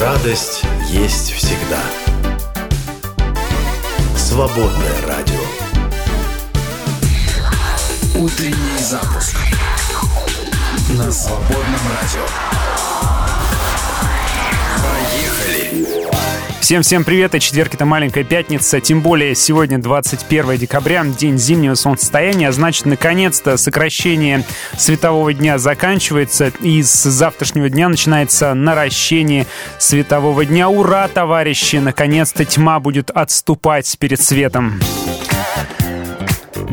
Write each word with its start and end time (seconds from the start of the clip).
Радость 0.00 0.62
есть 0.90 1.32
всегда. 1.32 1.80
Свободное 4.14 5.06
радио. 5.06 5.40
Утренний 8.14 8.78
запуск 8.78 9.36
на 10.90 11.10
свободном 11.10 11.80
радио. 12.02 12.26
Поехали! 14.82 15.95
Всем-всем 16.66 17.04
привет, 17.04 17.32
и 17.32 17.38
четверг 17.38 17.74
это 17.74 17.84
маленькая 17.84 18.24
пятница, 18.24 18.80
тем 18.80 19.00
более 19.00 19.36
сегодня 19.36 19.78
21 19.78 20.56
декабря, 20.56 21.04
день 21.04 21.38
зимнего 21.38 21.76
солнцестояния, 21.76 22.48
а 22.48 22.52
значит, 22.52 22.86
наконец-то 22.86 23.56
сокращение 23.56 24.42
светового 24.76 25.32
дня 25.32 25.58
заканчивается, 25.58 26.50
и 26.60 26.82
с 26.82 27.04
завтрашнего 27.04 27.68
дня 27.68 27.88
начинается 27.88 28.52
наращение 28.54 29.46
светового 29.78 30.44
дня. 30.44 30.68
Ура, 30.68 31.06
товарищи! 31.06 31.76
Наконец-то 31.76 32.44
тьма 32.44 32.80
будет 32.80 33.12
отступать 33.12 33.96
перед 34.00 34.20
светом. 34.20 34.80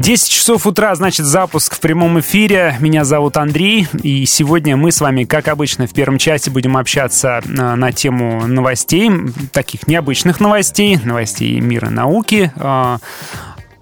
10 0.03 0.29
часов 0.29 0.67
утра, 0.67 0.93
значит, 0.95 1.25
запуск 1.25 1.75
в 1.75 1.79
прямом 1.79 2.19
эфире. 2.19 2.75
Меня 2.81 3.05
зовут 3.05 3.37
Андрей, 3.37 3.87
и 4.01 4.25
сегодня 4.25 4.75
мы 4.75 4.91
с 4.91 4.99
вами, 4.99 5.23
как 5.23 5.47
обычно, 5.47 5.87
в 5.87 5.93
первом 5.93 6.17
часе 6.17 6.51
будем 6.51 6.75
общаться 6.75 7.41
на, 7.45 7.77
на 7.77 7.93
тему 7.93 8.45
новостей, 8.45 9.09
таких 9.53 9.87
необычных 9.87 10.41
новостей, 10.41 10.99
новостей 11.01 11.57
мира 11.61 11.89
науки, 11.89 12.51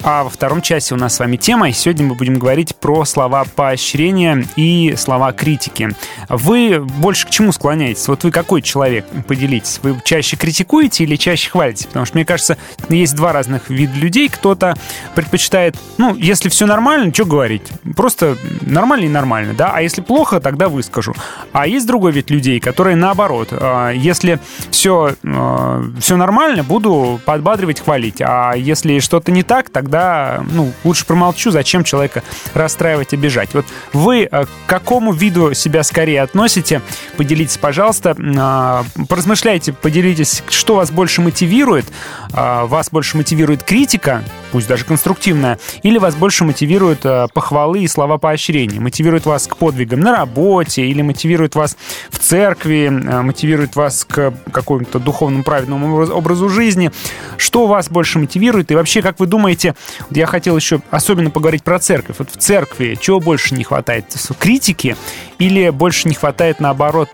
а, 0.04 0.24
во 0.24 0.30
втором 0.30 0.62
часе 0.62 0.96
у 0.96 0.98
нас 0.98 1.16
с 1.16 1.20
вами 1.20 1.38
тема, 1.38 1.70
и 1.70 1.74
сегодня 1.74 2.06
мы 2.06 2.16
будем 2.16 2.40
говорить 2.40 2.76
про 2.76 3.06
слова 3.06 3.46
поощрения 3.56 4.46
и 4.56 4.96
слова 4.98 5.32
критики. 5.32 5.90
Вы 6.30 6.80
больше 6.80 7.28
к 7.28 7.30
чему 7.30 7.52
склоняетесь? 7.52 8.08
Вот 8.08 8.24
вы 8.24 8.32
какой 8.32 8.62
человек? 8.62 9.06
Поделитесь. 9.28 9.80
Вы 9.84 10.00
чаще 10.04 10.38
критикуете 10.38 11.04
или 11.04 11.16
чаще 11.16 11.50
хвалите? 11.50 11.88
Потому 11.88 12.06
что, 12.06 12.18
мне 12.18 12.26
кажется, 12.26 12.58
есть 12.90 13.16
два 13.16 13.32
разных 13.32 13.70
вида 13.70 13.98
людей. 13.98 14.30
Кто-то 14.30 14.76
предпочитает, 15.14 15.76
ну, 15.98 16.16
если 16.16 16.50
все 16.50 16.66
нормально, 16.66 17.14
что 17.14 17.26
говорить? 17.26 17.64
Просто 17.96 18.38
нормально 18.62 19.06
и 19.06 19.10
нормально, 19.10 19.54
да? 19.54 19.72
А 19.74 19.82
если 19.82 20.02
плохо, 20.02 20.40
тогда 20.40 20.70
выскажу. 20.70 21.14
А 21.52 21.68
есть 21.68 21.86
другой 21.86 22.12
вид 22.12 22.30
людей, 22.30 22.60
которые 22.60 22.96
наоборот. 22.96 23.50
А, 23.52 23.92
если 23.92 24.40
все, 24.72 25.16
а, 25.24 25.84
все 26.00 26.18
нормально, 26.18 26.64
буду 26.64 27.20
подбадривать, 27.26 27.82
хвалить. 27.82 28.22
А 28.22 28.54
если 28.54 29.00
что-то 29.00 29.32
не 29.32 29.44
так, 29.44 29.70
тогда 29.70 29.91
тогда 29.92 30.42
ну, 30.50 30.72
лучше 30.86 31.06
промолчу, 31.06 31.52
зачем 31.52 31.84
человека 31.84 32.24
расстраивать, 32.54 33.14
обижать. 33.14 33.54
Вот 33.54 33.66
вы 33.92 34.28
э, 34.32 34.46
к 34.46 34.50
какому 34.66 35.12
виду 35.12 35.54
себя 35.54 35.84
скорее 35.84 36.22
относите? 36.22 36.82
Поделитесь, 37.18 37.58
пожалуйста. 37.58 38.16
А, 38.38 38.86
поразмышляйте, 39.10 39.74
поделитесь, 39.74 40.44
что 40.48 40.76
вас 40.76 40.92
больше 40.92 41.22
мотивирует. 41.22 41.86
А, 42.32 42.66
вас 42.68 42.90
больше 42.90 43.18
мотивирует 43.18 43.64
критика, 43.64 44.24
пусть 44.52 44.68
даже 44.68 44.86
конструктивная, 44.86 45.60
или 45.84 45.98
вас 45.98 46.16
больше 46.16 46.44
мотивируют 46.44 47.06
э, 47.06 47.28
похвалы 47.34 47.80
и 47.80 47.88
слова 47.88 48.18
поощрения? 48.18 48.80
Мотивирует 48.80 49.26
вас 49.26 49.48
к 49.48 49.58
подвигам 49.58 50.02
на 50.02 50.16
работе, 50.16 50.86
или 50.86 51.02
мотивирует 51.02 51.56
вас 51.56 51.78
в 52.10 52.20
церкви, 52.20 52.88
э, 52.88 53.22
мотивирует 53.22 53.76
вас 53.76 54.06
к 54.06 54.34
какому-то 54.52 55.00
духовному 55.00 55.44
правильному 55.44 56.06
образу 56.12 56.50
жизни? 56.50 56.92
Что 57.38 57.68
вас 57.68 57.90
больше 57.90 58.20
мотивирует? 58.20 58.72
И 58.72 58.76
вообще, 58.76 59.02
как 59.02 59.20
вы 59.20 59.28
думаете, 59.28 59.76
я 60.10 60.26
хотел 60.26 60.56
еще 60.56 60.82
особенно 60.92 61.30
поговорить 61.30 61.64
про 61.64 61.80
церковь. 61.80 62.18
Вот 62.20 62.32
в 62.32 62.38
церкви 62.38 62.98
чего 63.00 63.20
больше 63.20 63.56
не 63.56 63.64
хватает? 63.64 64.06
Критики 64.40 64.96
или 65.40 65.70
больше 65.70 66.08
не 66.08 66.16
хватает, 66.16 66.60
наоборот, 66.60 67.10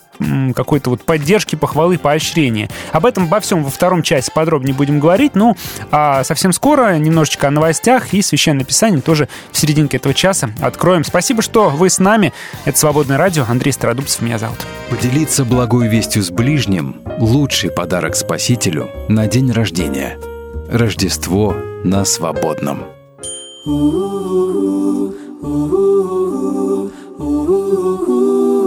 какой-то 0.55 0.89
вот 0.89 1.01
поддержки, 1.03 1.55
похвалы, 1.55 1.97
поощрения. 1.97 2.69
Об 2.91 3.05
этом 3.05 3.25
обо 3.25 3.39
всем 3.39 3.63
во 3.63 3.69
втором 3.69 4.03
части 4.03 4.31
подробнее 4.33 4.73
будем 4.73 4.99
говорить. 4.99 5.35
Ну, 5.35 5.55
а 5.91 6.23
совсем 6.23 6.53
скоро 6.53 6.97
немножечко 6.97 7.47
о 7.47 7.51
новостях 7.51 8.13
и 8.13 8.21
священное 8.21 8.65
писание 8.65 9.01
тоже 9.01 9.27
в 9.51 9.57
серединке 9.57 9.97
этого 9.97 10.13
часа 10.13 10.49
откроем. 10.61 11.03
Спасибо, 11.03 11.41
что 11.41 11.69
вы 11.69 11.89
с 11.89 11.99
нами. 11.99 12.33
Это 12.65 12.77
«Свободное 12.77 13.17
радио». 13.17 13.45
Андрей 13.47 13.71
Стародубцев 13.71 14.21
меня 14.21 14.37
зовут. 14.37 14.59
Поделиться 14.89 15.45
благой 15.45 15.87
вестью 15.87 16.23
с 16.23 16.29
ближним– 16.29 16.97
лучший 17.19 17.71
подарок 17.71 18.15
Спасителю 18.15 18.89
на 19.09 19.27
день 19.27 19.51
рождения. 19.51 20.17
Рождество 20.69 21.55
на 21.83 22.05
свободном. 22.05 22.85
Ooh, 23.65 25.13
ooh, 25.43 25.87
ooh, 27.19 27.57
told 28.17 28.66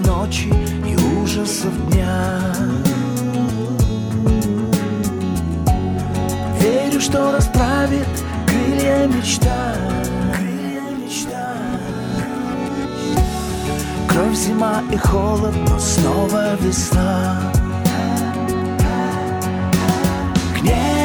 ночи 0.00 0.52
и 0.86 0.96
ужасов 1.20 1.72
дня. 1.90 2.40
Верю, 6.60 7.00
что 7.00 7.32
расправит 7.32 8.06
крылья 8.46 9.06
мечта. 9.06 9.74
Кровь, 14.08 14.34
зима 14.34 14.82
и 14.90 14.96
холод, 14.96 15.54
но 15.68 15.78
снова 15.78 16.56
весна. 16.56 17.52
К 20.58 20.62
ней 20.62 20.95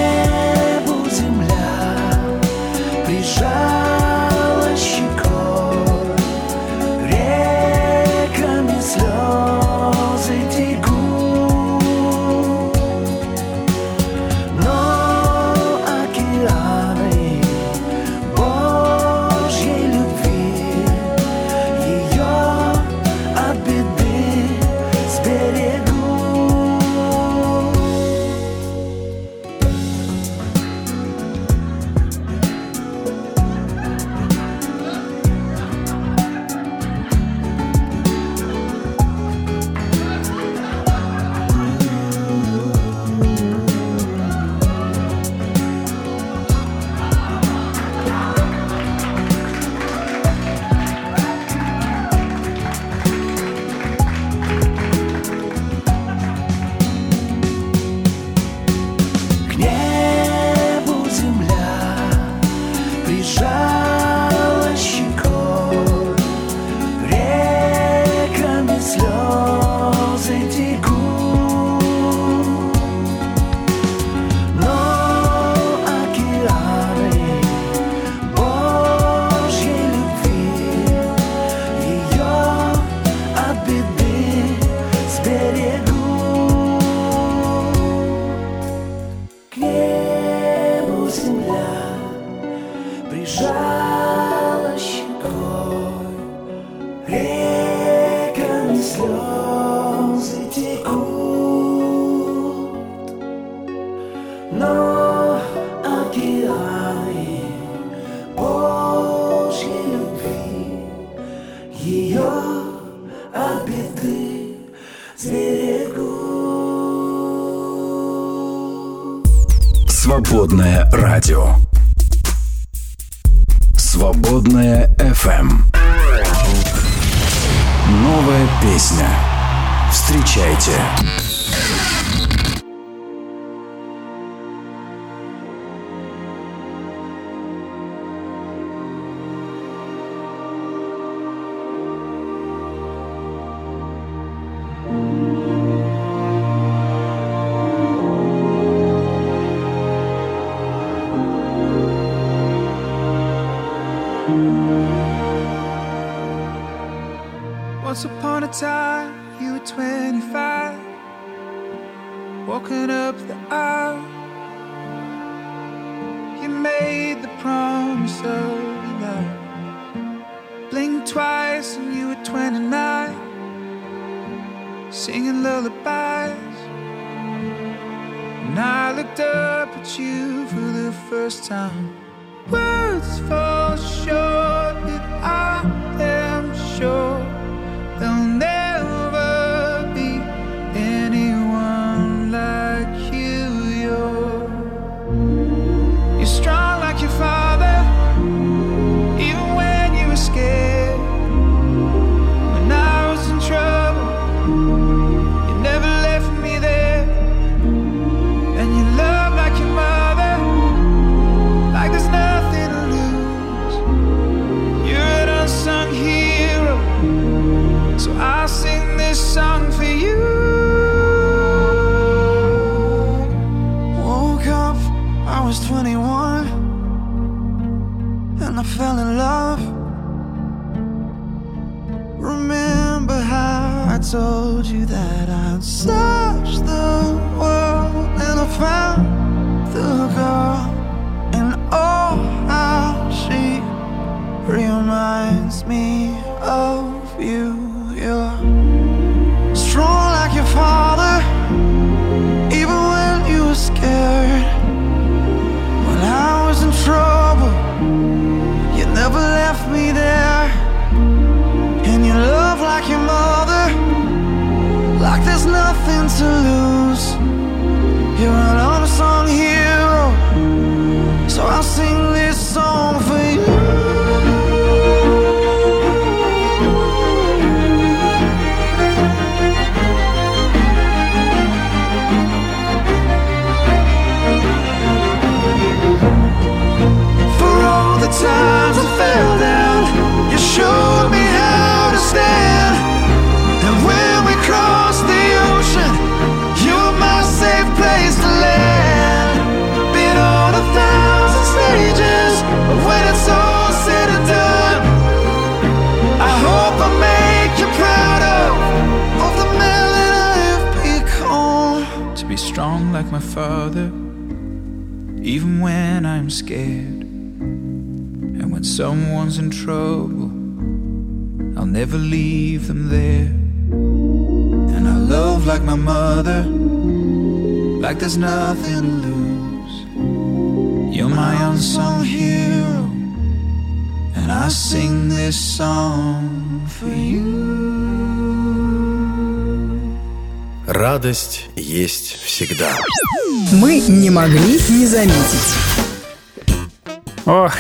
могли 344.12 344.60
не 344.70 344.86
заметить. 344.86 345.61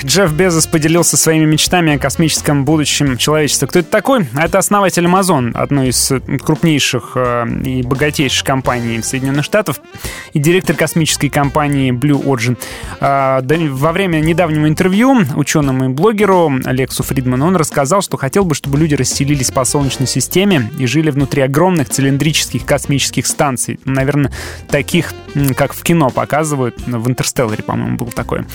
Джефф 0.03 0.33
Безос 0.33 0.65
поделился 0.65 1.15
своими 1.15 1.45
мечтами 1.45 1.93
о 1.93 1.99
космическом 1.99 2.65
будущем 2.65 3.17
человечества. 3.17 3.67
Кто 3.67 3.79
это 3.79 3.89
такой? 3.89 4.27
Это 4.35 4.57
основатель 4.57 5.05
Amazon, 5.05 5.51
одной 5.53 5.89
из 5.89 6.11
крупнейших 6.43 7.11
э, 7.15 7.45
и 7.63 7.83
богатейших 7.83 8.43
компаний 8.43 9.01
Соединенных 9.03 9.45
Штатов, 9.45 9.79
и 10.33 10.39
директор 10.39 10.75
космической 10.75 11.29
компании 11.29 11.91
Blue 11.91 12.23
Origin. 12.23 12.57
Э, 12.99 13.41
да, 13.43 13.55
во 13.69 13.91
время 13.91 14.19
недавнего 14.19 14.67
интервью 14.67 15.17
ученому 15.35 15.85
и 15.85 15.87
блогеру 15.89 16.51
Алексу 16.65 17.03
Фридману 17.03 17.47
он 17.47 17.55
рассказал, 17.55 18.01
что 18.01 18.17
хотел 18.17 18.43
бы, 18.43 18.55
чтобы 18.55 18.79
люди 18.79 18.95
расселились 18.95 19.51
по 19.51 19.63
Солнечной 19.65 20.07
системе 20.07 20.71
и 20.79 20.87
жили 20.87 21.11
внутри 21.11 21.43
огромных 21.43 21.89
цилиндрических 21.89 22.65
космических 22.65 23.27
станций. 23.27 23.79
Наверное, 23.85 24.31
таких, 24.67 25.13
как 25.55 25.73
в 25.73 25.83
кино 25.83 26.09
показывают. 26.09 26.75
В 26.87 27.09
«Интерстелларе», 27.09 27.63
по-моему, 27.63 27.97
был 27.97 28.07
такой. 28.07 28.45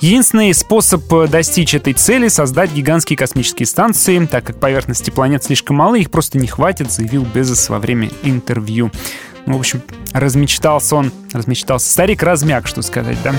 Единственный 0.00 0.52
способ 0.54 0.89
достичь 1.28 1.74
этой 1.74 1.92
цели— 1.92 2.28
создать 2.28 2.72
гигантские 2.72 3.16
космические 3.16 3.66
станции, 3.66 4.24
так 4.26 4.44
как 4.44 4.60
поверхности 4.60 5.10
планет 5.10 5.44
слишком 5.44 5.76
малы, 5.76 6.00
их 6.00 6.10
просто 6.10 6.38
не 6.38 6.46
хватит, 6.46 6.90
заявил 6.90 7.24
Безос 7.24 7.68
во 7.68 7.78
время 7.78 8.10
интервью. 8.22 8.90
Ну, 9.46 9.56
в 9.56 9.60
общем, 9.60 9.82
размечтался 10.12 10.96
он, 10.96 11.12
размечтался. 11.32 11.90
Старик 11.90 12.22
размяк, 12.22 12.66
что 12.66 12.82
сказать, 12.82 13.18
да? 13.22 13.34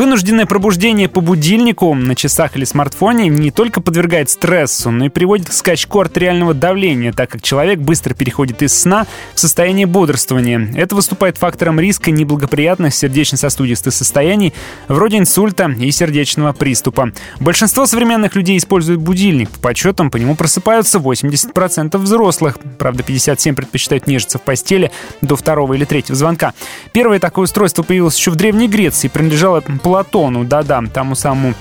Вынужденное 0.00 0.46
пробуждение 0.46 1.10
по 1.10 1.20
будильнику 1.20 1.94
на 1.94 2.14
часах 2.14 2.56
или 2.56 2.64
смартфоне 2.64 3.28
не 3.28 3.50
только 3.50 3.82
подвергает 3.82 4.30
стрессу, 4.30 4.90
но 4.90 5.04
и 5.04 5.08
приводит 5.10 5.50
к 5.50 5.52
скачку 5.52 6.00
артериального 6.00 6.54
давления, 6.54 7.12
так 7.12 7.28
как 7.28 7.42
человек 7.42 7.80
быстро 7.80 8.14
переходит 8.14 8.62
из 8.62 8.72
сна 8.72 9.06
в 9.34 9.40
состояние 9.40 9.84
бодрствования. 9.84 10.72
Это 10.74 10.94
выступает 10.94 11.36
фактором 11.36 11.78
риска 11.78 12.10
неблагоприятных 12.12 12.94
сердечно-сосудистых 12.94 13.92
состояний, 13.92 14.54
вроде 14.88 15.18
инсульта 15.18 15.66
и 15.66 15.90
сердечного 15.90 16.54
приступа. 16.54 17.12
Большинство 17.38 17.84
современных 17.84 18.34
людей 18.36 18.56
используют 18.56 19.02
будильник. 19.02 19.50
По 19.50 19.68
подсчетам 19.68 20.10
по 20.10 20.16
нему 20.16 20.34
просыпаются 20.34 20.96
80% 20.96 21.98
взрослых. 21.98 22.56
Правда, 22.78 23.02
57 23.02 23.54
предпочитают 23.54 24.06
нежиться 24.06 24.38
в 24.38 24.42
постели 24.42 24.92
до 25.20 25.36
второго 25.36 25.74
или 25.74 25.84
третьего 25.84 26.16
звонка. 26.16 26.54
Первое 26.94 27.18
такое 27.18 27.44
устройство 27.44 27.82
появилось 27.82 28.16
еще 28.16 28.30
в 28.30 28.36
Древней 28.36 28.66
Греции 28.66 29.08
и 29.08 29.10
принадлежало 29.10 29.62
Платону, 29.90 30.44
да-да, 30.44 30.84
тому 30.92 31.16
самому 31.16 31.54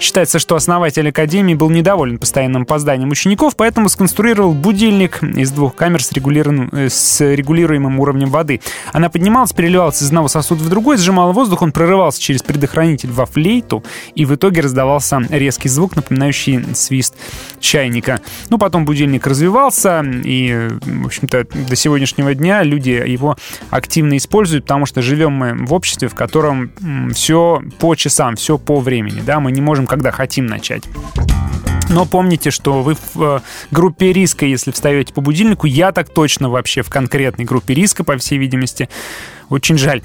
Считается, 0.00 0.38
что 0.38 0.54
основатель 0.54 1.08
Академии 1.08 1.54
был 1.54 1.70
недоволен 1.70 2.18
постоянным 2.18 2.62
опозданием 2.62 3.10
учеников, 3.10 3.56
поэтому 3.56 3.88
сконструировал 3.88 4.52
будильник 4.52 5.22
из 5.22 5.50
двух 5.50 5.74
камер 5.74 6.02
с, 6.02 6.12
э, 6.12 6.88
с 6.88 7.20
регулируемым 7.34 7.98
уровнем 7.98 8.30
воды. 8.30 8.60
Она 8.92 9.08
поднималась, 9.08 9.52
переливалась 9.52 10.00
из 10.00 10.06
одного 10.06 10.28
сосуда 10.28 10.62
в 10.62 10.68
другой, 10.68 10.98
сжимала 10.98 11.32
воздух, 11.32 11.62
он 11.62 11.72
прорывался 11.72 12.22
через 12.22 12.42
предохранитель 12.44 13.10
во 13.10 13.26
флейту, 13.26 13.82
и 14.14 14.24
в 14.24 14.34
итоге 14.34 14.60
раздавался 14.60 15.20
резкий 15.30 15.68
звук, 15.68 15.96
напоминающий 15.96 16.64
свист 16.74 17.16
чайника. 17.58 18.20
Ну, 18.50 18.58
потом 18.58 18.84
будильник 18.84 19.26
развивался, 19.26 20.04
и, 20.24 20.68
в 20.80 21.06
общем-то, 21.06 21.44
до 21.68 21.74
сегодняшнего 21.74 22.34
дня 22.36 22.62
люди 22.62 22.90
его 22.90 23.36
активно 23.70 24.16
используют, 24.16 24.64
потому 24.64 24.86
что 24.86 25.02
живем 25.02 25.32
мы 25.32 25.66
в 25.66 25.74
обществе, 25.74 26.06
в 26.06 26.14
котором 26.14 26.70
все 27.14 27.60
по 27.80 27.96
часам, 27.96 28.36
все 28.36 28.58
по 28.58 28.78
времени, 28.78 29.20
да, 29.26 29.40
мы 29.40 29.50
не 29.50 29.60
можем 29.60 29.87
когда 29.88 30.12
хотим 30.12 30.46
начать. 30.46 30.84
Но 31.88 32.04
помните, 32.04 32.50
что 32.50 32.82
вы 32.82 32.94
в 32.94 33.22
э, 33.22 33.40
группе 33.70 34.12
риска, 34.12 34.44
если 34.44 34.70
встаете 34.70 35.12
по 35.14 35.22
будильнику, 35.22 35.66
я 35.66 35.90
так 35.90 36.10
точно 36.10 36.50
вообще 36.50 36.82
в 36.82 36.90
конкретной 36.90 37.46
группе 37.46 37.72
риска, 37.74 38.04
по 38.04 38.16
всей 38.18 38.38
видимости. 38.38 38.88
Очень 39.50 39.78
жаль. 39.78 40.02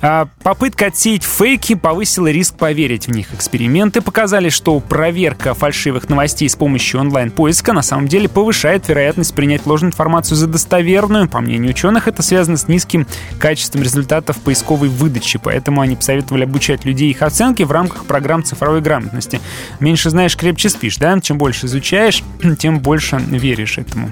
А, 0.00 0.28
попытка 0.42 0.86
отсеять 0.86 1.24
фейки 1.24 1.74
повысила 1.74 2.30
риск 2.30 2.56
поверить 2.56 3.08
в 3.08 3.10
них. 3.10 3.32
Эксперименты 3.34 4.00
показали, 4.00 4.48
что 4.50 4.78
проверка 4.80 5.54
фальшивых 5.54 6.08
новостей 6.08 6.48
с 6.48 6.54
помощью 6.54 7.00
онлайн-поиска 7.00 7.72
на 7.72 7.82
самом 7.82 8.06
деле 8.06 8.28
повышает 8.28 8.88
вероятность 8.88 9.34
принять 9.34 9.66
ложную 9.66 9.90
информацию 9.90 10.36
за 10.36 10.46
достоверную. 10.46 11.28
По 11.28 11.40
мнению 11.40 11.70
ученых, 11.70 12.06
это 12.06 12.22
связано 12.22 12.56
с 12.56 12.68
низким 12.68 13.06
качеством 13.38 13.82
результатов 13.82 14.38
поисковой 14.38 14.88
выдачи, 14.88 15.40
поэтому 15.42 15.80
они 15.80 15.96
посоветовали 15.96 16.44
обучать 16.44 16.84
людей 16.84 17.10
их 17.10 17.22
оценки 17.22 17.64
в 17.64 17.72
рамках 17.72 18.04
программ 18.04 18.44
цифровой 18.44 18.80
грамотности. 18.80 19.40
Меньше 19.80 20.10
знаешь, 20.10 20.36
крепче 20.36 20.68
спишь, 20.68 20.98
да? 20.98 21.18
Чем 21.20 21.38
больше 21.38 21.66
изучаешь, 21.66 22.22
тем 22.58 22.78
больше 22.78 23.16
веришь 23.16 23.78
этому. 23.78 24.10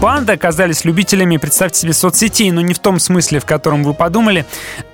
Панды 0.00 0.32
оказались 0.32 0.84
любителями, 0.84 1.38
представьте 1.38 1.80
себе, 1.80 1.92
соцсетей, 1.92 2.52
но 2.52 2.60
не 2.60 2.72
в 2.72 2.78
том 2.78 3.00
смысле, 3.00 3.40
в 3.40 3.44
котором 3.44 3.82
вы 3.82 3.94
подумали. 3.94 4.46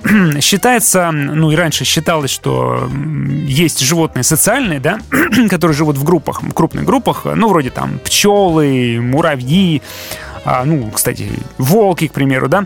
Считается, 0.41 1.11
ну 1.11 1.51
и 1.51 1.57
раньше 1.57 1.85
считалось, 1.85 2.31
что 2.31 2.89
есть 3.47 3.81
животные 3.81 4.23
социальные, 4.23 4.81
да, 4.81 5.01
которые 5.51 5.77
живут 5.77 5.99
в 5.99 6.05
группах, 6.05 6.43
в 6.43 6.53
крупных 6.55 6.85
группах, 6.85 7.27
ну, 7.27 7.51
вроде 7.51 7.69
там 7.69 7.99
пчелы, 7.99 8.99
муравьи, 8.99 9.83
а, 10.45 10.65
ну, 10.65 10.91
кстати, 10.91 11.29
волки, 11.59 12.09
к 12.09 12.13
примеру, 12.13 12.49
да, 12.49 12.65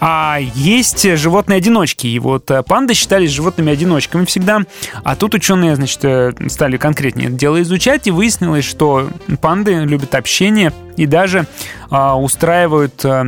а 0.00 0.38
есть 0.54 1.02
животные-одиночки, 1.16 2.06
и 2.06 2.18
вот 2.18 2.50
э, 2.50 2.62
панды 2.62 2.94
считались 2.94 3.30
животными-одиночками 3.30 4.24
всегда, 4.24 4.60
а 5.04 5.16
тут 5.16 5.34
ученые, 5.34 5.76
значит, 5.76 6.04
э, 6.04 6.32
стали 6.48 6.76
конкретнее 6.76 7.28
это 7.28 7.36
дело 7.36 7.60
изучать, 7.62 8.06
и 8.06 8.10
выяснилось, 8.10 8.64
что 8.64 9.08
панды 9.40 9.74
любят 9.84 10.14
общение 10.14 10.72
и 10.96 11.06
даже 11.06 11.46
а, 11.90 12.18
устраивают... 12.18 13.04
А, 13.04 13.26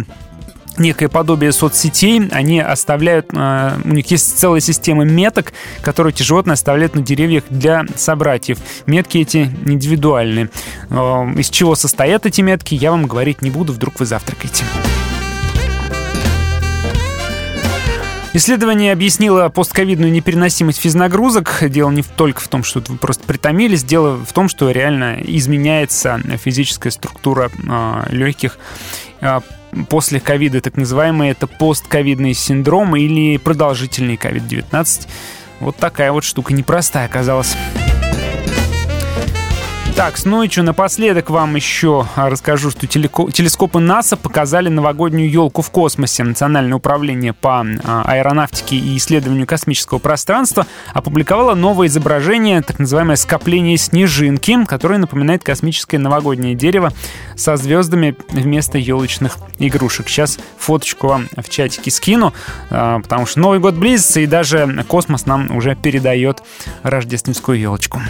некое 0.78 1.08
подобие 1.08 1.52
соцсетей, 1.52 2.28
они 2.30 2.60
оставляют, 2.60 3.26
э, 3.32 3.76
у 3.84 3.88
них 3.88 4.10
есть 4.10 4.38
целая 4.38 4.60
система 4.60 5.04
меток, 5.04 5.52
которые 5.82 6.12
эти 6.12 6.22
животные 6.22 6.54
оставляют 6.54 6.94
на 6.94 7.02
деревьях 7.02 7.44
для 7.50 7.84
собратьев. 7.96 8.58
Метки 8.86 9.18
эти 9.18 9.50
индивидуальные. 9.64 10.50
Э, 10.90 10.94
из 11.36 11.50
чего 11.50 11.74
состоят 11.74 12.26
эти 12.26 12.40
метки, 12.40 12.74
я 12.74 12.90
вам 12.90 13.06
говорить 13.06 13.42
не 13.42 13.50
буду, 13.50 13.72
вдруг 13.72 14.00
вы 14.00 14.06
завтракаете. 14.06 14.64
Исследование 18.34 18.92
объяснило 18.92 19.50
постковидную 19.50 20.10
непереносимость 20.10 20.80
физнагрузок. 20.80 21.64
Дело 21.68 21.90
не 21.90 22.02
только 22.02 22.40
в 22.40 22.48
том, 22.48 22.64
что 22.64 22.82
вы 22.88 22.96
просто 22.96 23.24
притомились, 23.24 23.84
дело 23.84 24.16
в 24.16 24.32
том, 24.32 24.48
что 24.48 24.70
реально 24.70 25.18
изменяется 25.22 26.18
физическая 26.42 26.90
структура 26.90 27.50
э, 27.50 28.04
легких 28.08 28.58
после 29.88 30.20
ковида, 30.20 30.60
так 30.60 30.76
называемый, 30.76 31.30
это 31.30 31.46
постковидный 31.46 32.34
синдром 32.34 32.96
или 32.96 33.36
продолжительный 33.36 34.16
COVID-19. 34.16 35.08
Вот 35.60 35.76
такая 35.76 36.12
вот 36.12 36.24
штука 36.24 36.52
непростая 36.52 37.06
оказалась. 37.06 37.56
Так, 39.94 40.16
и 40.16 40.50
что, 40.50 40.62
напоследок 40.62 41.28
вам 41.28 41.54
еще 41.54 42.06
расскажу, 42.16 42.70
что 42.70 42.86
телескопы 42.86 43.78
НАСА 43.78 44.16
показали 44.16 44.70
новогоднюю 44.70 45.30
елку 45.30 45.60
в 45.60 45.70
космосе. 45.70 46.24
Национальное 46.24 46.76
управление 46.76 47.34
по 47.34 47.60
а, 47.60 48.02
аэронавтике 48.06 48.76
и 48.76 48.96
исследованию 48.96 49.46
космического 49.46 49.98
пространства 49.98 50.66
опубликовало 50.94 51.54
новое 51.54 51.88
изображение, 51.88 52.62
так 52.62 52.78
называемое 52.78 53.16
скопление 53.16 53.76
снежинки, 53.76 54.64
которое 54.64 54.98
напоминает 54.98 55.44
космическое 55.44 55.98
новогоднее 55.98 56.54
дерево 56.54 56.92
со 57.36 57.56
звездами 57.56 58.16
вместо 58.30 58.78
елочных 58.78 59.36
игрушек. 59.58 60.08
Сейчас 60.08 60.38
фоточку 60.56 61.08
вам 61.08 61.28
в 61.36 61.48
чатике 61.50 61.90
скину, 61.90 62.32
а, 62.70 63.00
потому 63.00 63.26
что 63.26 63.40
Новый 63.40 63.58
год 63.58 63.74
близится, 63.74 64.20
и 64.20 64.26
даже 64.26 64.84
космос 64.88 65.26
нам 65.26 65.54
уже 65.54 65.76
передает 65.76 66.42
рождественскую 66.82 67.60
елочку. 67.60 68.00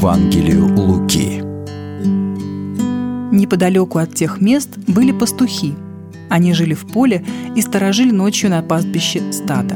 Евангелию 0.00 0.66
Луки. 0.78 1.42
Неподалеку 3.36 3.98
от 3.98 4.14
тех 4.14 4.40
мест 4.40 4.78
были 4.86 5.12
пастухи. 5.12 5.74
Они 6.30 6.54
жили 6.54 6.72
в 6.72 6.86
поле 6.86 7.22
и 7.54 7.60
сторожили 7.60 8.10
ночью 8.10 8.48
на 8.48 8.62
пастбище 8.62 9.30
стада. 9.30 9.74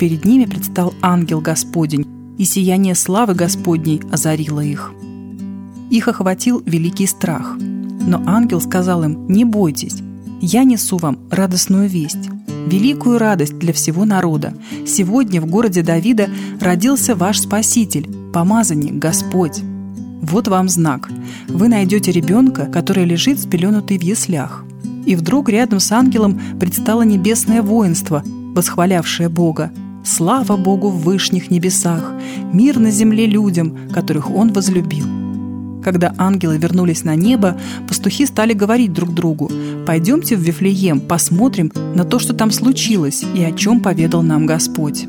Перед 0.00 0.24
ними 0.24 0.46
предстал 0.46 0.94
ангел 1.00 1.40
Господень, 1.40 2.04
и 2.36 2.44
сияние 2.44 2.96
славы 2.96 3.34
Господней 3.34 4.02
озарило 4.10 4.58
их. 4.58 4.92
Их 5.90 6.08
охватил 6.08 6.60
великий 6.66 7.06
страх. 7.06 7.56
Но 7.56 8.24
ангел 8.26 8.60
сказал 8.60 9.04
им, 9.04 9.28
«Не 9.28 9.44
бойтесь, 9.44 9.98
я 10.40 10.64
несу 10.64 10.96
вам 10.96 11.20
радостную 11.30 11.88
весть 11.88 12.30
великую 12.66 13.18
радость 13.18 13.58
для 13.58 13.72
всего 13.72 14.04
народа. 14.04 14.52
Сегодня 14.86 15.40
в 15.40 15.46
городе 15.46 15.82
Давида 15.82 16.28
родился 16.60 17.14
ваш 17.14 17.38
Спаситель, 17.40 18.08
помазанник 18.36 18.96
Господь. 18.96 19.62
Вот 20.20 20.46
вам 20.46 20.68
знак. 20.68 21.08
Вы 21.48 21.68
найдете 21.68 22.12
ребенка, 22.12 22.66
который 22.66 23.06
лежит 23.06 23.40
спеленутый 23.40 23.96
в 23.96 24.02
яслях. 24.02 24.62
И 25.06 25.16
вдруг 25.16 25.48
рядом 25.48 25.80
с 25.80 25.90
ангелом 25.90 26.38
предстало 26.60 27.00
небесное 27.00 27.62
воинство, 27.62 28.22
восхвалявшее 28.54 29.30
Бога. 29.30 29.70
Слава 30.04 30.58
Богу 30.58 30.90
в 30.90 31.02
вышних 31.02 31.50
небесах, 31.50 32.12
мир 32.52 32.78
на 32.78 32.90
земле 32.90 33.24
людям, 33.24 33.74
которых 33.90 34.30
Он 34.30 34.52
возлюбил. 34.52 35.06
Когда 35.82 36.12
ангелы 36.18 36.58
вернулись 36.58 37.04
на 37.04 37.14
небо, 37.14 37.56
пастухи 37.88 38.26
стали 38.26 38.52
говорить 38.52 38.92
друг 38.92 39.14
другу, 39.14 39.50
«Пойдемте 39.86 40.36
в 40.36 40.40
Вифлеем, 40.40 41.00
посмотрим 41.00 41.72
на 41.94 42.04
то, 42.04 42.18
что 42.18 42.34
там 42.34 42.50
случилось 42.50 43.24
и 43.34 43.42
о 43.42 43.52
чем 43.52 43.80
поведал 43.80 44.22
нам 44.22 44.44
Господь». 44.44 45.06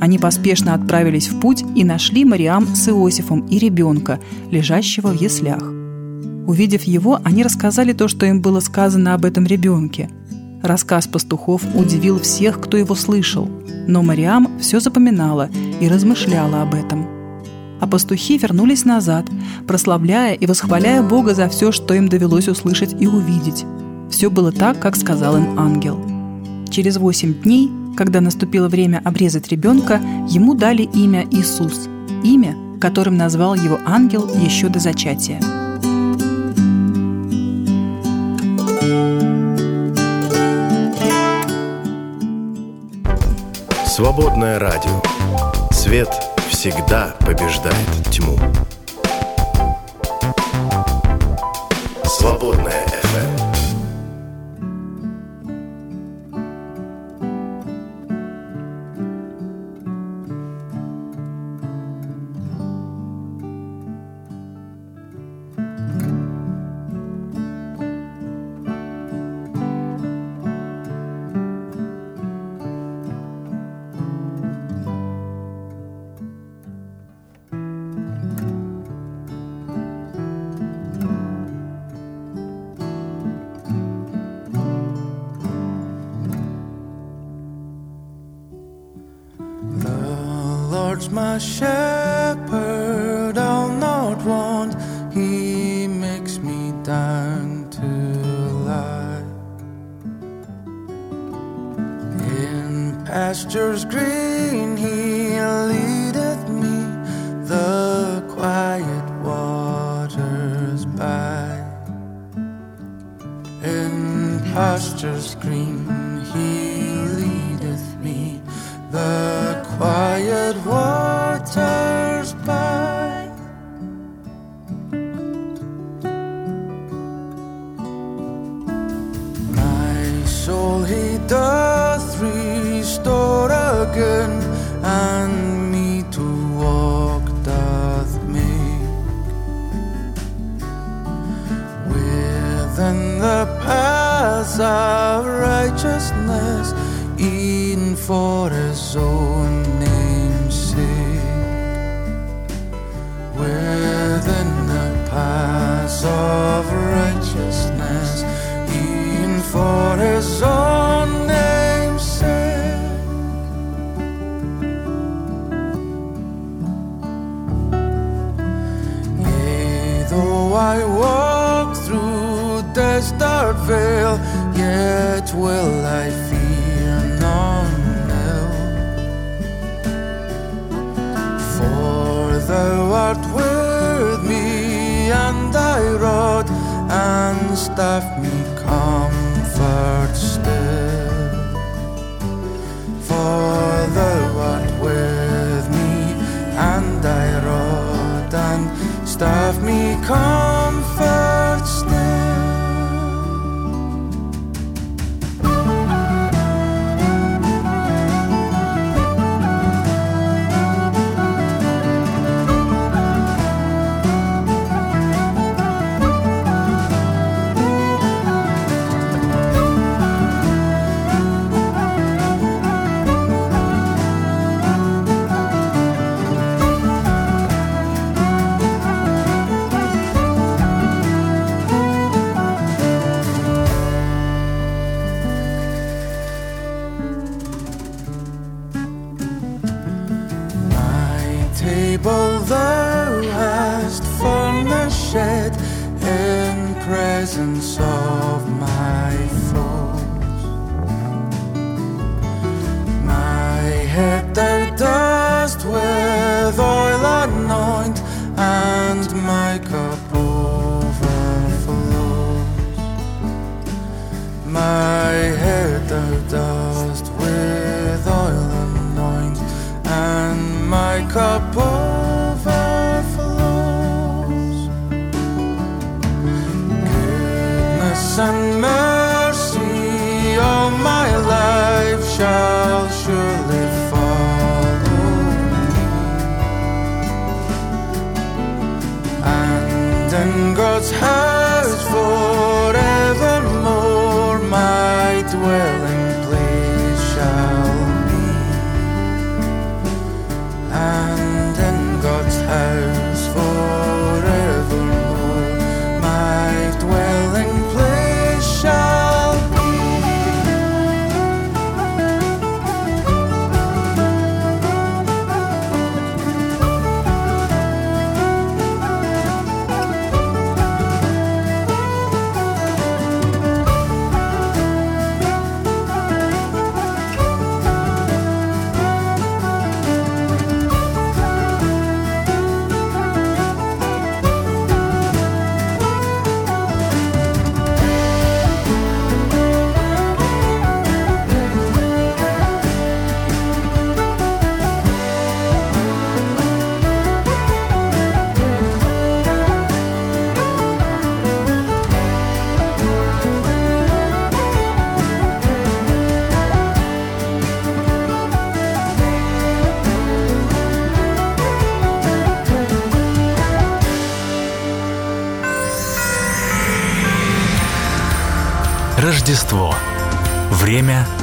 Они 0.00 0.18
поспешно 0.18 0.74
отправились 0.74 1.28
в 1.28 1.40
путь 1.40 1.64
и 1.74 1.84
нашли 1.84 2.24
Мариам 2.24 2.74
с 2.74 2.88
Иосифом 2.88 3.46
и 3.46 3.58
ребенка, 3.58 4.20
лежащего 4.50 5.08
в 5.08 5.20
яслях. 5.20 5.62
Увидев 6.46 6.84
его, 6.84 7.20
они 7.24 7.42
рассказали 7.42 7.92
то, 7.92 8.08
что 8.08 8.24
им 8.26 8.40
было 8.40 8.60
сказано 8.60 9.14
об 9.14 9.24
этом 9.24 9.44
ребенке. 9.44 10.08
Рассказ 10.62 11.06
пастухов 11.06 11.62
удивил 11.74 12.20
всех, 12.20 12.60
кто 12.60 12.76
его 12.76 12.94
слышал, 12.94 13.48
но 13.86 14.02
Мариам 14.02 14.58
все 14.60 14.80
запоминала 14.80 15.50
и 15.80 15.88
размышляла 15.88 16.62
об 16.62 16.74
этом. 16.74 17.06
А 17.80 17.86
пастухи 17.86 18.38
вернулись 18.38 18.84
назад, 18.84 19.26
прославляя 19.66 20.34
и 20.34 20.46
восхваляя 20.46 21.02
Бога 21.02 21.34
за 21.34 21.48
все, 21.48 21.70
что 21.70 21.94
им 21.94 22.08
довелось 22.08 22.48
услышать 22.48 22.96
и 23.00 23.06
увидеть. 23.06 23.64
Все 24.10 24.30
было 24.30 24.50
так, 24.50 24.80
как 24.80 24.96
сказал 24.96 25.36
им 25.36 25.58
ангел. 25.58 26.17
Через 26.70 26.96
восемь 26.96 27.34
дней 27.42 27.70
когда 27.98 28.20
наступило 28.20 28.68
время 28.68 29.02
обрезать 29.04 29.48
ребенка, 29.48 30.00
ему 30.28 30.54
дали 30.54 30.82
имя 30.82 31.26
Иисус, 31.32 31.88
имя, 32.22 32.56
которым 32.80 33.16
назвал 33.16 33.56
его 33.56 33.80
ангел 33.84 34.28
еще 34.36 34.68
до 34.68 34.78
зачатия. 34.78 35.40
Свободное 43.84 44.60
радио. 44.60 45.02
Свет 45.72 46.08
всегда 46.48 47.16
побеждает 47.26 47.74
тьму. 48.12 48.38
Свободное 52.04 52.87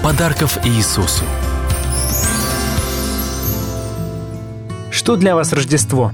подарков 0.05 0.59
Иисусу. 0.63 1.23
Что 4.91 5.15
для 5.15 5.33
вас 5.33 5.51
Рождество? 5.51 6.11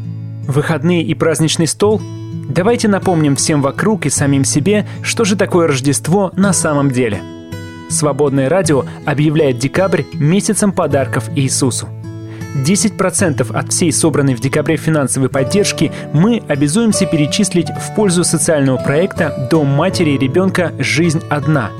Выходные 0.47 1.03
и 1.03 1.13
праздничный 1.13 1.67
стол? 1.67 1.99
Давайте 2.47 2.87
напомним 2.87 3.35
всем 3.35 3.61
вокруг 3.61 4.05
и 4.05 4.09
самим 4.09 4.45
себе, 4.45 4.87
что 5.03 5.25
же 5.25 5.35
такое 5.35 5.67
Рождество 5.67 6.31
на 6.37 6.53
самом 6.53 6.89
деле. 6.89 7.21
Свободное 7.89 8.47
радио 8.47 8.85
объявляет 9.05 9.57
декабрь 9.57 10.03
месяцем 10.13 10.71
подарков 10.71 11.29
Иисусу. 11.35 11.89
10% 12.65 13.53
от 13.53 13.73
всей 13.73 13.91
собранной 13.91 14.35
в 14.35 14.39
декабре 14.39 14.77
финансовой 14.77 15.27
поддержки 15.27 15.91
мы 16.13 16.41
обязуемся 16.47 17.05
перечислить 17.07 17.67
в 17.69 17.93
пользу 17.93 18.23
социального 18.23 18.77
проекта 18.77 19.49
«Дом 19.51 19.67
матери 19.67 20.11
и 20.11 20.17
ребенка. 20.17 20.71
Жизнь 20.79 21.21
одна», 21.29 21.71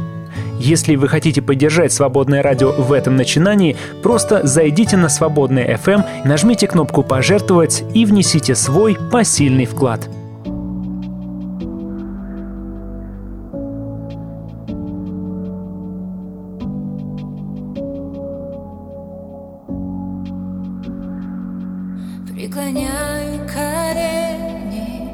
если 0.62 0.95
вы 0.95 1.08
хотите 1.08 1.41
поддержать 1.41 1.91
свободное 1.91 2.43
радио 2.43 2.71
в 2.71 2.93
этом 2.93 3.15
начинании, 3.15 3.76
просто 4.04 4.45
зайдите 4.45 4.95
на 4.95 5.10
свободное 5.10 5.76
FM, 5.76 6.06
нажмите 6.24 6.67
кнопку 6.67 7.04
«Пожертвовать» 7.04 7.84
и 7.95 8.06
внесите 8.06 8.54
свой 8.56 8.97
посильный 9.12 9.65
вклад. 9.65 10.08
Преклоняю 22.28 23.47
колени 23.47 25.10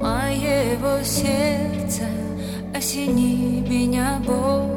моего 0.00 1.02
сердца, 1.02 2.04
осени 2.76 3.66
меня, 3.68 4.20
и 4.24 4.67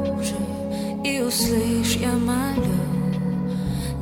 услышь, 1.32 1.96
я 1.96 2.12
молю. 2.12 2.62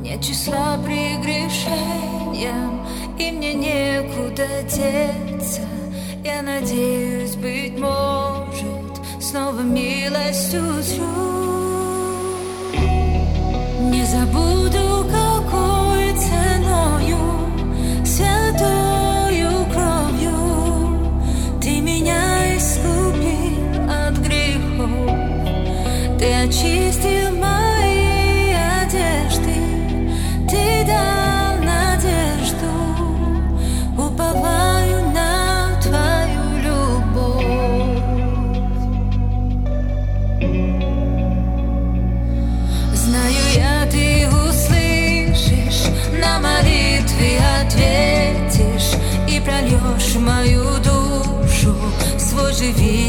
Нет 0.01 0.21
числа 0.21 0.77
прегрешениям, 0.83 2.85
и 3.17 3.31
мне 3.31 3.53
некуда 3.53 4.47
деться. 4.63 5.61
Я 6.23 6.41
надеюсь, 6.41 7.35
быть 7.35 7.79
может, 7.79 8.99
снова 9.21 9.61
милость 9.61 10.53
узрю. 10.53 11.05
Не 13.91 14.05
забуду, 14.05 15.05
какой 15.09 15.20
очистил 26.51 27.31
мои 27.37 28.51
одежды. 28.83 29.55
Ты 30.49 30.85
дал 30.85 31.55
надежду 31.63 32.71
Уповаю 33.97 35.11
на 35.11 35.79
Твою 35.81 36.43
любовь. 36.65 37.45
Знаю 42.93 43.43
я, 43.55 43.85
ты 43.89 44.27
услышишь, 44.27 45.87
на 46.19 46.39
молитвы 46.41 47.37
ответишь 47.61 48.97
и 49.29 49.39
прольешь 49.39 50.15
мою 50.15 50.65
душу. 50.83 51.77
Свой 52.19 52.53
живительный 52.53 53.00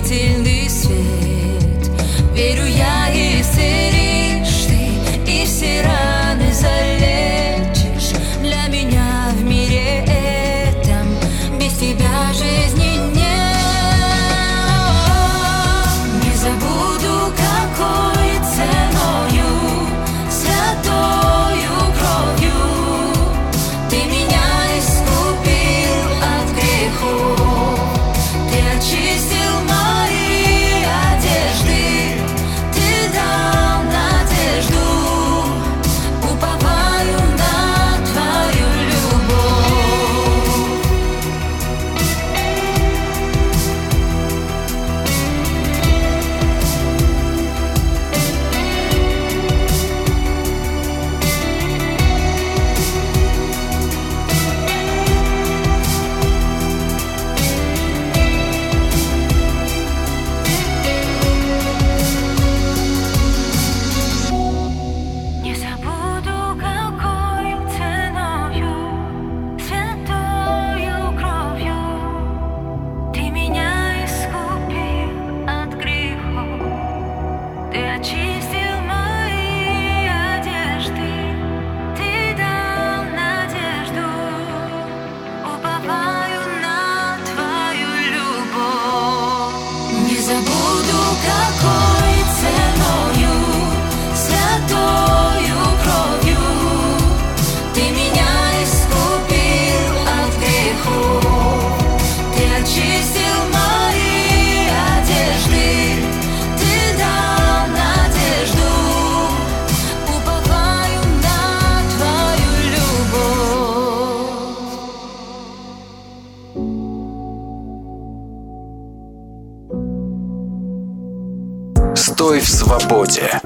свободе. 122.92 123.40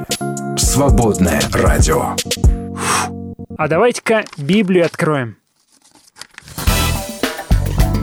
Свободное 0.57 1.41
радио. 1.53 2.17
А 3.57 3.69
давайте-ка 3.69 4.25
Библию 4.37 4.85
откроем. 4.85 5.37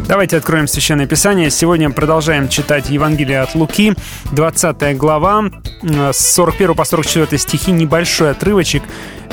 Давайте 0.08 0.38
откроем 0.38 0.68
Священное 0.68 1.06
Писание. 1.06 1.50
Сегодня 1.50 1.90
продолжаем 1.90 2.48
читать 2.48 2.90
Евангелие 2.90 3.42
от 3.42 3.56
Луки, 3.56 3.94
20 4.32 4.96
глава, 4.96 5.44
э, 5.82 6.14
с 6.14 6.34
41 6.34 6.76
по 6.76 6.86
44 6.86 7.38
стихи, 7.38 7.72
небольшой 7.72 8.32
отрывочек. 8.32 8.84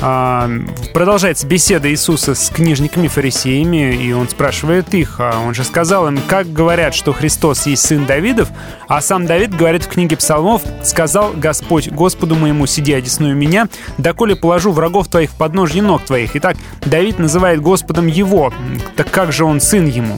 А, 0.01 0.49
Продолжается 0.93 1.47
беседа 1.47 1.89
Иисуса 1.89 2.35
с 2.35 2.49
книжниками, 2.49 3.07
фарисеями, 3.07 3.95
и 3.95 4.11
он 4.11 4.27
спрашивает 4.27 4.93
их, 4.93 5.17
а 5.19 5.39
он 5.39 5.53
же 5.53 5.63
сказал 5.63 6.07
им, 6.07 6.19
как 6.27 6.51
говорят, 6.51 6.93
что 6.93 7.13
Христос 7.13 7.65
есть 7.67 7.85
сын 7.85 8.05
Давидов, 8.05 8.49
а 8.87 8.99
сам 9.01 9.25
Давид 9.25 9.55
говорит 9.55 9.83
в 9.83 9.87
книге 9.87 10.17
Псалмов, 10.17 10.63
сказал 10.83 11.33
Господь 11.33 11.89
Господу 11.89 12.35
моему, 12.35 12.65
сиди 12.65 12.93
одесную 12.93 13.35
меня, 13.35 13.67
доколе 13.97 14.35
положу 14.35 14.71
врагов 14.71 15.07
твоих 15.07 15.31
в 15.31 15.35
подножье 15.35 15.81
ног 15.81 16.03
твоих. 16.03 16.35
Итак, 16.35 16.57
Давид 16.85 17.19
называет 17.19 17.61
Господом 17.61 18.07
его, 18.07 18.51
так 18.95 19.09
как 19.11 19.31
же 19.31 19.45
он 19.45 19.61
сын 19.61 19.85
ему? 19.85 20.17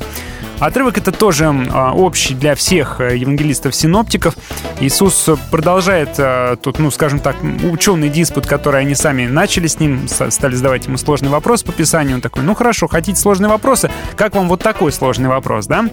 Отрывок 0.63 0.97
это 0.97 1.11
тоже 1.11 1.53
а, 1.73 1.91
общий 1.91 2.33
для 2.33 2.55
всех 2.55 3.01
э, 3.01 3.17
евангелистов-синоптиков. 3.17 4.33
Иисус 4.79 5.29
продолжает 5.51 6.11
а, 6.17 6.55
тут, 6.55 6.79
ну, 6.79 6.89
скажем 6.89 7.19
так, 7.19 7.35
ученый 7.69 8.07
диспут, 8.07 8.47
который 8.47 8.79
они 8.79 8.95
сами 8.95 9.25
начали 9.25 9.67
с 9.67 9.81
ним, 9.81 10.07
стали 10.07 10.55
задавать 10.55 10.85
ему 10.85 10.95
сложный 10.95 11.27
вопрос 11.27 11.63
по 11.63 11.73
Писанию. 11.73 12.15
Он 12.15 12.21
такой, 12.21 12.43
ну 12.43 12.55
хорошо, 12.55 12.87
хотите 12.87 13.19
сложные 13.19 13.49
вопросы? 13.49 13.91
Как 14.15 14.35
вам 14.35 14.47
вот 14.47 14.63
такой 14.63 14.93
сложный 14.93 15.27
вопрос, 15.27 15.67
да? 15.67 15.89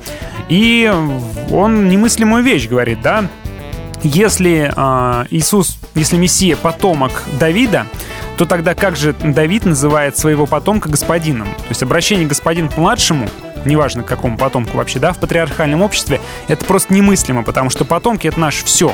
И 0.49 0.89
он 1.51 1.89
немыслимую 1.89 2.45
вещь 2.45 2.69
говорит, 2.69 3.03
да? 3.03 3.25
если 4.05 4.73
э, 4.75 5.27
Иисус, 5.31 5.79
если 5.97 6.17
Мессия 6.17 6.55
потомок 6.55 7.25
Давида, 7.41 7.87
то 8.37 8.47
тогда 8.47 8.75
как 8.75 8.95
же 8.97 9.15
Давид 9.15 9.67
называет 9.67 10.17
своего 10.17 10.47
потомка 10.47 10.89
господином? 10.89 11.49
То 11.49 11.71
есть 11.71 11.83
обращение 11.83 12.29
господин 12.29 12.69
к 12.69 12.77
младшему 12.77 13.29
неважно 13.65 14.03
какому 14.03 14.37
потомку 14.37 14.77
вообще, 14.77 14.99
да, 14.99 15.13
в 15.13 15.19
патриархальном 15.19 15.83
обществе, 15.83 16.21
это 16.49 16.65
просто 16.65 16.93
немыслимо, 16.95 17.43
потому 17.43 17.71
что 17.71 17.85
потомки— 17.85 18.27
это 18.29 18.39
наше 18.41 18.65
все. 18.65 18.93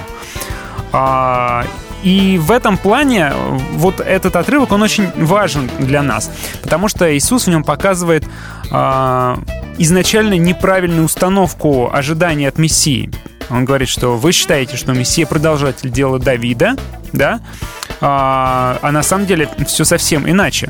А, 0.93 1.65
и 2.03 2.39
в 2.39 2.51
этом 2.51 2.79
плане 2.79 3.33
вот 3.73 4.01
этот 4.01 4.37
отрывок, 4.37 4.73
он 4.73 4.83
очень 4.83 5.11
важен 5.17 5.71
для 5.79 6.03
нас, 6.03 6.31
потому 6.63 6.89
что 6.89 7.17
Иисус 7.17 7.47
в 7.47 7.51
нем 7.51 7.65
показывает 7.65 8.25
а, 8.71 9.39
изначально 9.79 10.35
неправильную 10.35 11.05
установку 11.05 11.91
ожидания 11.93 12.49
от 12.49 12.59
Мессии. 12.59 13.11
Он 13.51 13.65
говорит, 13.65 13.89
что 13.89 14.17
вы 14.17 14.33
считаете, 14.33 14.77
что 14.77 14.93
Мессия 14.93 15.27
продолжатель 15.27 15.91
дела 15.91 16.19
Давида, 16.19 16.77
да, 17.13 17.41
а, 18.01 18.79
а 18.83 18.93
на 18.93 19.03
самом 19.03 19.27
деле 19.27 19.49
все 19.67 19.85
совсем 19.85 20.29
иначе. 20.29 20.69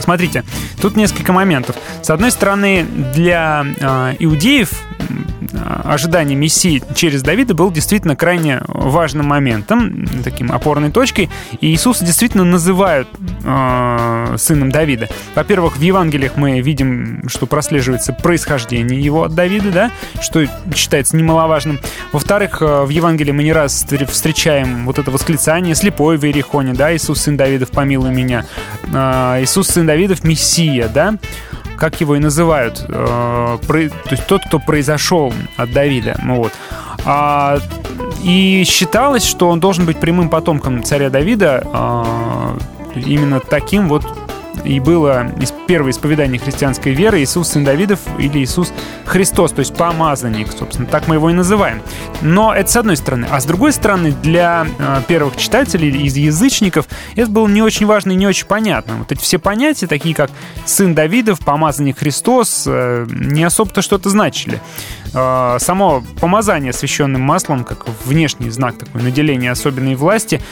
Смотрите, 0.00 0.44
тут 0.80 0.96
несколько 0.96 1.32
моментов. 1.32 1.76
С 2.02 2.10
одной 2.10 2.30
стороны, 2.30 2.86
для 3.14 3.64
э, 3.78 4.16
иудеев 4.18 4.70
ожидание 5.84 6.36
Мессии 6.36 6.82
через 6.94 7.22
Давида 7.22 7.54
был 7.54 7.70
действительно 7.70 8.16
крайне 8.16 8.62
важным 8.66 9.26
моментом, 9.26 10.06
таким 10.24 10.52
опорной 10.52 10.90
точкой. 10.90 11.30
И 11.60 11.68
Иисуса 11.68 12.04
действительно 12.04 12.44
называют 12.44 13.08
э, 13.44 14.34
сыном 14.36 14.70
Давида. 14.70 15.08
Во-первых, 15.34 15.76
в 15.76 15.80
Евангелиях 15.80 16.36
мы 16.36 16.60
видим, 16.60 17.28
что 17.28 17.46
прослеживается 17.46 18.12
происхождение 18.12 19.00
его 19.00 19.24
от 19.24 19.34
Давида, 19.34 19.70
да, 19.70 19.90
что 20.20 20.46
считается 20.74 21.16
немаловажным. 21.16 21.78
Во-вторых, 22.12 22.60
э, 22.60 22.84
в 22.84 22.90
Евангелии 22.90 23.32
мы 23.32 23.42
не 23.42 23.52
раз 23.52 23.86
встречаем 24.08 24.84
вот 24.86 24.98
это 24.98 25.10
восклицание 25.10 25.74
«слепой 25.74 26.16
в 26.16 26.24
Иерихоне», 26.24 26.74
да, 26.74 26.94
«Иисус, 26.94 27.22
сын 27.22 27.36
Давидов, 27.36 27.70
помилуй 27.70 28.10
меня», 28.10 28.44
э, 28.84 29.42
«Иисус, 29.42 29.68
сын 29.68 29.86
Давидов, 29.88 30.24
Мессия», 30.24 30.88
да, 30.88 31.16
как 31.78 32.00
его 32.00 32.16
и 32.16 32.18
называют, 32.18 32.84
э, 32.88 33.58
то 33.66 34.10
есть 34.10 34.26
тот, 34.26 34.42
кто 34.46 34.58
произошел 34.58 35.32
от 35.56 35.72
Давида. 35.72 36.20
Вот. 36.24 36.52
А, 37.04 37.58
и 38.22 38.64
считалось, 38.66 39.24
что 39.24 39.48
он 39.48 39.60
должен 39.60 39.86
быть 39.86 39.98
прямым 39.98 40.28
потомком 40.28 40.82
царя 40.82 41.08
Давида, 41.08 41.66
а, 41.72 42.58
именно 42.94 43.40
таким 43.40 43.88
вот 43.88 44.04
и 44.68 44.80
было 44.80 45.32
первое 45.66 45.92
исповедание 45.92 46.38
христианской 46.38 46.92
веры 46.92 47.22
Иисус 47.22 47.48
сын 47.48 47.64
Давидов 47.64 48.00
или 48.18 48.38
Иисус 48.38 48.72
Христос, 49.06 49.52
то 49.52 49.60
есть 49.60 49.74
помазанник, 49.74 50.52
собственно, 50.52 50.86
так 50.86 51.08
мы 51.08 51.14
его 51.14 51.30
и 51.30 51.32
называем. 51.32 51.82
Но 52.20 52.54
это 52.54 52.70
с 52.70 52.76
одной 52.76 52.96
стороны. 52.96 53.26
А 53.30 53.40
с 53.40 53.46
другой 53.46 53.72
стороны, 53.72 54.12
для 54.12 54.66
э, 54.78 55.00
первых 55.08 55.38
читателей 55.38 56.02
из 56.02 56.16
язычников 56.16 56.86
это 57.16 57.30
было 57.30 57.48
не 57.48 57.62
очень 57.62 57.86
важно 57.86 58.12
и 58.12 58.14
не 58.14 58.26
очень 58.26 58.46
понятно. 58.46 58.96
Вот 58.96 59.10
эти 59.10 59.20
все 59.20 59.38
понятия, 59.38 59.86
такие 59.86 60.14
как 60.14 60.30
сын 60.66 60.94
Давидов, 60.94 61.40
помазанник 61.40 61.98
Христос, 61.98 62.64
э, 62.66 63.06
не 63.08 63.44
особо-то 63.44 63.80
что-то 63.80 64.10
значили. 64.10 64.60
Э, 65.14 65.56
само 65.60 66.04
помазание 66.20 66.74
священным 66.74 67.22
маслом, 67.22 67.64
как 67.64 67.86
внешний 68.04 68.50
знак 68.50 68.76
такой 68.78 69.02
наделения 69.02 69.50
особенной 69.50 69.94
власти, 69.94 70.42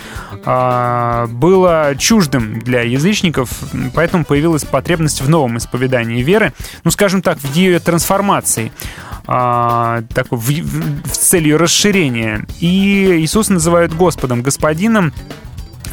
было 0.46 1.94
чуждым 1.98 2.60
для 2.60 2.82
язычников, 2.82 3.50
поэтому 3.94 4.24
появилась 4.24 4.64
потребность 4.64 5.20
в 5.20 5.28
новом 5.28 5.58
исповедании 5.58 6.22
веры, 6.22 6.52
ну, 6.84 6.92
скажем 6.92 7.20
так, 7.20 7.38
в 7.38 7.54
ее 7.54 7.80
трансформации 7.80 8.70
а, 9.26 10.02
такой, 10.14 10.38
в, 10.38 10.48
в, 10.48 11.14
с 11.14 11.18
целью 11.18 11.58
расширения. 11.58 12.46
И 12.60 13.18
Иисус 13.20 13.48
называют 13.48 13.92
Господом, 13.92 14.42
Господином, 14.42 15.12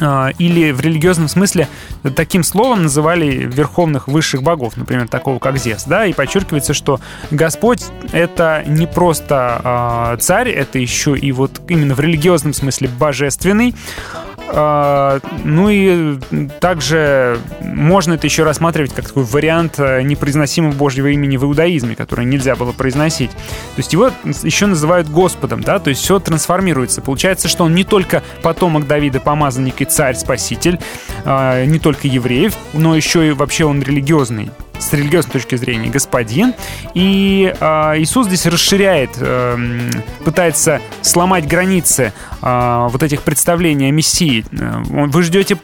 а, 0.00 0.30
или 0.38 0.72
в 0.72 0.80
религиозном 0.80 1.28
смысле 1.28 1.68
таким 2.16 2.42
словом 2.42 2.84
называли 2.84 3.26
верховных 3.26 4.08
высших 4.08 4.42
богов, 4.42 4.76
например, 4.76 5.08
такого 5.08 5.38
как 5.38 5.58
Зевс, 5.58 5.84
да, 5.84 6.06
и 6.06 6.12
подчеркивается, 6.12 6.74
что 6.74 7.00
Господь— 7.30 7.84
это 8.12 8.64
не 8.66 8.86
просто 8.86 10.14
э, 10.14 10.20
царь, 10.20 10.50
это 10.50 10.78
еще 10.78 11.16
и 11.16 11.32
вот 11.32 11.60
именно 11.68 11.94
в 11.94 12.00
религиозном 12.00 12.54
смысле 12.54 12.88
божественный, 12.88 13.74
а, 14.12 14.33
ну 14.52 15.68
и 15.70 16.18
также 16.60 17.38
можно 17.60 18.14
это 18.14 18.26
еще 18.26 18.44
рассматривать 18.44 18.92
как 18.94 19.08
такой 19.08 19.24
вариант 19.24 19.74
э, 19.78 20.02
непроизносимого 20.02 20.72
Божьего 20.72 21.08
имени 21.08 21.36
в 21.36 21.44
иудаизме, 21.44 21.96
которое 21.96 22.24
нельзя 22.24 22.54
было 22.54 22.72
произносить. 22.72 23.30
То 23.30 23.78
есть 23.78 23.92
его 23.92 24.10
еще 24.42 24.66
называют 24.66 25.08
Господом, 25.08 25.62
да, 25.62 25.78
то 25.78 25.90
есть 25.90 26.02
все 26.02 26.18
трансформируется. 26.18 27.00
Получается, 27.00 27.48
что 27.48 27.64
он 27.64 27.74
не 27.74 27.84
только 27.84 28.22
потомок 28.42 28.86
Давида, 28.86 29.20
помазанник 29.20 29.80
и 29.80 29.84
царь, 29.84 30.14
спаситель, 30.14 30.78
а, 31.24 31.64
не 31.64 31.78
только 31.78 32.06
евреев, 32.08 32.54
но 32.72 32.94
еще 32.94 33.28
и 33.28 33.32
вообще 33.32 33.64
он 33.64 33.82
религиозный 33.82 34.50
с 34.78 34.92
религиозной 34.92 35.32
точки 35.32 35.56
зрения 35.56 35.88
господин. 35.88 36.54
И 36.94 37.54
э, 37.58 37.66
Иисус 37.98 38.26
здесь 38.26 38.46
расширяет, 38.46 39.10
э, 39.16 39.90
пытается 40.24 40.80
сломать 41.02 41.46
границы 41.46 42.12
э, 42.42 42.88
вот 42.90 43.02
этих 43.02 43.22
представлений 43.22 43.88
о 43.88 43.90
Мессии. 43.90 44.44
Э, 44.52 44.82
вы 44.84 45.22
ждете 45.22 45.58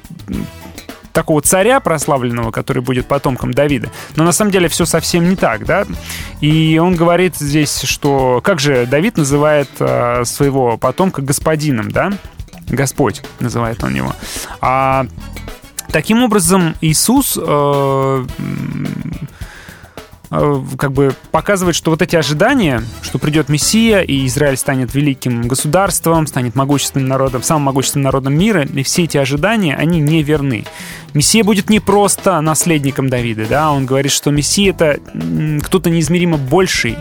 такого 1.12 1.42
царя 1.42 1.80
прославленного, 1.80 2.50
который 2.50 2.82
будет 2.82 3.06
потомком 3.06 3.52
Давида. 3.52 3.90
Но 4.16 4.24
на 4.24 4.32
самом 4.32 4.50
деле 4.50 4.68
все 4.68 4.84
совсем 4.84 5.28
не 5.28 5.36
так, 5.36 5.64
да? 5.66 5.86
И 6.40 6.80
он 6.82 6.94
говорит 6.94 7.36
здесь, 7.36 7.82
что 7.82 8.40
как 8.42 8.60
же 8.60 8.86
Давид 8.86 9.16
называет 9.16 9.68
э, 9.78 10.24
своего 10.24 10.76
потомка 10.78 11.22
господином, 11.22 11.90
да? 11.90 12.12
Господь 12.68 13.22
называет 13.40 13.82
он 13.82 13.94
его. 13.94 14.14
А 14.60 15.06
Таким 15.92 16.22
образом, 16.22 16.76
Иисус 16.80 17.36
э, 17.40 18.26
э, 20.30 20.62
как 20.78 20.92
бы 20.92 21.14
показывает, 21.32 21.74
что 21.74 21.90
вот 21.90 22.00
эти 22.00 22.14
ожидания, 22.14 22.82
что 23.02 23.18
придет 23.18 23.48
Мессия, 23.48 24.00
и 24.00 24.26
Израиль 24.26 24.56
станет 24.56 24.94
великим 24.94 25.48
государством, 25.48 26.28
станет 26.28 26.54
могущественным 26.54 27.08
народом, 27.08 27.42
самым 27.42 27.64
могущественным 27.64 28.04
народом 28.04 28.38
мира, 28.38 28.62
и 28.62 28.82
все 28.84 29.04
эти 29.04 29.16
ожидания, 29.16 29.74
они 29.74 30.00
не 30.00 30.22
верны. 30.22 30.64
Мессия 31.12 31.42
будет 31.42 31.68
не 31.70 31.80
просто 31.80 32.40
наследником 32.40 33.08
Давида, 33.08 33.46
да, 33.46 33.72
он 33.72 33.84
говорит, 33.84 34.12
что 34.12 34.30
Мессия— 34.30 34.70
это 34.72 35.00
кто-то 35.64 35.90
неизмеримо 35.90 36.36
больший, 36.36 36.96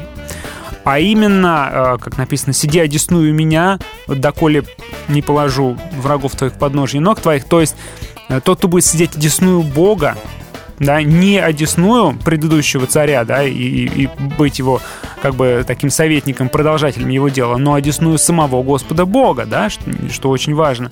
а 0.84 0.98
именно, 1.00 1.70
э, 1.72 1.98
как 2.00 2.18
написано, 2.18 2.54
«Сиди, 2.54 2.80
одесную 2.80 3.32
меня, 3.34 3.78
доколе 4.08 4.64
не 5.08 5.22
положу 5.22 5.78
врагов 5.98 6.34
твоих 6.36 6.54
подножья 6.54 7.00
ног 7.00 7.20
твоих». 7.20 7.44
То 7.44 7.62
есть 7.62 7.76
тот, 8.44 8.60
кто 8.60 8.68
будет 8.68 8.86
сидеть 8.86 9.16
одесную 9.16 9.62
Бога, 9.64 10.18
да, 10.80 11.02
не 11.02 11.40
одесную 11.40 12.14
предыдущего 12.14 12.88
царя, 12.88 13.26
да, 13.26 13.44
и, 13.44 13.52
и 13.54 14.10
быть 14.38 14.60
его 14.60 14.82
как 15.22 15.36
бы 15.36 15.64
таким 15.68 15.90
советником, 15.90 16.50
продолжателем 16.50 17.10
его 17.10 17.30
дела, 17.30 17.58
но 17.58 17.74
одесную 17.74 18.18
самого 18.18 18.64
Господа 18.64 19.06
Бога, 19.06 19.46
да, 19.46 19.70
что, 19.70 19.84
что 20.12 20.30
очень 20.30 20.56
важно. 20.56 20.92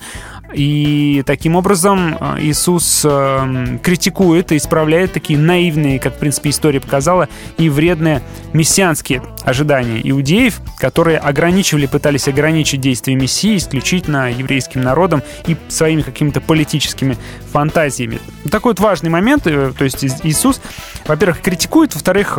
И 0.53 1.23
таким 1.25 1.55
образом 1.55 2.17
э, 2.19 2.37
Иисус 2.41 3.01
э, 3.03 3.77
критикует 3.83 4.51
и 4.51 4.57
исправляет 4.57 5.11
такие 5.11 5.37
наивные, 5.37 5.99
как, 5.99 6.15
в 6.15 6.19
принципе, 6.19 6.51
история 6.51 6.79
показала, 6.79 7.27
и 7.57 7.69
вредные 7.69 8.21
мессианские 8.53 9.21
ожидания 9.43 9.99
иудеев, 10.03 10.61
которые 10.77 11.17
ограничивали, 11.17 11.85
пытались 11.85 12.27
ограничить 12.29 12.79
действия 12.79 13.15
Мессии 13.15 13.57
исключительно 13.57 14.31
еврейским 14.31 14.81
народом 14.81 15.21
и 15.47 15.57
своими 15.67 16.01
какими-то 16.01 16.39
политическими 16.39 17.17
фантазиями. 17.51 18.19
Такой 18.49 18.71
вот 18.71 18.79
важный 18.79 19.09
момент, 19.09 19.47
э, 19.47 19.73
то 19.77 19.83
есть 19.83 20.03
Иисус, 20.23 20.61
во-первых, 21.05 21.41
критикует, 21.41 21.93
во-вторых, 21.93 22.37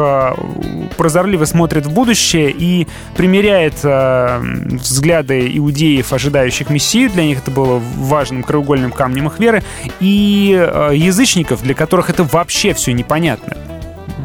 прозорливо 0.97 1.45
смотрит 1.45 1.87
в 1.87 1.93
будущее 1.93 2.55
и 2.57 2.87
примеряет 3.17 3.75
взгляды 3.83 5.51
иудеев, 5.57 6.13
ожидающих 6.13 6.71
Мессию, 6.71 7.11
для 7.11 7.25
них 7.25 7.39
это 7.39 7.51
было 7.51 7.81
важным 7.99 8.43
краеугольным 8.43 8.93
камнем 8.93 9.27
их 9.27 9.39
веры, 9.39 9.63
и 10.01 10.55
э, 10.59 10.91
язычников, 10.95 11.63
для 11.63 11.75
которых 11.75 12.11
это 12.11 12.25
вообще 12.25 12.73
все 12.75 12.93
непонятно. 12.93 13.57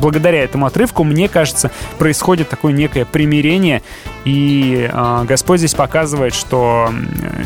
Благодаря 0.04 0.43
этому 0.43 0.66
отрывку, 0.66 1.06
мне 1.06 1.30
кажется, 1.30 1.72
происходит 1.97 2.49
такое 2.49 2.74
некое 2.74 3.06
примирение, 3.06 3.82
и 4.26 4.89
э, 4.91 5.24
Господь 5.26 5.60
здесь 5.60 5.76
показывает, 5.76 6.36
что 6.36 6.93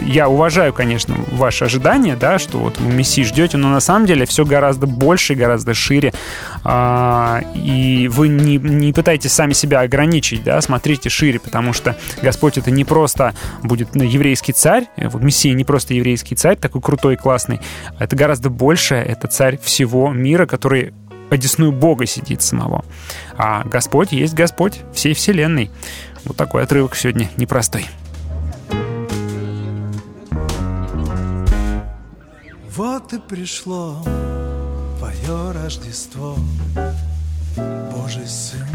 я 0.04 0.28
уважаю, 0.28 0.74
конечно, 0.74 1.16
ваши 1.32 1.66
ожидания, 1.66 2.16
да, 2.16 2.40
что 2.40 2.58
вот 2.58 2.80
вы 2.80 2.92
Мессии 2.92 3.22
ждете, 3.22 3.58
но 3.58 3.70
на 3.70 3.80
самом 3.80 4.08
деле 4.08 4.26
все 4.26 4.44
гораздо 4.44 4.88
больше, 4.88 5.36
гораздо 5.36 5.76
шире, 5.76 6.14
э, 6.64 7.42
и 7.54 8.08
вы 8.12 8.28
не, 8.28 8.58
не 8.58 8.92
пытаетесь 8.92 9.34
сами 9.34 9.54
себя 9.54 9.82
ограничить, 9.82 10.44
да, 10.44 10.60
смотрите 10.60 11.10
шире, 11.10 11.40
потому 11.40 11.74
что 11.74 11.96
Господь 12.24 12.58
это 12.58 12.72
не 12.72 12.86
просто 12.86 13.36
будет 13.62 13.94
ну, 13.94 14.04
еврейский 14.04 14.54
царь, 14.54 14.88
вот 14.98 15.22
Мессия 15.22 15.54
не 15.54 15.64
просто 15.64 15.94
еврейский 15.94 16.34
царь, 16.34 16.58
такой 16.58 16.82
крутой 16.82 17.14
и 17.14 17.18
классный, 17.18 17.62
это 18.00 18.16
гораздо 18.16 18.50
больше, 18.50 18.96
это 18.96 19.28
царь 19.28 19.60
всего 19.62 20.12
мира, 20.12 20.48
который 20.48 20.96
по 21.30 21.38
Бога 21.72 22.06
сидит 22.06 22.42
самого. 22.42 22.86
А 23.38 23.64
Господь 23.64 24.12
есть 24.12 24.34
Господь 24.34 24.82
всей 24.94 25.14
вселенной. 25.14 25.72
Вот 26.26 26.38
такой 26.38 26.64
отрывок 26.64 26.96
сегодня 26.96 27.30
непростой. 27.38 27.86
Вот 32.76 33.12
и 33.12 33.20
пришло 33.20 34.04
твое 35.00 35.52
Рождество, 35.52 36.36
Божий 37.92 38.28
Сын. 38.28 38.68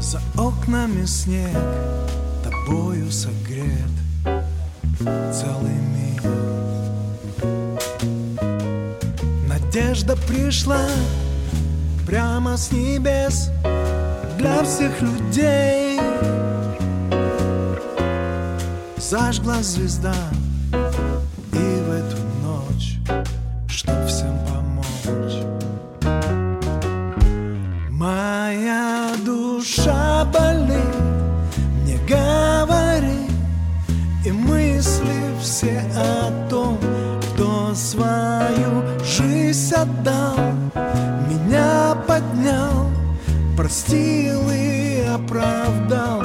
За 0.00 0.20
окнами 0.36 1.06
снег 1.06 1.56
тобою 2.42 3.10
согрет 3.10 3.90
целый 5.32 5.72
мир. 5.72 6.22
Надежда 9.74 10.14
пришла 10.14 10.86
прямо 12.06 12.56
с 12.56 12.70
небес 12.70 13.50
для 14.38 14.62
всех 14.62 15.02
людей. 15.02 15.98
Зажгла 18.96 19.60
звезда 19.62 20.14
и 21.52 21.82
в 21.86 21.90
эту 21.90 22.16
ночь, 22.44 22.98
чтоб 23.66 23.96
всем 24.06 24.38
помочь. 24.46 25.42
Моя 27.90 29.10
душа 29.26 30.24
болит, 30.26 30.78
мне 31.82 31.98
говорит, 32.08 33.32
и 34.24 34.30
мысли 34.30 35.34
все 35.42 35.82
о 35.96 36.48
том, 36.48 36.78
кто 37.32 37.74
свою 37.74 38.84
жизнь 39.64 39.74
отдал, 39.74 40.36
меня 41.28 41.96
поднял, 42.06 42.90
простил 43.56 44.50
и 44.50 45.00
оправдал, 45.08 46.22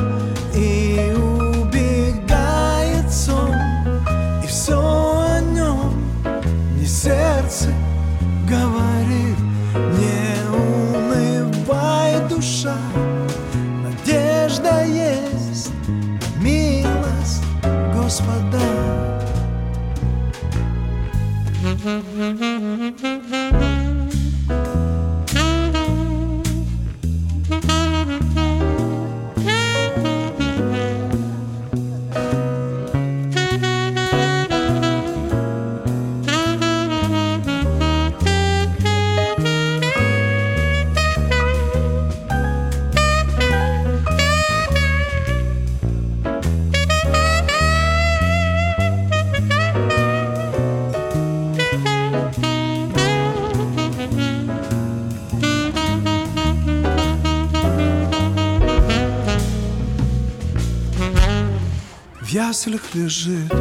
яслях 62.50 62.96
лежит 62.96 63.54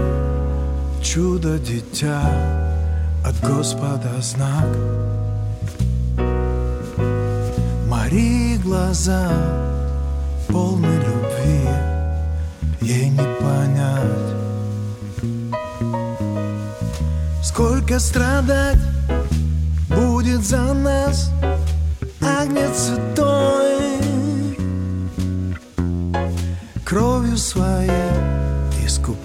чудо-дитя 1.02 2.22
от 3.22 3.38
Господа 3.46 4.10
знак. 4.22 4.66
Марии 7.86 8.56
глаза 8.56 9.28
полны 10.48 10.94
любви, 11.06 11.68
ей 12.80 13.10
не 13.10 13.26
понять. 13.42 14.30
Сколько 17.42 18.00
страдать 18.00 18.80
будет 19.90 20.42
за 20.46 20.72
нас 20.72 21.07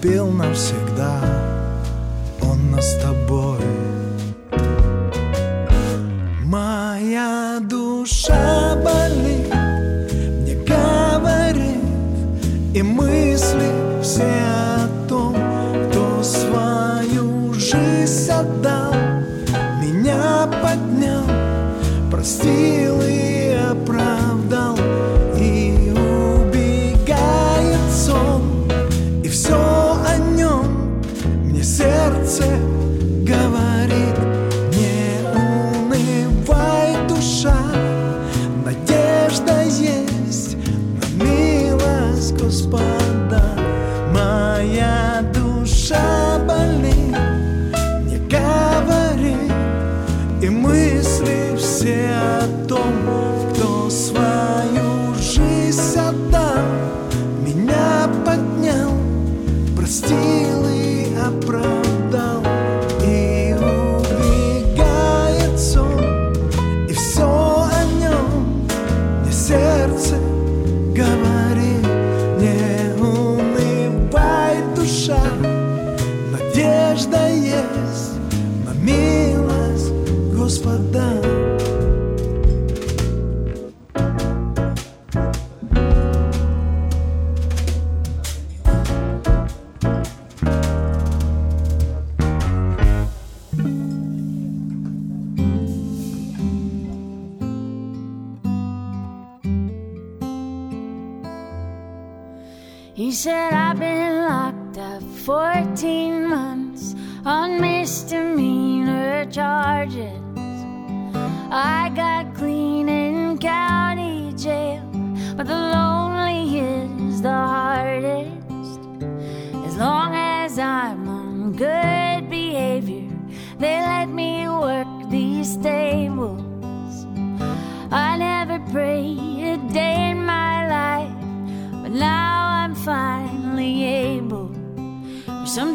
искупил 0.04 0.28
навсегда 0.28 1.63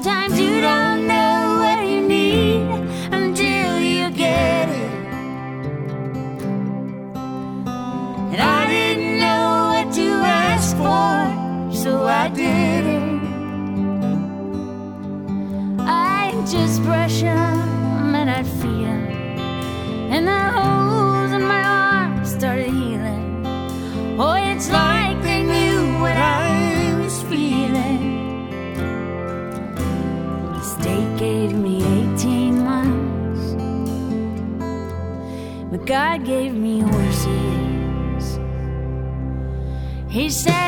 Sometimes 0.01 0.39
you 0.39 0.61
don't 0.61 1.07
know 1.07 1.59
what 1.59 1.85
you 1.85 1.99
need 1.99 2.61
until 3.11 3.79
you 3.81 4.09
get 4.11 4.69
it. 4.69 4.91
And 8.31 8.41
I 8.41 8.65
didn't 8.67 9.19
know 9.19 9.73
what 9.73 9.93
to 9.95 10.09
ask 10.23 10.77
for, 10.77 11.75
so 11.75 12.07
I 12.07 12.29
didn't. 12.29 13.19
I 15.81 16.31
just 16.49 16.81
brush 16.83 17.19
them 17.19 18.15
and 18.15 18.29
I 18.29 18.43
feel. 18.43 18.99
And 20.13 20.25
the 20.25 20.39
holes 20.57 21.33
in 21.33 21.43
my 21.45 21.61
arms 21.61 22.31
started 22.31 22.69
healing. 22.69 23.45
Oh, 24.17 24.35
it's 24.35 24.69
like. 24.71 24.88
God 35.89 36.23
gave 36.23 36.53
me 36.53 36.81
horses. 36.81 38.39
He 40.07 40.29
said. 40.29 40.58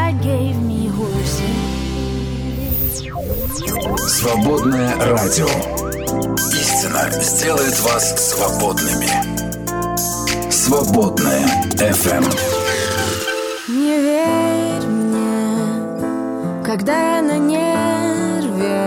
God 0.00 0.22
gave 0.22 0.56
me 0.62 0.88
horses. 0.88 1.56
Свободное 4.08 4.96
радио. 4.96 5.48
Истина 6.52 7.10
сделает 7.20 7.78
вас 7.80 8.30
свободными. 8.30 9.10
Свободное 10.50 11.44
FM. 11.76 12.24
Эм. 12.24 12.32
Не 13.68 13.98
верь 13.98 14.86
мне, 14.88 16.64
когда 16.64 17.16
я 17.16 17.22
на 17.22 17.38
нерве, 17.38 18.80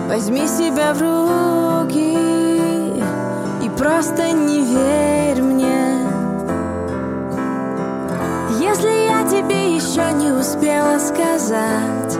возьми 0.10 0.48
себя 0.48 0.96
в 0.96 1.02
руки 1.04 2.18
И 3.64 3.70
просто 3.78 4.32
не 4.32 4.64
верь 4.66 5.44
мне. 5.44 6.00
Если 8.60 8.90
я 8.90 9.24
тебе 9.30 9.76
еще 9.76 10.02
не 10.14 10.32
успела 10.32 10.98
сказать 10.98 12.18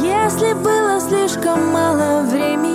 Если 0.00 0.54
было 0.54 0.98
слишком 1.02 1.70
мало 1.70 2.22
времени 2.22 2.65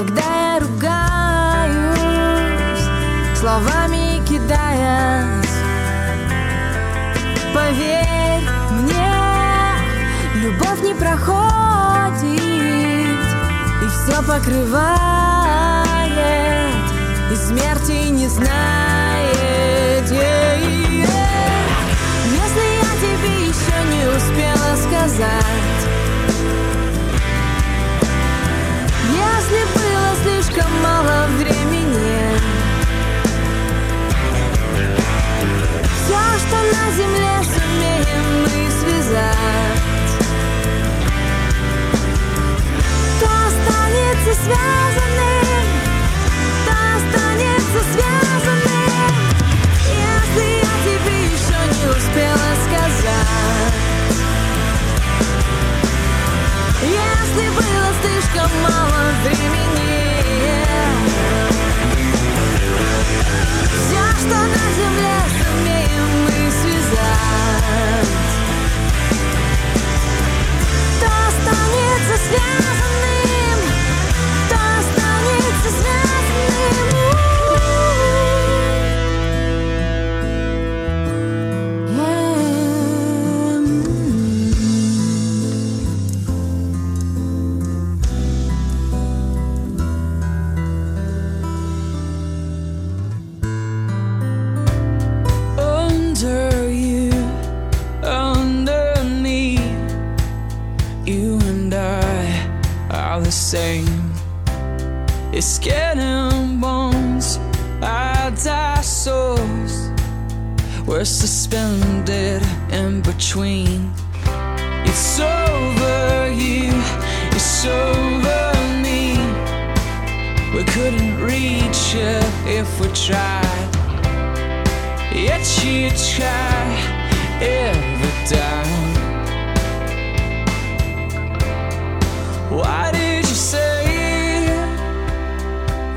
когда 0.00 0.22
я 0.22 0.60
ругаюсь, 0.60 1.98
словами 3.38 4.24
кидаясь. 4.26 5.56
Поверь 7.54 8.48
мне, 8.70 9.12
любовь 10.36 10.80
не 10.82 10.94
проходит, 10.94 12.32
и 13.82 13.88
все 13.88 14.16
покрывает, 14.22 14.96
и 17.30 17.36
смерти 17.36 18.08
не 18.10 18.28
знает. 18.28 20.10
Если 22.40 22.64
я 22.84 22.92
тебе 23.02 23.32
еще 23.48 23.76
не 23.92 24.02
успела 24.16 24.70
сказать, 24.76 25.49
винны 38.10 38.60
останется 43.50 44.42
связанным, 44.42 45.66
кто 46.62 46.74
останется 46.96 47.80
связанным? 47.92 49.14
Если 49.88 50.44
я 50.58 50.74
тебе 50.84 51.16
еще 51.26 51.58
не 51.76 51.84
успела 51.90 52.50
сказать. 52.66 53.74
Если 56.82 57.44
было 57.50 57.88
слишком 58.02 58.50
мало 58.62 59.02
времени. 59.22 60.59
Все, 63.20 64.02
что 64.18 64.36
на 64.36 64.64
земле 64.76 65.14
сумеем 65.38 66.08
мы 66.24 66.38
связать. 66.50 68.08
То 71.00 71.08
останется 71.28 72.14
связано 72.28 72.89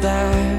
that 0.04 0.53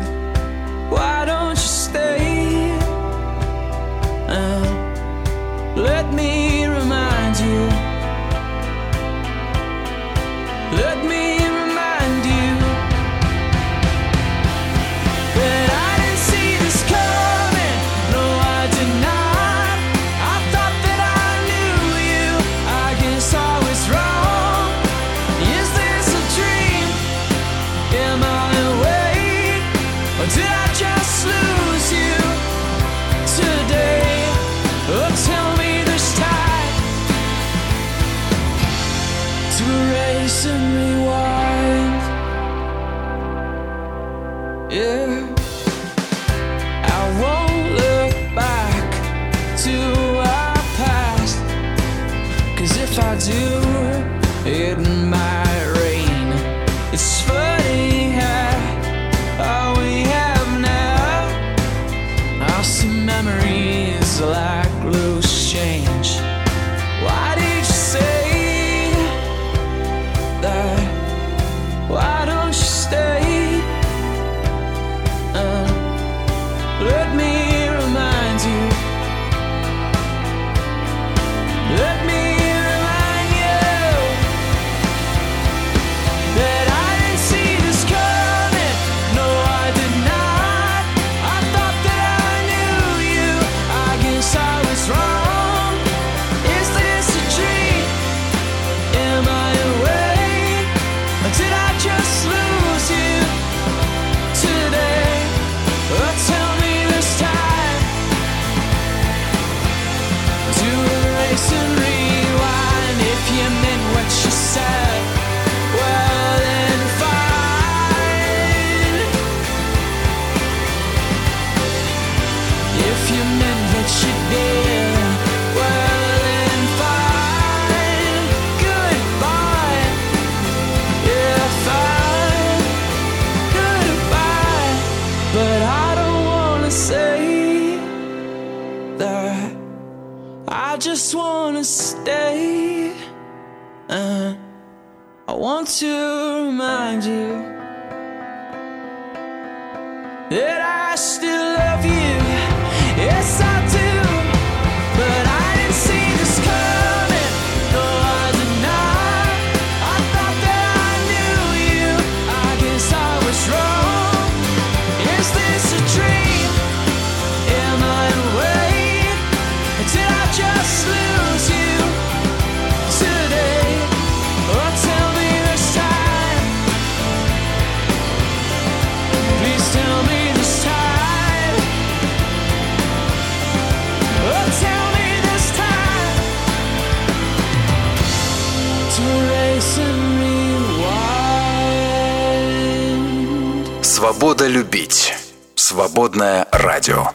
радио. 196.87 197.07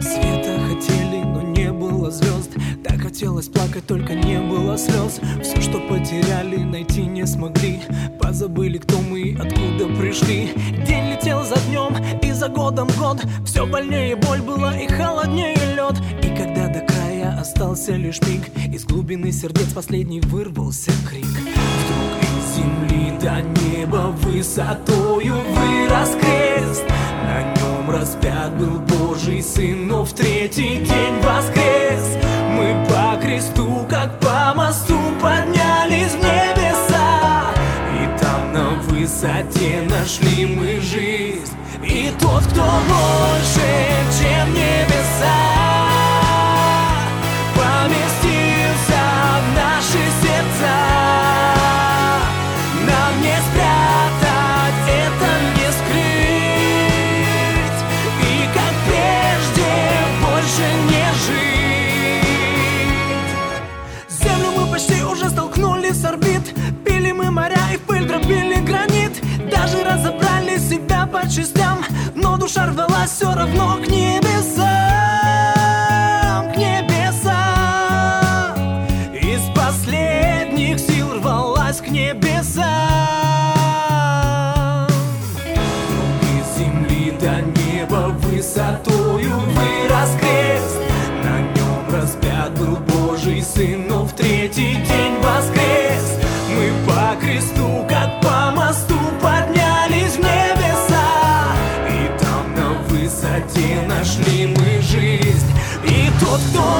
Света 0.00 0.58
хотели, 0.68 1.22
но 1.22 1.42
не 1.42 1.72
было 1.72 2.10
звезд. 2.10 2.50
Так 2.82 3.00
хотелось 3.00 3.48
плакать, 3.48 3.86
только 3.86 4.14
не 4.14 4.40
было 4.40 4.76
слез. 4.76 5.20
Все, 5.42 5.60
что 5.60 5.78
потеряли, 5.80 6.56
найти 6.56 7.02
не 7.02 7.26
смогли. 7.26 7.80
Позабыли, 8.20 8.78
кто 8.78 8.98
мы 9.00 9.36
откуда 9.38 9.86
пришли. 9.98 10.52
День 10.86 11.12
летел 11.12 11.44
за 11.44 11.56
днем 11.68 11.96
и 12.22 12.32
за 12.32 12.48
годом 12.48 12.88
год. 12.98 13.24
Все 13.44 13.66
больнее 13.66 14.16
боль 14.16 14.40
была 14.40 14.76
и 14.76 14.88
холоднее 14.88 15.54
лед 15.74 15.96
И 16.22 16.36
когда 16.36 16.68
до 16.68 16.95
остался 17.38 17.92
лишь 17.92 18.20
миг. 18.22 18.42
Из 18.72 18.84
глубины 18.84 19.32
сердец 19.32 19.72
последний 19.72 20.20
вырвался 20.20 20.90
крик. 21.08 21.26
Вдруг 21.26 22.22
из 22.22 22.56
земли 22.56 23.18
до 23.20 23.42
неба 23.60 24.14
высотою 24.22 25.34
вырос 25.34 26.16
крест. 26.20 26.84
На 27.22 27.54
нем 27.54 27.90
распят 27.90 28.56
был 28.56 28.78
Божий 28.80 29.42
Сын, 29.42 29.86
но 29.86 30.04
в 30.04 30.12
третий 30.12 30.78
день 30.78 31.20
воскрес. 31.22 32.16
Мы 32.52 32.86
по 32.88 33.20
кресту, 33.20 33.86
как 33.88 34.18
по 34.20 34.54
мосту 34.54 34.98
поднялись 35.20 36.12
в 36.12 36.18
небеса. 36.18 37.52
И 37.92 38.20
там 38.20 38.52
на 38.52 38.70
высоте 38.84 39.82
нашли 39.90 40.46
мы 40.46 40.80
жизнь. 40.80 41.52
И 41.84 42.10
тот, 42.18 42.42
кто 42.44 42.62
больше, 42.62 43.68
чем 44.18 44.52
небеса. 44.54 45.65
орбит. 66.06 66.54
Пили 66.84 67.12
мы 67.12 67.30
моря 67.30 67.72
и 67.74 67.76
пыль 67.76 68.06
дробили 68.06 68.60
гранит. 68.60 69.20
Даже 69.50 69.84
разобрали 69.84 70.58
себя 70.58 71.06
по 71.06 71.28
частям 71.28 71.84
Но 72.14 72.36
душа 72.36 72.66
рвалась 72.66 73.10
все 73.10 73.32
равно 73.32 73.76
к 73.76 73.86
небесам 73.88 74.66
К 76.52 76.56
небесам. 76.56 78.56
Из 79.14 79.42
последних 79.54 80.78
сил 80.80 81.14
рвалась 81.14 81.78
к 81.78 81.88
небесам. 81.88 82.66
Из 86.34 86.58
земли 86.58 87.12
до 87.20 87.40
неба 87.60 88.08
высотою 88.18 89.38
вырос 89.38 90.10
крест. 90.18 90.78
На 91.22 91.40
нем 91.40 91.88
распят 91.92 92.50
был 92.58 92.76
Божий 92.76 93.42
Сын, 93.42 93.86
но 93.88 94.04
в 94.04 94.12
третий 94.12 94.74
день 94.74 95.16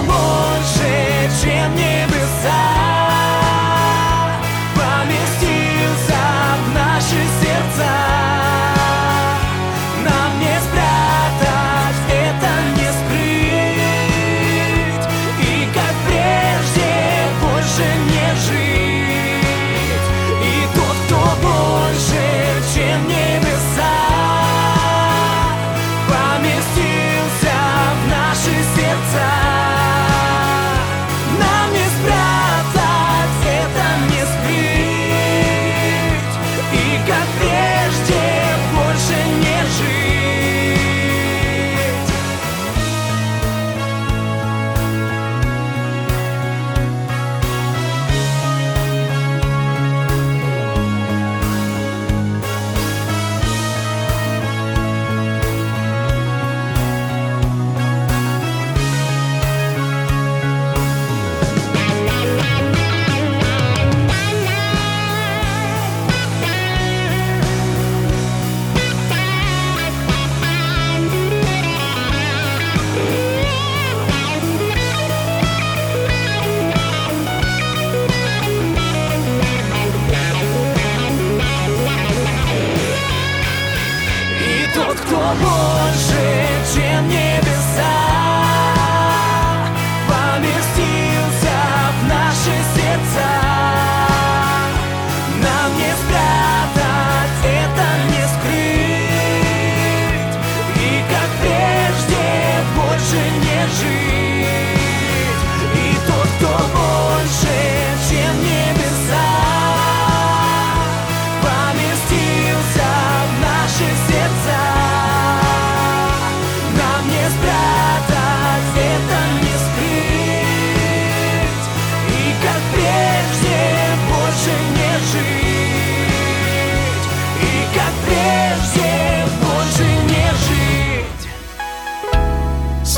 больше, 0.07 1.31
чем 1.43 1.75
не 1.75 2.16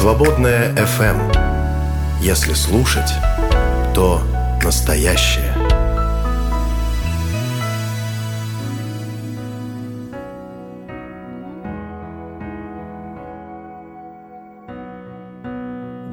Свободная 0.01 0.73
FM. 0.77 1.19
Если 2.21 2.53
слушать, 2.53 3.11
то 3.97 4.23
настоящее. 4.63 5.53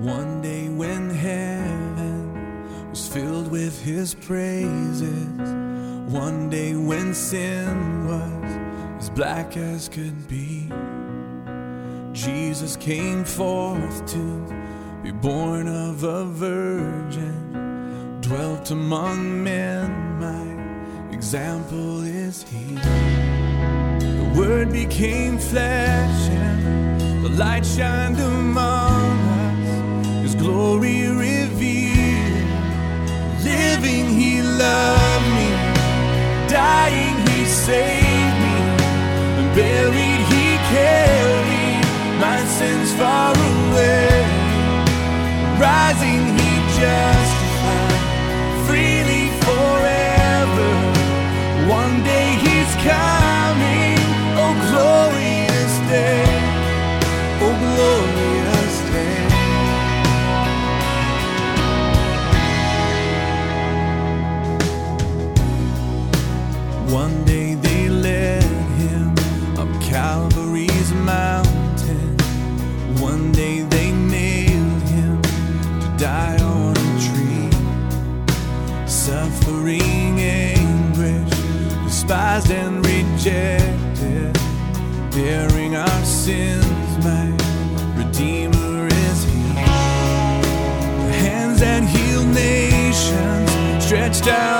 One 0.02 0.42
day 0.42 0.68
when 0.70 1.12
heaven 1.12 2.90
was 2.90 3.08
filled 3.08 3.52
with 3.52 3.80
his 3.84 4.16
praises, 4.16 5.54
one 6.12 6.50
day 6.50 6.74
when 6.74 7.14
sin 7.14 8.08
was 8.08 8.58
as 8.98 9.12
black 9.12 9.56
as 9.56 9.88
could 9.90 10.28
be, 10.28 10.72
Jesus 12.14 12.76
came 12.78 13.24
forth. 13.24 13.65
down. 94.26 94.55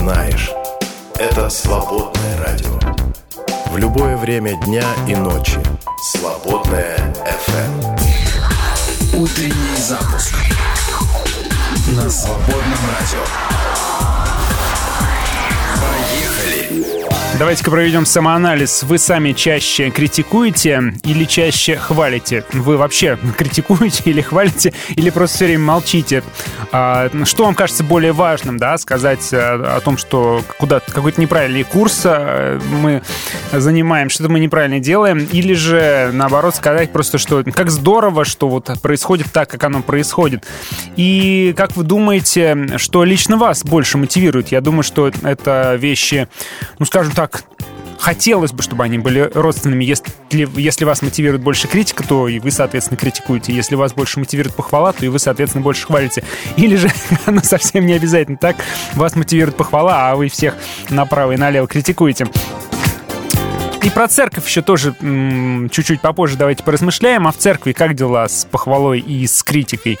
Знаешь. 0.00 0.50
Это 1.18 1.50
свободное 1.50 2.38
радио. 2.38 2.70
В 3.66 3.76
любое 3.76 4.16
время 4.16 4.54
дня 4.64 4.84
и 5.06 5.14
ночи. 5.14 5.58
Свободное 6.12 6.96
FM. 7.46 8.00
Утренний 9.14 9.76
запуск 9.76 10.34
на 11.88 12.08
свободном 12.08 12.78
радио. 12.98 13.24
Поехали! 15.82 17.00
Давайте-ка 17.38 17.70
проведем 17.70 18.06
самоанализ. 18.06 18.82
Вы 18.82 18.98
сами 18.98 19.32
чаще 19.32 19.90
критикуете 19.90 20.94
или 21.04 21.24
чаще 21.24 21.76
хвалите? 21.76 22.44
Вы 22.52 22.76
вообще 22.76 23.18
критикуете 23.36 24.02
или 24.06 24.20
хвалите, 24.20 24.72
или 24.90 25.10
просто 25.10 25.36
все 25.36 25.44
время 25.46 25.64
молчите? 25.64 26.22
А, 26.72 27.10
что 27.24 27.44
вам 27.44 27.54
кажется 27.54 27.82
более 27.82 28.12
важным, 28.12 28.58
да, 28.58 28.78
сказать 28.78 29.32
о, 29.32 29.76
о 29.76 29.80
том, 29.80 29.96
что 29.96 30.42
куда 30.58 30.80
какой-то 30.80 31.20
неправильный 31.20 31.64
курс 31.64 32.02
а, 32.04 32.60
мы 32.60 33.02
занимаем, 33.52 34.08
что-то 34.08 34.30
мы 34.30 34.38
неправильно 34.38 34.78
делаем, 34.78 35.18
или 35.18 35.54
же, 35.54 36.10
наоборот, 36.12 36.54
сказать 36.54 36.92
просто, 36.92 37.18
что 37.18 37.42
как 37.44 37.70
здорово, 37.70 38.24
что 38.24 38.48
вот 38.48 38.70
происходит 38.82 39.32
так, 39.32 39.50
как 39.50 39.64
оно 39.64 39.82
происходит. 39.82 40.46
И 40.96 41.54
как 41.56 41.76
вы 41.76 41.82
думаете, 41.82 42.78
что 42.78 43.04
лично 43.04 43.36
вас 43.36 43.64
больше 43.64 43.98
мотивирует? 43.98 44.48
Я 44.48 44.60
думаю, 44.60 44.82
что 44.82 45.10
это 45.22 45.74
вещи, 45.74 46.28
ну, 46.78 46.86
скажем 46.86 47.12
так, 47.12 47.44
хотелось 48.00 48.52
бы, 48.52 48.62
чтобы 48.62 48.84
они 48.84 48.98
были 48.98 49.30
родственными. 49.32 49.84
Если, 49.84 50.12
если 50.60 50.84
вас 50.84 51.02
мотивирует 51.02 51.42
больше 51.42 51.68
критика, 51.68 52.02
то 52.02 52.26
и 52.28 52.38
вы, 52.40 52.50
соответственно, 52.50 52.96
критикуете. 52.96 53.52
Если 53.52 53.74
вас 53.74 53.92
больше 53.92 54.18
мотивирует 54.18 54.54
похвала, 54.54 54.92
то 54.92 55.04
и 55.04 55.08
вы, 55.08 55.18
соответственно, 55.18 55.62
больше 55.62 55.86
хвалите. 55.86 56.24
Или 56.56 56.76
же, 56.76 56.90
оно 57.26 57.42
совсем 57.42 57.86
не 57.86 57.92
обязательно 57.92 58.38
так, 58.38 58.56
вас 58.94 59.14
мотивирует 59.14 59.56
похвала, 59.56 60.10
а 60.10 60.16
вы 60.16 60.28
всех 60.28 60.56
направо 60.88 61.32
и 61.32 61.36
налево 61.36 61.68
критикуете. 61.68 62.26
И 63.82 63.88
про 63.88 64.08
церковь 64.08 64.46
еще 64.46 64.60
тоже 64.60 64.94
чуть-чуть 65.70 66.02
попозже 66.02 66.36
давайте 66.36 66.62
поразмышляем. 66.62 67.26
А 67.26 67.32
в 67.32 67.38
церкви 67.38 67.72
как 67.72 67.94
дела 67.94 68.28
с 68.28 68.44
похвалой 68.44 69.00
и 69.00 69.26
с 69.26 69.42
критикой? 69.42 69.98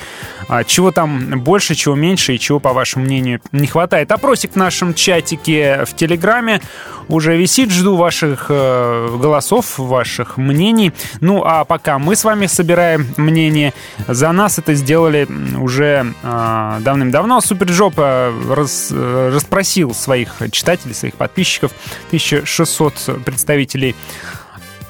А, 0.48 0.64
чего 0.64 0.90
там 0.90 1.40
больше, 1.40 1.74
чего 1.74 1.94
меньше 1.94 2.34
и 2.34 2.38
чего, 2.38 2.60
по 2.60 2.74
вашему 2.74 3.06
мнению, 3.06 3.40
не 3.52 3.66
хватает? 3.66 4.12
Опросик 4.12 4.52
в 4.52 4.56
нашем 4.56 4.92
чатике 4.92 5.84
в 5.86 5.96
Телеграме 5.96 6.60
уже 7.08 7.36
висит. 7.38 7.70
Жду 7.70 7.96
ваших 7.96 8.46
э, 8.50 9.16
голосов, 9.18 9.78
ваших 9.78 10.36
мнений. 10.36 10.92
Ну, 11.20 11.42
а 11.44 11.64
пока 11.64 11.98
мы 11.98 12.16
с 12.16 12.24
вами 12.24 12.46
собираем 12.46 13.06
мнение, 13.16 13.72
за 14.06 14.30
нас 14.32 14.58
это 14.58 14.74
сделали 14.74 15.26
уже 15.58 16.12
э, 16.22 16.78
давным-давно. 16.80 17.40
SuperJob 17.40 17.98
рас, 17.98 18.88
э, 18.90 19.30
расспросил 19.32 19.94
своих 19.94 20.34
читателей, 20.50 20.94
своих 20.94 21.14
подписчиков, 21.14 21.72
1600 22.08 23.24
представителей 23.24 23.69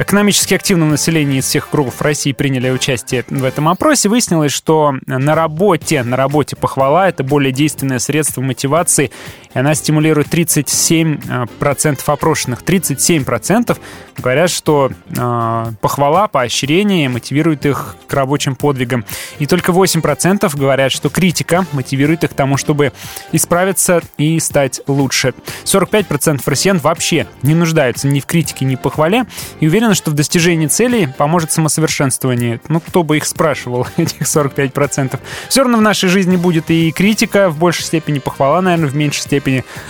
экономически 0.00 0.54
активного 0.54 0.90
населения 0.90 1.38
из 1.38 1.44
всех 1.44 1.68
кругов 1.68 2.00
России 2.00 2.32
приняли 2.32 2.70
участие 2.70 3.24
в 3.28 3.44
этом 3.44 3.68
опросе, 3.68 4.08
выяснилось, 4.08 4.52
что 4.52 4.94
на 5.06 5.34
работе, 5.34 6.02
на 6.02 6.16
работе 6.16 6.56
похвала— 6.56 7.08
это 7.10 7.22
более 7.22 7.52
действенное 7.52 7.98
средство 7.98 8.40
мотивации, 8.40 9.10
и 9.54 9.58
она 9.58 9.74
стимулирует 9.74 10.28
37% 10.28 12.02
опрошенных. 12.06 12.62
37% 12.62 13.78
говорят, 14.18 14.50
что 14.50 14.90
э, 15.08 15.72
похвала, 15.80 16.28
поощрение 16.28 17.08
мотивирует 17.08 17.66
их 17.66 17.96
к 18.06 18.12
рабочим 18.12 18.54
подвигам. 18.54 19.04
И 19.38 19.46
только 19.46 19.72
8% 19.72 20.56
говорят, 20.56 20.92
что 20.92 21.08
критика 21.08 21.66
мотивирует 21.72 22.24
их 22.24 22.30
к 22.30 22.34
тому, 22.34 22.56
чтобы 22.56 22.92
исправиться 23.32 24.02
и 24.18 24.38
стать 24.40 24.80
лучше. 24.86 25.34
45% 25.64 26.42
россиян 26.46 26.78
вообще 26.78 27.26
не 27.42 27.54
нуждаются 27.54 28.06
ни 28.08 28.20
в 28.20 28.26
критике, 28.26 28.64
ни 28.64 28.76
в 28.76 28.80
похвале, 28.80 29.24
и 29.60 29.66
уверены, 29.66 29.94
что 29.94 30.10
в 30.10 30.14
достижении 30.14 30.66
целей 30.66 31.08
поможет 31.16 31.52
самосовершенствование. 31.52 32.60
Ну, 32.68 32.80
кто 32.80 33.02
бы 33.02 33.16
их 33.16 33.26
спрашивал, 33.26 33.86
этих 33.96 34.22
45%. 34.22 35.18
Все 35.48 35.62
равно 35.62 35.78
в 35.78 35.82
нашей 35.82 36.08
жизни 36.08 36.36
будет 36.36 36.70
и 36.70 36.92
критика 36.92 37.50
в 37.50 37.58
большей 37.58 37.84
степени, 37.84 38.18
похвала, 38.18 38.60
наверное, 38.60 38.90
в 38.90 38.96
меньшей 38.96 39.22
степени, 39.22 39.39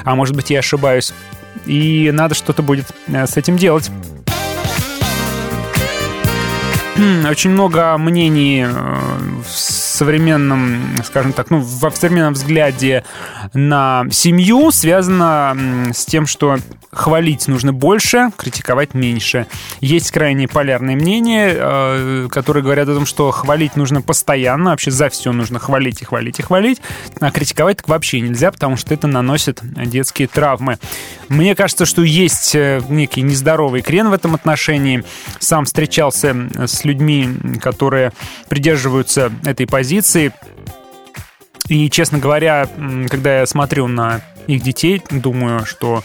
а 0.04 0.14
может 0.14 0.34
быть, 0.34 0.50
я 0.50 0.60
ошибаюсь. 0.60 1.12
И 1.66 2.10
надо 2.12 2.34
что-то 2.34 2.62
будет 2.62 2.86
э, 3.08 3.26
с 3.26 3.36
этим 3.36 3.56
делать. 3.56 3.90
Очень 7.28 7.50
много 7.50 7.96
мнений 7.98 8.64
э, 8.66 8.72
в 9.42 9.50
современном, 9.50 10.80
скажем 11.04 11.32
так, 11.32 11.50
ну, 11.50 11.58
в 11.60 11.90
современном 11.94 12.34
взгляде 12.34 13.04
на 13.54 14.04
семью 14.10 14.70
связано 14.70 15.56
с 15.92 16.04
тем, 16.06 16.26
что 16.26 16.58
хвалить 16.92 17.46
нужно 17.48 17.72
больше, 17.72 18.30
критиковать 18.36 18.94
меньше. 18.94 19.46
Есть 19.80 20.10
крайне 20.10 20.48
полярные 20.48 20.96
мнения, 20.96 21.54
э, 21.54 22.28
которые 22.30 22.62
говорят 22.62 22.88
о 22.88 22.94
том, 22.94 23.06
что 23.06 23.30
хвалить 23.30 23.76
нужно 23.76 24.02
постоянно, 24.02 24.70
вообще 24.70 24.90
за 24.90 25.08
все 25.08 25.32
нужно 25.32 25.58
хвалить 25.58 26.02
и 26.02 26.04
хвалить 26.04 26.38
и 26.38 26.42
хвалить, 26.42 26.80
а 27.20 27.30
критиковать 27.30 27.78
так 27.78 27.88
вообще 27.88 28.20
нельзя, 28.20 28.50
потому 28.50 28.76
что 28.76 28.92
это 28.92 29.06
наносит 29.06 29.60
детские 29.62 30.28
травмы. 30.28 30.78
Мне 31.28 31.54
кажется, 31.54 31.86
что 31.86 32.02
есть 32.02 32.54
э, 32.54 32.82
некий 32.88 33.22
нездоровый 33.22 33.82
крен 33.82 34.10
в 34.10 34.12
этом 34.12 34.34
отношении. 34.34 35.04
Сам 35.38 35.64
встречался 35.64 36.34
с 36.66 36.84
людьми, 36.84 36.89
которые 37.60 38.12
придерживаются 38.48 39.32
этой 39.44 39.66
позиции. 39.66 40.32
И, 41.68 41.88
честно 41.88 42.18
говоря, 42.18 42.68
когда 43.08 43.40
я 43.40 43.46
смотрю 43.46 43.86
на 43.86 44.22
их 44.50 44.62
детей, 44.62 45.02
думаю, 45.10 45.64
что 45.66 46.02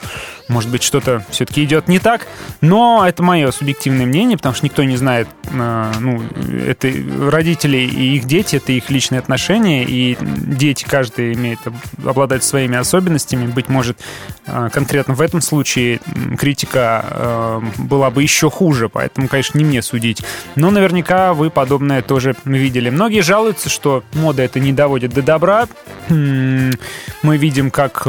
может 0.47 0.69
быть, 0.69 0.83
что-то 0.83 1.25
все-таки 1.29 1.63
идет 1.63 1.87
не 1.87 1.99
так, 1.99 2.27
но 2.61 3.03
это 3.07 3.23
мое 3.23 3.49
субъективное 3.51 4.05
мнение, 4.05 4.37
потому 4.37 4.53
что 4.53 4.65
никто 4.65 4.83
не 4.83 4.95
знает, 4.95 5.27
э, 5.51 5.91
ну, 5.99 6.21
это 6.67 6.91
родители 7.31 7.77
и 7.77 8.15
их 8.15 8.25
дети, 8.25 8.57
это 8.57 8.71
их 8.71 8.89
личные 8.91 9.19
отношения, 9.19 9.83
и 9.83 10.15
дети, 10.21 10.85
каждый 10.87 11.33
имеет 11.33 11.59
обладать 12.05 12.43
своими 12.43 12.77
особенностями. 12.77 13.47
Быть 13.47 13.69
может, 13.69 13.99
э, 14.45 14.69
конкретно 14.71 15.15
в 15.15 15.21
этом 15.21 15.41
случае 15.41 15.99
критика 16.37 17.05
э, 17.09 17.61
была 17.79 18.11
бы 18.11 18.21
еще 18.21 18.51
хуже, 18.51 18.87
поэтому, 18.87 19.27
конечно, 19.27 19.57
не 19.57 19.65
мне 19.65 19.81
судить. 19.81 20.21
Но 20.55 20.69
наверняка 20.69 21.33
вы 21.33 21.49
подобное 21.49 22.03
тоже 22.03 22.35
видели. 22.45 22.91
Многие 22.91 23.21
жалуются, 23.21 23.69
что 23.69 24.03
мода 24.13 24.43
это 24.43 24.59
не 24.59 24.73
доводит 24.73 25.13
до 25.13 25.23
добра. 25.23 25.67
Мы 26.09 27.37
видим, 27.37 27.71
как 27.71 28.05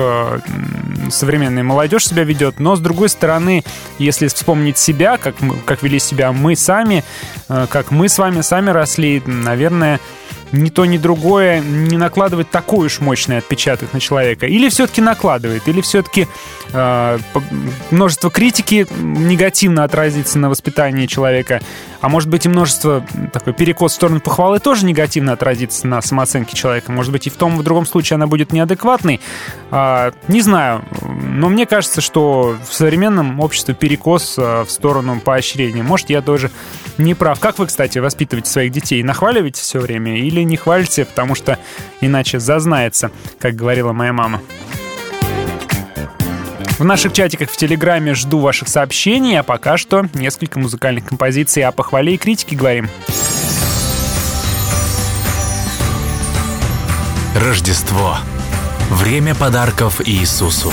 современная 1.11 1.62
молодежь 1.62 2.07
себя 2.07 2.24
ведет. 2.24 2.59
Но, 2.61 2.77
с 2.77 2.81
другой 2.81 3.09
стороны, 3.09 3.64
если 3.99 4.29
вспомнить 4.29 4.79
себя, 4.79 5.16
как, 5.16 5.37
как 5.64 5.83
вели 5.83 5.99
себя 5.99 6.33
мы 6.33 6.57
сами, 6.57 7.05
э, 7.49 7.66
как 7.70 7.91
мы 7.91 8.09
с 8.09 8.18
вами 8.18 8.41
сами 8.41 8.70
росли, 8.70 9.22
наверное, 9.27 10.01
ни 10.53 10.70
то, 10.70 10.84
ни 10.84 10.99
другое 10.99 11.61
не 11.61 11.97
накладывает 11.97 12.51
такой 12.51 12.86
уж 12.86 13.01
мощный 13.01 13.38
отпечаток 13.38 13.92
на 13.92 14.01
человека. 14.01 14.47
Или 14.47 14.68
все-таки 14.68 15.01
накладывает, 15.01 15.66
или 15.66 15.80
все-таки 15.80 16.26
э, 16.72 17.18
множество 17.90 18.30
критики 18.30 18.86
негативно 18.99 19.84
отразится 19.84 20.38
на 20.38 20.49
воспитании 20.49 21.07
человека, 21.07 21.61
а 22.01 22.09
может 22.09 22.28
быть 22.28 22.47
и 22.47 22.49
множество 22.49 23.05
такой 23.32 23.53
перекос 23.53 23.92
в 23.92 23.94
сторону 23.94 24.20
похвалы 24.20 24.61
тоже 24.61 24.84
негативно 24.84 25.32
отразится 25.32 25.86
на 25.86 26.01
самооценке 26.03 26.57
человека. 26.57 26.92
Может 26.92 27.12
быть 27.12 27.26
и 27.26 27.30
в 27.30 27.36
том, 27.36 27.57
и 27.57 27.59
в 27.59 27.62
другом 27.62 27.86
случае 27.86 28.16
она 28.16 28.26
будет 28.26 28.53
неадекватной. 28.53 29.20
Э, 29.70 30.12
не 30.28 30.40
знаю, 30.40 30.84
но 31.01 31.49
мне 31.49 31.66
кажется, 31.66 32.01
что 32.01 32.57
в 32.68 32.72
современном 32.72 33.40
обществе 33.40 33.74
перекос 33.74 34.36
э, 34.38 34.64
в 34.64 34.70
сторону 34.70 35.20
поощрения. 35.20 35.82
Может, 35.82 36.11
я 36.11 36.22
тоже 36.22 36.51
не 36.99 37.14
прав. 37.14 37.40
Как 37.40 37.59
вы, 37.59 37.66
кстати, 37.66 37.99
воспитываете 37.99 38.51
своих 38.51 38.72
детей? 38.72 39.03
Нахваливаете 39.03 39.61
все 39.61 39.80
время 39.80 40.18
или 40.18 40.36
не 40.45 40.57
хвалите, 40.57 41.05
потому 41.05 41.34
что 41.34 41.59
иначе 42.01 42.39
зазнается, 42.39 43.11
как 43.39 43.55
говорила 43.55 43.93
моя 43.93 44.12
мама? 44.12 44.41
В 46.78 46.84
наших 46.84 47.14
чатиках 47.14 47.51
в 47.51 47.57
Телеграме 47.57 48.14
жду 48.14 48.41
ваших 48.41 48.68
сообщений, 48.68 49.39
а 49.39 49.43
пока 49.43 49.78
что 49.78 50.07
несколько 50.12 50.59
музыкальных 50.59 51.07
композиций 51.07 51.62
о 51.62 51.72
похвале 51.72 52.14
и 52.14 52.18
критике 52.18 52.55
говорим. 52.55 52.91
Рождество 57.34 58.18
Время 58.91 59.34
подарков 59.34 60.01
Иисусу. 60.07 60.72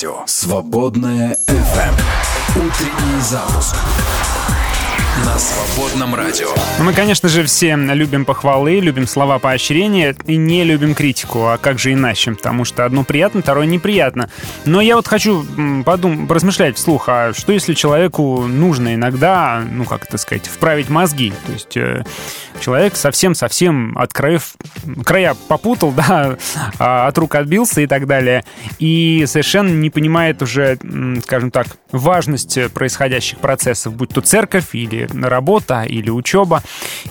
Радио. 0.00 0.22
Свободное 0.26 1.36
FM. 1.46 1.94
Утренний 2.56 3.20
запуск 3.20 3.76
на 5.32 5.38
свободном 5.38 6.14
радио. 6.16 6.48
Ну, 6.78 6.84
мы, 6.84 6.92
конечно 6.92 7.28
же, 7.28 7.44
все 7.44 7.76
любим 7.76 8.24
похвалы, 8.24 8.80
любим 8.80 9.06
слова 9.06 9.38
поощрения 9.38 10.16
и 10.26 10.36
не 10.36 10.64
любим 10.64 10.94
критику. 10.94 11.46
А 11.46 11.56
как 11.56 11.78
же 11.78 11.92
иначе? 11.92 12.32
Потому 12.32 12.64
что 12.64 12.84
одно 12.84 13.04
приятно, 13.04 13.40
второе 13.40 13.66
неприятно. 13.66 14.28
Но 14.64 14.80
я 14.80 14.96
вот 14.96 15.06
хочу 15.06 15.44
подум- 15.84 16.26
поразмышлять 16.26 16.76
вслух, 16.76 17.04
а 17.08 17.32
что 17.32 17.52
если 17.52 17.74
человеку 17.74 18.46
нужно 18.46 18.94
иногда, 18.94 19.62
ну, 19.70 19.84
как 19.84 20.04
это 20.04 20.18
сказать, 20.18 20.46
вправить 20.46 20.88
мозги? 20.88 21.32
То 21.46 21.52
есть 21.52 21.76
э, 21.76 22.04
человек 22.60 22.96
совсем-совсем 22.96 23.96
от 23.96 24.12
краев, 24.12 24.54
края 25.04 25.36
попутал, 25.48 25.92
да, 25.96 26.36
а, 26.78 27.06
от 27.06 27.18
рук 27.18 27.36
отбился 27.36 27.80
и 27.80 27.86
так 27.86 28.06
далее. 28.06 28.44
И 28.78 29.24
совершенно 29.26 29.68
не 29.68 29.90
понимает 29.90 30.42
уже, 30.42 30.78
скажем 31.22 31.50
так, 31.50 31.68
важность 31.92 32.58
происходящих 32.72 33.38
процессов, 33.38 33.94
будь 33.94 34.10
то 34.10 34.20
церковь 34.20 34.74
или 34.74 35.08
работа 35.20 35.82
или 35.82 36.10
учеба. 36.10 36.62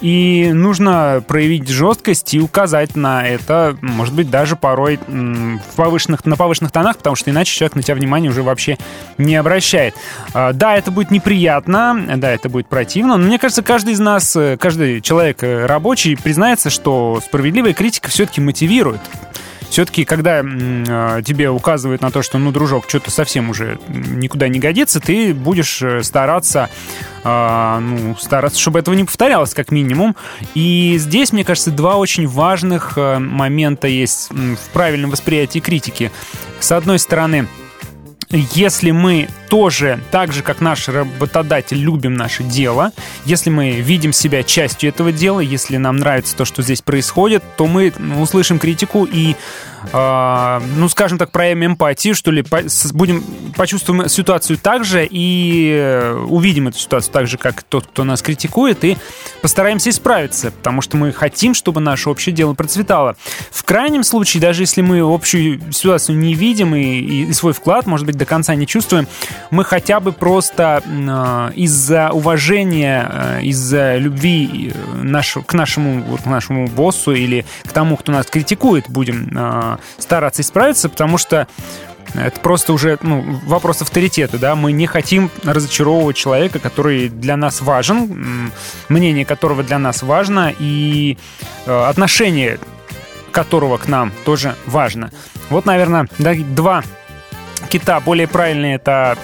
И 0.01 0.51
нужно 0.53 1.23
проявить 1.27 1.67
жесткость 1.67 2.33
и 2.33 2.39
указать 2.39 2.95
на 2.95 3.27
это, 3.27 3.77
может 3.81 4.13
быть, 4.13 4.29
даже 4.29 4.55
порой 4.55 4.99
в 5.07 5.75
повышенных, 5.75 6.25
на 6.25 6.35
повышенных 6.35 6.71
тонах, 6.71 6.97
потому 6.97 7.15
что 7.15 7.29
иначе 7.31 7.53
человек 7.53 7.75
на 7.75 7.83
тебя 7.83 7.95
внимание 7.95 8.31
уже 8.31 8.43
вообще 8.43 8.77
не 9.17 9.35
обращает. 9.35 9.95
А, 10.33 10.53
да, 10.53 10.75
это 10.75 10.91
будет 10.91 11.11
неприятно, 11.11 12.05
да, 12.17 12.31
это 12.31 12.49
будет 12.49 12.67
противно, 12.67 13.17
но 13.17 13.25
мне 13.25 13.39
кажется, 13.39 13.63
каждый 13.63 13.93
из 13.93 13.99
нас, 13.99 14.37
каждый 14.59 15.01
человек 15.01 15.43
э, 15.43 15.65
рабочий 15.65 16.15
признается, 16.15 16.69
что 16.69 17.21
справедливая 17.25 17.73
критика 17.73 18.09
все-таки 18.09 18.41
мотивирует 18.41 19.01
все-таки, 19.69 20.05
когда 20.05 20.41
э, 20.43 21.21
тебе 21.23 21.49
указывают 21.49 22.01
на 22.01 22.11
то, 22.11 22.21
что, 22.21 22.37
ну, 22.37 22.51
дружок, 22.51 22.85
что-то 22.87 23.11
совсем 23.11 23.49
уже 23.49 23.79
никуда 23.87 24.47
не 24.47 24.59
годится, 24.59 24.99
ты 24.99 25.33
будешь 25.33 25.81
э, 25.81 26.03
стараться, 26.03 26.69
э, 27.23 27.79
ну, 27.79 28.15
стараться, 28.19 28.59
чтобы 28.59 28.79
этого 28.79 28.95
не 28.95 29.03
повторялось, 29.03 29.53
как 29.53 29.71
минимум. 29.71 30.15
И 30.55 30.95
здесь, 30.97 31.31
мне 31.31 31.43
кажется, 31.43 31.71
два 31.71 31.97
очень 31.97 32.27
важных 32.27 32.93
э, 32.97 33.19
момента 33.19 33.87
есть 33.87 34.29
в 34.31 34.73
правильном 34.73 35.11
восприятии 35.11 35.59
критики. 35.59 36.11
С 36.59 36.71
одной 36.71 36.99
стороны, 36.99 37.47
если 38.31 38.91
мы 38.91 39.27
тоже, 39.49 39.99
так 40.11 40.31
же, 40.31 40.43
как 40.43 40.61
наш 40.61 40.87
работодатель, 40.87 41.77
любим 41.77 42.13
наше 42.13 42.43
дело, 42.43 42.91
если 43.25 43.49
мы 43.49 43.71
видим 43.81 44.13
себя 44.13 44.43
частью 44.43 44.89
этого 44.89 45.11
дела, 45.11 45.39
если 45.39 45.77
нам 45.77 45.97
нравится 45.97 46.35
то, 46.35 46.45
что 46.45 46.61
здесь 46.61 46.83
происходит, 46.83 47.43
то 47.57 47.65
мы 47.65 47.91
услышим 48.19 48.59
критику 48.59 49.05
и 49.05 49.35
э, 49.91 50.61
ну, 50.75 50.89
скажем 50.89 51.17
так, 51.17 51.31
проявим 51.31 51.65
эмпатию, 51.65 52.15
что 52.15 52.31
ли, 52.31 52.43
будем 52.93 53.23
почувствуем 53.55 54.07
ситуацию 54.09 54.57
так 54.57 54.85
же 54.85 55.07
и 55.09 55.71
э, 55.73 56.13
увидим 56.27 56.67
эту 56.67 56.77
ситуацию 56.77 57.13
так 57.13 57.27
же, 57.27 57.37
как 57.37 57.63
тот, 57.63 57.87
кто 57.87 58.03
нас 58.03 58.21
критикует, 58.21 58.83
и 58.83 58.97
постараемся 59.41 59.89
исправиться, 59.89 60.51
потому 60.51 60.81
что 60.81 60.97
мы 60.97 61.11
хотим, 61.11 61.53
чтобы 61.53 61.81
наше 61.81 62.09
общее 62.09 62.33
дело 62.33 62.53
процветало. 62.53 63.15
В 63.51 63.63
крайнем 63.63 64.03
случае, 64.03 64.41
даже 64.41 64.63
если 64.63 64.81
мы 64.81 64.99
общую 64.99 65.61
ситуацию 65.71 66.17
не 66.17 66.33
видим 66.33 66.75
и, 66.75 66.81
и 66.81 67.33
свой 67.33 67.53
вклад, 67.53 67.85
может 67.85 68.05
быть, 68.05 68.17
до 68.17 68.25
конца 68.25 68.55
не 68.55 68.67
чувствуем, 68.67 69.07
мы 69.51 69.63
хотя 69.63 69.99
бы 69.99 70.11
просто 70.11 70.83
э, 70.85 71.51
из-за 71.55 72.09
уважения, 72.11 73.09
э, 73.11 73.43
из-за 73.43 73.97
любви 73.97 74.73
э, 74.73 75.03
наш, 75.03 75.37
к 75.45 75.53
нашему, 75.53 76.17
к 76.17 76.25
нашему 76.25 76.67
боссу 76.67 77.13
или 77.13 77.45
к 77.63 77.71
тому, 77.71 77.97
кто 77.97 78.11
нас 78.11 78.25
критикует, 78.25 78.89
будем 78.89 79.29
э, 79.35 79.68
стараться 79.97 80.41
исправиться, 80.41 80.89
потому 80.89 81.17
что 81.17 81.47
это 82.15 82.39
просто 82.39 82.73
уже 82.73 82.97
ну, 83.01 83.39
вопрос 83.45 83.81
авторитета, 83.81 84.37
да, 84.37 84.55
мы 84.55 84.71
не 84.71 84.87
хотим 84.87 85.29
разочаровывать 85.43 86.15
человека, 86.15 86.59
который 86.59 87.09
для 87.09 87.37
нас 87.37 87.61
важен, 87.61 88.51
мнение 88.89 89.25
которого 89.25 89.63
для 89.63 89.77
нас 89.77 90.01
важно, 90.01 90.53
и 90.57 91.17
э, 91.65 91.83
отношение 91.83 92.59
которого 93.31 93.77
к 93.77 93.87
нам 93.87 94.11
тоже 94.25 94.55
важно. 94.65 95.11
Вот, 95.49 95.65
наверное, 95.65 96.07
два 96.17 96.83
кита 97.69 97.99
более 97.99 98.27
правильное 98.27 98.75
это 98.75 99.17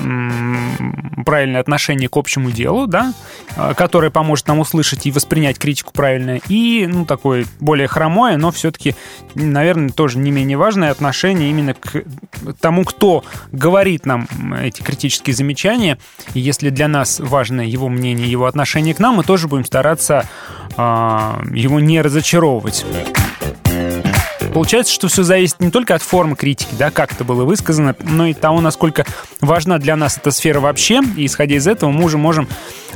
правильное 1.26 1.60
отношение 1.60 2.08
к 2.08 2.18
общему 2.18 2.52
делу, 2.52 2.88
да, 2.88 3.14
а, 3.56 3.74
которое 3.74 4.12
поможет 4.12 4.48
нам 4.48 4.60
услышать 4.60 5.06
и 5.06 5.12
воспринять 5.12 5.58
критику 5.58 5.92
правильно, 5.92 6.40
и, 6.48 6.88
ну, 6.88 7.06
такое 7.06 7.46
более 7.60 7.88
хромое, 7.88 8.38
но 8.38 8.52
все-таки, 8.52 8.96
наверное, 9.34 9.90
тоже 9.90 10.20
не 10.20 10.32
менее 10.32 10.58
важное 10.58 10.92
отношение 10.92 11.50
именно 11.50 11.74
к 11.74 12.04
тому, 12.62 12.84
кто 12.84 13.24
говорит 13.52 14.06
нам 14.06 14.28
эти 14.62 14.82
критические 14.82 15.36
замечания, 15.36 15.98
и 16.34 16.40
если 16.40 16.70
для 16.70 16.88
нас 16.88 17.20
важно 17.20 17.62
его 17.62 17.90
мнение, 17.90 18.30
его 18.30 18.46
отношение 18.46 18.94
к 18.94 19.00
нам, 19.00 19.16
мы 19.16 19.24
тоже 19.24 19.48
будем 19.48 19.66
стараться 19.66 20.30
э, 20.78 20.82
его 20.82 21.80
не 21.80 22.02
разочаровывать. 22.02 22.86
Получается, 24.56 24.94
что 24.94 25.10
все 25.10 25.24
зависит 25.24 25.60
не 25.60 25.70
только 25.70 25.96
от 25.96 26.02
формы 26.02 26.38
критики, 26.38 26.74
да, 26.80 26.90
как 26.90 27.12
это 27.12 27.26
было 27.26 27.44
высказано, 27.44 27.94
но 28.00 28.28
и 28.28 28.34
того, 28.34 28.62
насколько 28.62 29.06
важна 29.42 29.80
для 29.80 29.98
нас 29.98 30.16
эта 30.16 30.32
сфера 30.32 30.62
вообще. 30.62 31.02
И 31.18 31.26
исходя 31.26 31.58
из 31.58 31.68
этого, 31.68 31.92
мы 31.92 32.06
уже 32.06 32.18
можем 32.18 32.48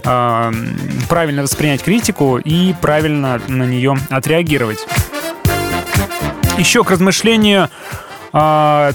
э, 0.06 0.52
правильно 1.10 1.42
воспринять 1.42 1.84
критику 1.84 2.38
и 2.38 2.74
правильно 2.80 3.42
на 3.50 3.64
нее 3.64 3.98
отреагировать. 4.10 4.80
Еще 6.58 6.86
к 6.86 6.92
размышлению 6.92 7.70
э, 8.32 8.92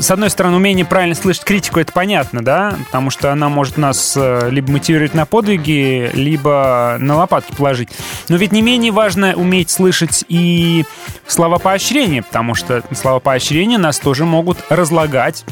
с 0.00 0.10
одной 0.10 0.30
стороны, 0.30 0.56
умение 0.56 0.84
правильно 0.84 1.14
слышать 1.14 1.44
критику, 1.44 1.80
это 1.80 1.92
понятно, 1.92 2.44
да, 2.44 2.76
потому 2.86 3.10
что 3.10 3.32
она 3.32 3.48
может 3.48 3.76
нас 3.76 4.14
э, 4.16 4.48
либо 4.50 4.72
мотивировать 4.72 5.14
на 5.14 5.26
подвиги, 5.26 6.10
либо 6.14 6.96
на 6.98 7.16
лопатки 7.16 7.54
положить. 7.54 7.88
Но 8.28 8.36
ведь 8.36 8.52
не 8.52 8.62
менее 8.62 8.92
важно 8.92 9.34
уметь 9.34 9.70
слышать 9.70 10.24
и 10.28 10.84
слова 11.26 11.58
поощрения, 11.58 12.22
потому 12.22 12.54
что 12.54 12.82
слова 12.92 13.20
поощрения 13.20 13.78
нас 13.78 13.98
тоже 13.98 14.24
могут 14.24 14.58
разлагать 14.70 15.44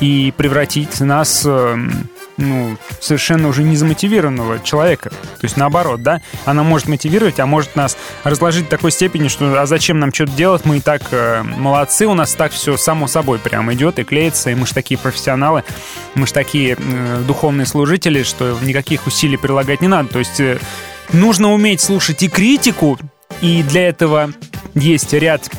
и 0.00 0.32
превратить 0.36 1.00
нас 1.00 1.42
эм, 1.44 2.08
ну, 2.36 2.76
совершенно 3.00 3.48
уже 3.48 3.62
не 3.62 3.76
замотивированного 3.76 4.60
человека. 4.60 5.10
То 5.10 5.44
есть 5.44 5.56
наоборот, 5.56 6.02
да, 6.02 6.20
она 6.44 6.62
может 6.62 6.88
мотивировать, 6.88 7.40
а 7.40 7.46
может 7.46 7.76
нас 7.76 7.96
разложить 8.24 8.66
в 8.66 8.68
такой 8.68 8.90
степени, 8.90 9.28
что 9.28 9.60
а 9.60 9.66
зачем 9.66 9.98
нам 9.98 10.12
что-то 10.12 10.32
делать, 10.32 10.64
мы 10.64 10.78
и 10.78 10.80
так 10.80 11.02
э, 11.10 11.42
молодцы, 11.42 12.06
у 12.06 12.14
нас 12.14 12.34
так 12.34 12.52
все 12.52 12.76
само 12.76 13.06
собой 13.06 13.38
прямо 13.38 13.74
идет 13.74 13.98
и 13.98 14.04
клеится, 14.04 14.50
и 14.50 14.54
мы 14.54 14.66
же 14.66 14.74
такие 14.74 14.98
профессионалы, 14.98 15.64
мы 16.14 16.26
же 16.26 16.32
такие 16.32 16.76
э, 16.78 17.22
духовные 17.26 17.66
служители, 17.66 18.22
что 18.22 18.58
никаких 18.62 19.06
усилий 19.06 19.36
прилагать 19.36 19.80
не 19.80 19.88
надо. 19.88 20.08
То 20.08 20.18
есть 20.18 20.40
э, 20.40 20.58
нужно 21.12 21.52
уметь 21.52 21.80
слушать 21.80 22.22
и 22.22 22.28
критику, 22.28 22.98
и 23.40 23.62
для 23.62 23.88
этого 23.88 24.32
есть 24.74 25.12
ряд 25.12 25.50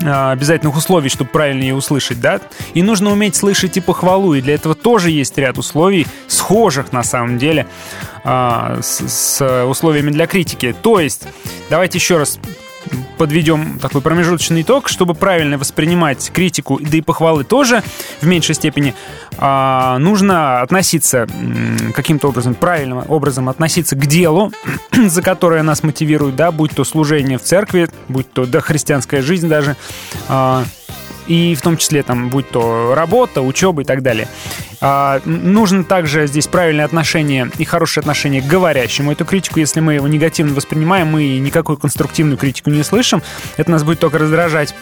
обязательных 0.00 0.76
условий, 0.76 1.08
чтобы 1.08 1.30
правильно 1.30 1.62
ее 1.62 1.74
услышать, 1.74 2.20
да? 2.20 2.40
И 2.74 2.82
нужно 2.82 3.10
уметь 3.10 3.36
слышать 3.36 3.76
и 3.76 3.80
похвалу, 3.80 4.34
и 4.34 4.40
для 4.40 4.54
этого 4.54 4.74
тоже 4.74 5.10
есть 5.10 5.36
ряд 5.38 5.58
условий, 5.58 6.06
схожих 6.26 6.92
на 6.92 7.02
самом 7.02 7.38
деле 7.38 7.66
а, 8.24 8.80
с, 8.82 9.08
с 9.08 9.64
условиями 9.64 10.10
для 10.10 10.26
критики. 10.26 10.74
То 10.82 11.00
есть, 11.00 11.26
давайте 11.70 11.98
еще 11.98 12.18
раз 12.18 12.38
подведем 13.18 13.78
такой 13.78 14.00
промежуточный 14.00 14.62
итог, 14.62 14.88
чтобы 14.88 15.14
правильно 15.14 15.58
воспринимать 15.58 16.30
критику, 16.32 16.78
да 16.80 16.98
и 16.98 17.00
похвалы 17.00 17.44
тоже 17.44 17.82
в 18.20 18.26
меньшей 18.26 18.54
степени, 18.54 18.94
а, 19.38 19.98
нужно 19.98 20.60
относиться 20.60 21.26
каким-то 21.94 22.28
образом, 22.28 22.54
правильным 22.54 23.04
образом 23.08 23.48
относиться 23.48 23.96
к 23.96 24.06
делу, 24.06 24.52
за 24.92 25.22
которое 25.22 25.62
нас 25.62 25.82
мотивирует, 25.82 26.36
да, 26.36 26.50
будь 26.52 26.72
то 26.72 26.84
служение 26.84 27.38
в 27.38 27.42
церкви, 27.42 27.88
будь 28.08 28.30
то 28.32 28.46
да, 28.46 28.60
христианская 28.60 29.22
жизнь 29.22 29.48
даже, 29.48 29.76
а, 30.28 30.64
и 31.26 31.54
в 31.54 31.62
том 31.62 31.76
числе 31.76 32.02
там, 32.02 32.28
будь 32.28 32.48
то 32.50 32.94
работа, 32.94 33.42
учеба 33.42 33.82
и 33.82 33.84
так 33.84 34.02
далее. 34.02 34.28
А, 34.80 35.20
нужно 35.24 35.84
также 35.84 36.26
здесь 36.26 36.46
правильное 36.46 36.84
отношение 36.84 37.50
и 37.58 37.64
хорошее 37.64 38.02
отношение 38.02 38.42
к 38.42 38.46
говорящему 38.46 39.12
эту 39.12 39.24
критику. 39.24 39.60
Если 39.60 39.80
мы 39.80 39.94
его 39.94 40.08
негативно 40.08 40.54
воспринимаем, 40.54 41.08
мы 41.08 41.38
никакую 41.38 41.78
конструктивную 41.78 42.36
критику 42.36 42.70
не 42.70 42.82
слышим. 42.82 43.22
Это 43.56 43.70
нас 43.70 43.84
будет 43.84 44.00
только 44.00 44.18
раздражать. 44.18 44.74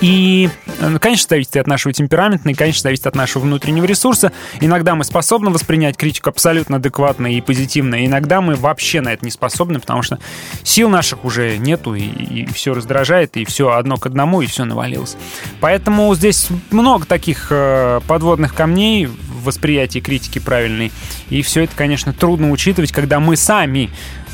И, 0.00 0.50
э, 0.80 0.98
конечно, 1.00 1.26
зависит 1.30 1.56
от 1.56 1.66
нашего 1.66 1.92
темперамента, 1.92 2.48
и, 2.48 2.54
конечно, 2.54 2.82
зависит 2.82 3.06
от 3.06 3.14
нашего 3.14 3.42
внутреннего 3.42 3.84
ресурса. 3.84 4.32
Иногда 4.60 4.94
мы 4.94 5.04
способны 5.04 5.50
воспринять 5.50 5.96
критику 5.96 6.30
абсолютно 6.30 6.76
адекватно 6.76 7.34
и 7.34 7.40
позитивно, 7.40 8.04
иногда 8.04 8.40
мы 8.40 8.56
вообще 8.56 9.00
на 9.00 9.12
это 9.12 9.24
не 9.24 9.30
способны, 9.30 9.80
потому 9.80 10.02
что 10.02 10.18
сил 10.62 10.88
наших 10.90 11.24
уже 11.24 11.56
нету, 11.56 11.94
и, 11.94 12.02
и 12.02 12.46
все 12.46 12.74
раздражает, 12.74 13.36
и 13.36 13.44
все 13.44 13.70
одно 13.70 13.96
к 13.96 14.06
одному, 14.06 14.42
и 14.42 14.46
все 14.46 14.64
навалилось. 14.64 15.16
Поэтому 15.60 16.14
здесь 16.14 16.48
много 16.70 17.06
таких 17.06 17.48
э, 17.50 18.00
подводных 18.06 18.54
камней 18.54 19.06
в 19.06 19.44
восприятии 19.44 20.00
критики 20.00 20.38
правильной, 20.38 20.92
и 21.30 21.42
все 21.42 21.64
это, 21.64 21.74
конечно, 21.74 22.12
трудно 22.12 22.50
учитывать, 22.50 22.92
когда 22.92 23.18
мы 23.18 23.36
сами 23.36 23.90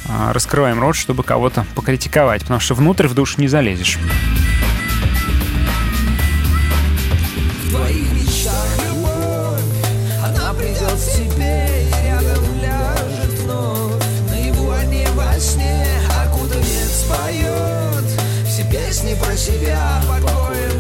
э, 0.06 0.32
раскрываем 0.32 0.80
рот, 0.80 0.96
чтобы 0.96 1.22
кого-то 1.22 1.66
покритиковать, 1.76 2.42
потому 2.42 2.58
что 2.58 2.74
внутрь 2.74 3.06
в 3.06 3.14
душу 3.14 3.40
не 3.40 3.46
залезешь 3.46 3.98
твоих 7.72 8.12
мечтах 8.12 8.66
любовь. 8.86 9.62
Она 10.22 10.52
придет 10.52 10.92
к 10.92 11.12
тебе 11.16 11.88
и 11.88 12.06
рядом 12.06 12.44
ляжет 12.60 13.38
вновь. 13.40 14.02
Наяву 14.30 14.70
они 14.72 15.06
во 15.14 15.38
сне, 15.40 15.86
а 16.10 16.28
куда 16.28 16.56
нет 16.56 16.90
споет 16.90 18.04
Все 18.46 18.64
песни 18.64 19.14
про 19.14 19.36
себя 19.36 20.02
покоя 20.06 20.71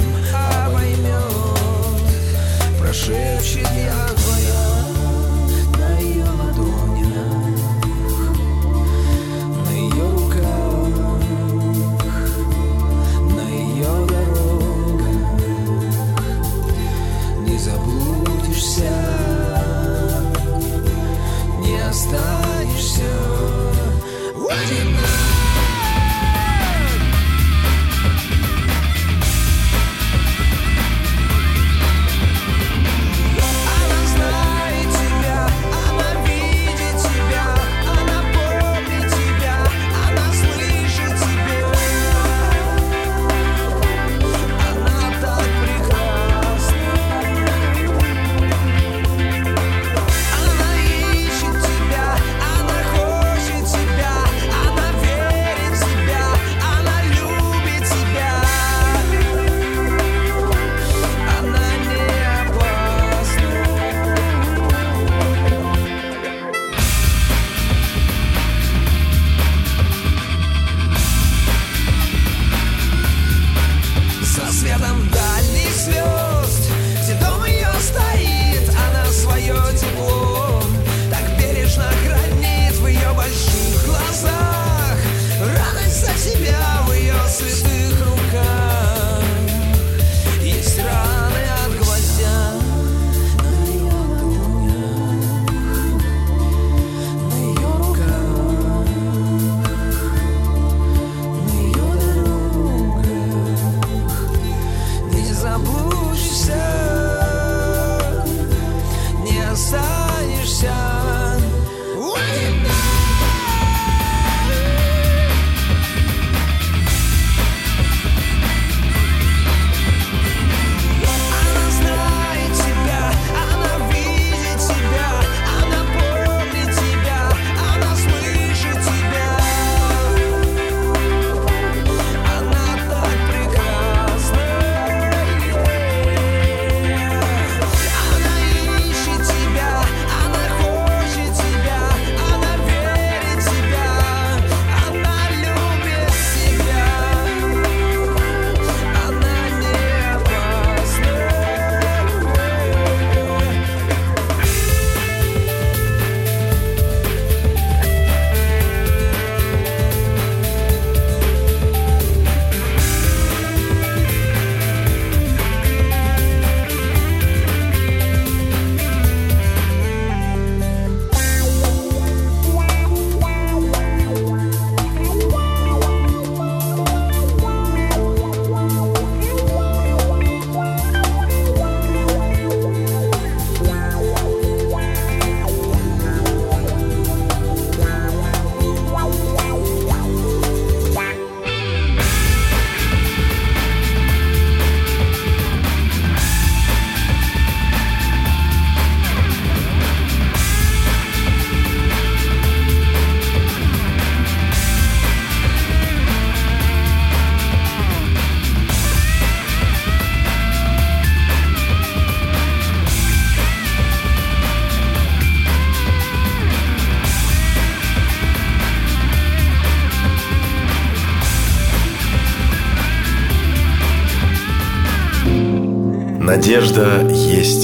Надежда 226.52 227.00
есть 227.10 227.62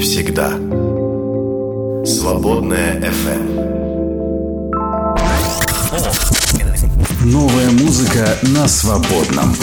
всегда. 0.00 0.50
Свободная 2.06 3.00
FM. 3.00 3.58
Новая 7.24 7.70
музыка 7.72 8.38
на 8.42 8.68
свободном. 8.68 9.56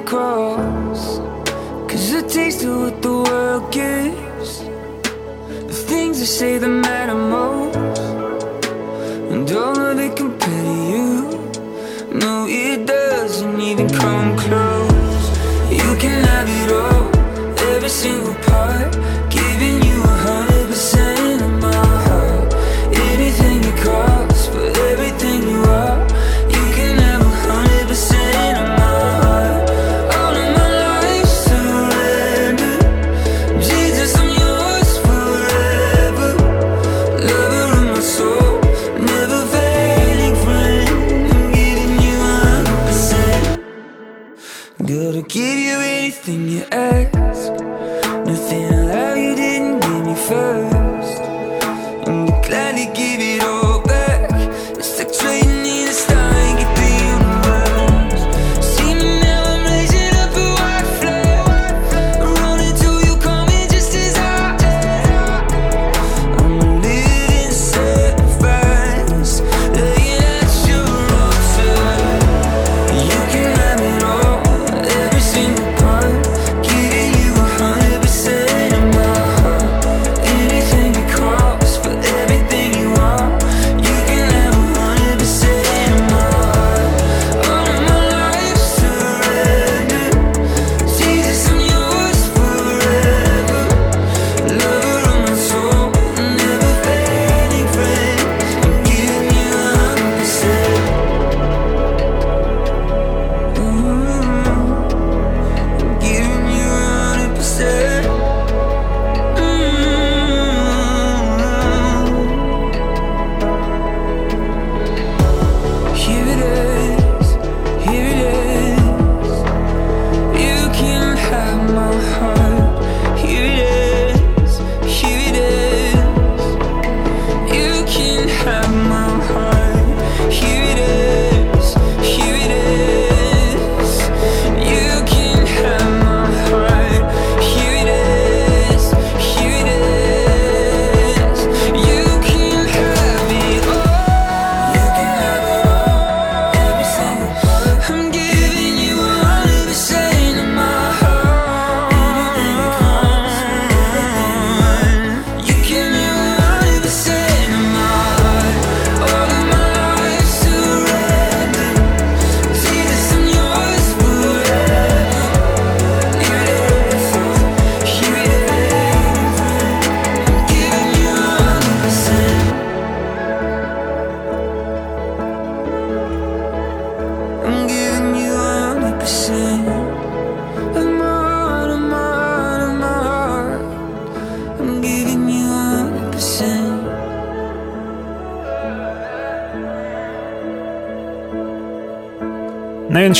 across. 0.00 1.18
Cause 1.88 2.12
a 2.12 2.22
taste 2.28 2.64
of 2.64 2.74
what 2.82 3.02
the 3.02 3.12
world 3.12 3.72
gives. 3.72 4.50
The 5.70 5.78
things 5.90 6.18
they 6.18 6.26
say 6.26 6.58
that 6.58 6.68
matter 6.68 7.14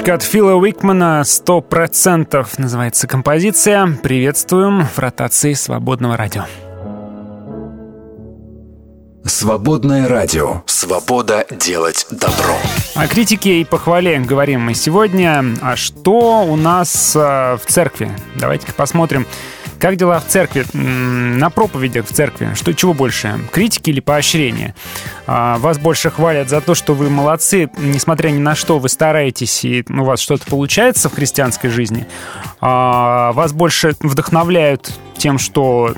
Новиночка 0.04 0.26
от 0.26 0.30
Фила 0.30 0.52
Уикмана 0.56 1.22
«100%» 1.24 2.46
называется 2.58 3.06
композиция. 3.06 3.98
Приветствуем 4.02 4.84
в 4.84 4.98
ротации 4.98 5.54
свободного 5.54 6.18
радио. 6.18 6.44
Свободное 9.24 10.06
радио. 10.06 10.62
Свобода 10.66 11.46
делать 11.50 12.06
добро. 12.10 12.54
О 12.94 13.08
критике 13.08 13.62
и 13.62 13.64
похвале 13.64 14.20
говорим 14.20 14.60
мы 14.60 14.74
сегодня. 14.74 15.42
А 15.62 15.74
что 15.74 16.42
у 16.42 16.56
нас 16.56 17.16
э, 17.16 17.56
в 17.56 17.62
церкви? 17.66 18.10
Давайте-ка 18.36 18.74
посмотрим. 18.74 19.26
Как 19.78 19.96
дела 19.96 20.20
в 20.20 20.26
церкви? 20.26 20.66
На 20.74 21.48
проповедях 21.48 22.06
в 22.06 22.12
церкви. 22.12 22.50
Что, 22.54 22.74
чего 22.74 22.92
больше? 22.92 23.38
Критики 23.52 23.88
или 23.88 24.00
поощрения? 24.00 24.74
А, 25.26 25.58
Вас 25.58 25.78
больше 25.78 26.10
хвалят 26.10 26.48
за 26.48 26.60
то, 26.60 26.74
что 26.74 26.94
вы 26.94 27.10
молодцы, 27.10 27.70
несмотря 27.78 28.30
ни 28.30 28.38
на 28.38 28.54
что, 28.54 28.78
вы 28.78 28.88
стараетесь, 28.88 29.64
и 29.64 29.84
у 29.88 30.04
вас 30.04 30.20
что-то 30.20 30.46
получается 30.46 31.08
в 31.08 31.14
христианской 31.14 31.70
жизни. 31.70 32.06
А, 32.60 33.32
Вас 33.32 33.52
больше 33.52 33.94
вдохновляют 34.00 34.92
тем, 35.16 35.38
что 35.38 35.94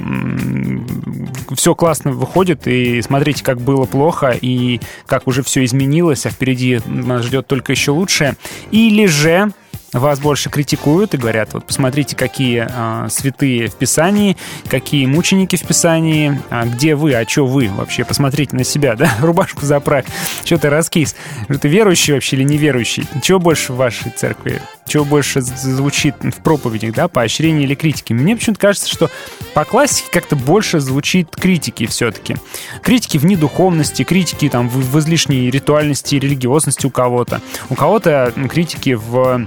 все 1.55 1.75
классно 1.75 2.13
выходит, 2.13 2.67
и 2.67 3.03
смотрите, 3.03 3.43
как 3.43 3.61
было 3.61 3.85
плохо, 3.85 4.37
и 4.41 4.81
как 5.07 5.27
уже 5.27 5.43
все 5.43 5.65
изменилось, 5.65 6.27
а 6.27 6.31
впереди 6.31 6.81
нас 6.87 7.25
ждет 7.25 7.47
только 7.47 7.73
еще 7.73 7.91
лучшее. 7.91 8.37
Или 8.71 9.07
же 9.07 9.51
вас 9.93 10.19
больше 10.21 10.51
критикуют 10.51 11.15
и 11.15 11.17
говорят, 11.17 11.53
вот 11.53 11.67
посмотрите, 11.67 12.17
какие 12.17 12.67
а, 12.69 13.09
святые 13.09 13.69
в 13.69 13.75
Писании, 13.75 14.37
какие 14.69 15.07
мученики 15.07 15.57
в 15.57 15.63
Писании, 15.63 16.41
а 16.51 16.67
где 16.67 16.95
вы, 16.95 17.15
а 17.15 17.27
что 17.27 17.47
вы 17.47 17.69
вообще, 17.69 18.05
посмотрите 18.05 18.57
на 18.57 18.65
себя, 18.65 18.97
да, 18.97 19.11
рубашку 19.21 19.65
заправь, 19.65 20.07
что 20.45 20.59
ты 20.59 20.71
раскис, 20.71 21.15
что 21.45 21.59
ты 21.59 21.69
верующий 21.69 22.15
вообще 22.15 22.37
или 22.37 22.43
неверующий, 22.45 23.07
чего 23.23 23.39
больше 23.39 23.73
в 23.73 23.77
вашей 23.77 24.11
церкви, 24.11 24.61
чего 24.87 25.05
больше 25.05 25.41
звучит 25.41 26.15
в 26.21 26.43
проповедях, 26.43 26.95
да, 26.95 27.09
поощрение 27.09 27.65
или 27.65 27.75
критики. 27.75 28.13
Мне 28.13 28.37
почему-то 28.37 28.61
кажется, 28.61 28.89
что 28.89 29.11
по 29.55 29.65
классике 29.65 30.09
как-то 30.11 30.37
больше 30.37 30.81
звучит 30.81 31.35
критики 31.35 31.87
все-таки. 31.87 32.37
Критики 32.83 33.19
в 33.19 33.25
недуховности, 33.25 34.05
критики 34.05 34.49
там 34.49 34.69
в, 34.69 34.75
в 34.77 34.99
излишней 34.99 35.51
ритуальности, 35.51 36.17
религиозности 36.17 36.87
у 36.87 36.91
кого-то. 36.91 37.41
У 37.69 37.75
кого-то 37.75 38.33
критики 38.49 38.95
в 38.95 39.47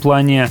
плане 0.00 0.50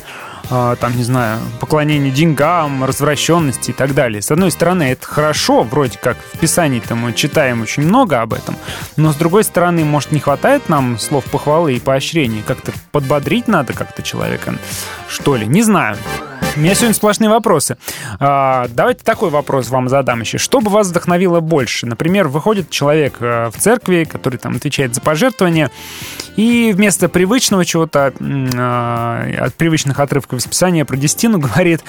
а, 0.51 0.75
там, 0.75 0.97
не 0.97 1.03
знаю, 1.03 1.39
поклонения 1.59 2.11
деньгам, 2.11 2.83
развращенности 2.83 3.69
и 3.69 3.73
так 3.73 3.93
далее. 3.93 4.21
С 4.21 4.31
одной 4.31 4.49
стороны, 4.49 4.83
это 4.83 5.05
хорошо, 5.05 5.61
вроде 5.63 5.99
как 5.99 6.17
в 6.17 6.39
Писании-то 6.39 6.95
мы 6.95 7.13
читаем 7.13 7.61
очень 7.61 7.83
много 7.83 8.21
об 8.21 8.33
этом, 8.33 8.55
но 8.95 9.13
с 9.13 9.15
другой 9.15 9.43
стороны, 9.43 9.85
может, 9.85 10.11
не 10.11 10.19
хватает 10.19 10.67
нам 10.67 10.97
слов 10.97 11.25
похвалы 11.25 11.75
и 11.75 11.79
поощрения? 11.79 12.41
Как-то 12.45 12.71
подбодрить 12.91 13.47
надо 13.47 13.73
как-то 13.73 14.01
человека, 14.01 14.55
что 15.07 15.35
ли? 15.35 15.45
Не 15.45 15.61
знаю. 15.61 15.97
У 16.55 16.59
меня 16.61 16.73
сегодня 16.73 16.93
сплошные 16.93 17.29
вопросы. 17.29 17.77
А, 18.19 18.67
давайте 18.69 19.03
такой 19.03 19.29
вопрос 19.29 19.69
вам 19.69 19.87
задам 19.87 20.21
еще. 20.21 20.37
Что 20.37 20.61
бы 20.61 20.71
вас 20.71 20.87
вдохновило 20.87 21.39
больше? 21.39 21.85
Например, 21.85 22.27
выходит 22.27 22.69
человек 22.69 23.17
э, 23.19 23.49
в 23.53 23.57
церкви, 23.57 24.03
который 24.03 24.37
там 24.37 24.55
отвечает 24.55 24.95
за 24.95 25.01
пожертвования, 25.01 25.69
и 26.35 26.71
вместо 26.73 27.07
привычного 27.07 27.65
чего-то, 27.65 28.13
э, 28.19 29.35
от 29.39 29.53
привычных 29.55 29.99
отрывков 29.99 30.39
из 30.39 30.47
Писания 30.47 30.85
про 30.85 30.97
десятину 30.97 31.39
говорит, 31.39 31.83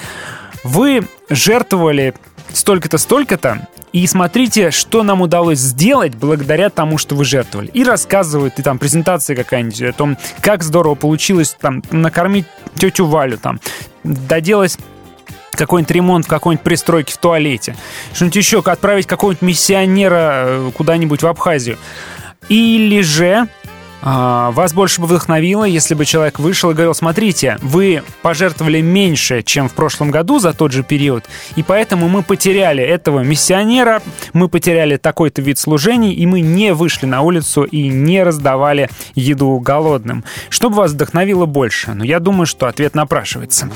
вы 0.63 1.07
жертвовали 1.29 2.13
столько-то, 2.53 2.97
столько-то, 2.97 3.67
и 3.93 4.07
смотрите, 4.07 4.71
что 4.71 5.03
нам 5.03 5.21
удалось 5.21 5.59
сделать 5.59 6.15
благодаря 6.15 6.69
тому, 6.69 6.97
что 6.97 7.15
вы 7.15 7.25
жертвовали. 7.25 7.67
И 7.73 7.83
рассказывают, 7.83 8.57
и 8.59 8.63
там 8.63 8.79
презентация 8.79 9.35
какая-нибудь 9.35 9.81
о 9.81 9.93
том, 9.93 10.17
как 10.41 10.63
здорово 10.63 10.95
получилось 10.95 11.55
там 11.59 11.83
накормить 11.91 12.45
тетю 12.77 13.05
Валю, 13.05 13.37
там, 13.37 13.59
доделать 14.03 14.77
какой-нибудь 15.51 15.91
ремонт 15.91 16.25
в 16.25 16.29
какой-нибудь 16.29 16.63
пристройке 16.63 17.13
в 17.13 17.17
туалете, 17.17 17.75
что-нибудь 18.13 18.35
еще, 18.35 18.59
отправить 18.59 19.07
какого-нибудь 19.07 19.41
миссионера 19.41 20.45
э, 20.45 20.71
куда-нибудь 20.75 21.21
в 21.21 21.27
Абхазию. 21.27 21.77
Или 22.49 23.01
же 23.01 23.47
вас 24.01 24.73
больше 24.73 25.01
бы 25.01 25.07
вдохновило, 25.07 25.63
если 25.63 25.93
бы 25.93 26.05
человек 26.05 26.39
вышел 26.39 26.71
и 26.71 26.73
говорил, 26.73 26.93
смотрите, 26.93 27.57
вы 27.61 28.03
пожертвовали 28.21 28.81
меньше, 28.81 29.43
чем 29.43 29.69
в 29.69 29.73
прошлом 29.73 30.11
году 30.11 30.39
за 30.39 30.53
тот 30.53 30.71
же 30.71 30.83
период, 30.83 31.25
и 31.55 31.63
поэтому 31.63 32.09
мы 32.09 32.23
потеряли 32.23 32.83
этого 32.83 33.19
миссионера, 33.19 34.01
мы 34.33 34.49
потеряли 34.49 34.97
такой-то 34.97 35.41
вид 35.41 35.59
служений, 35.59 36.13
и 36.13 36.25
мы 36.25 36.41
не 36.41 36.73
вышли 36.73 37.05
на 37.05 37.21
улицу 37.21 37.63
и 37.63 37.87
не 37.89 38.23
раздавали 38.23 38.89
еду 39.15 39.59
голодным. 39.59 40.23
Что 40.49 40.69
бы 40.69 40.77
вас 40.77 40.91
вдохновило 40.91 41.45
больше? 41.45 41.93
Ну, 41.93 42.03
я 42.03 42.19
думаю, 42.19 42.45
что 42.45 42.67
ответ 42.67 42.95
напрашивается. 42.95 43.69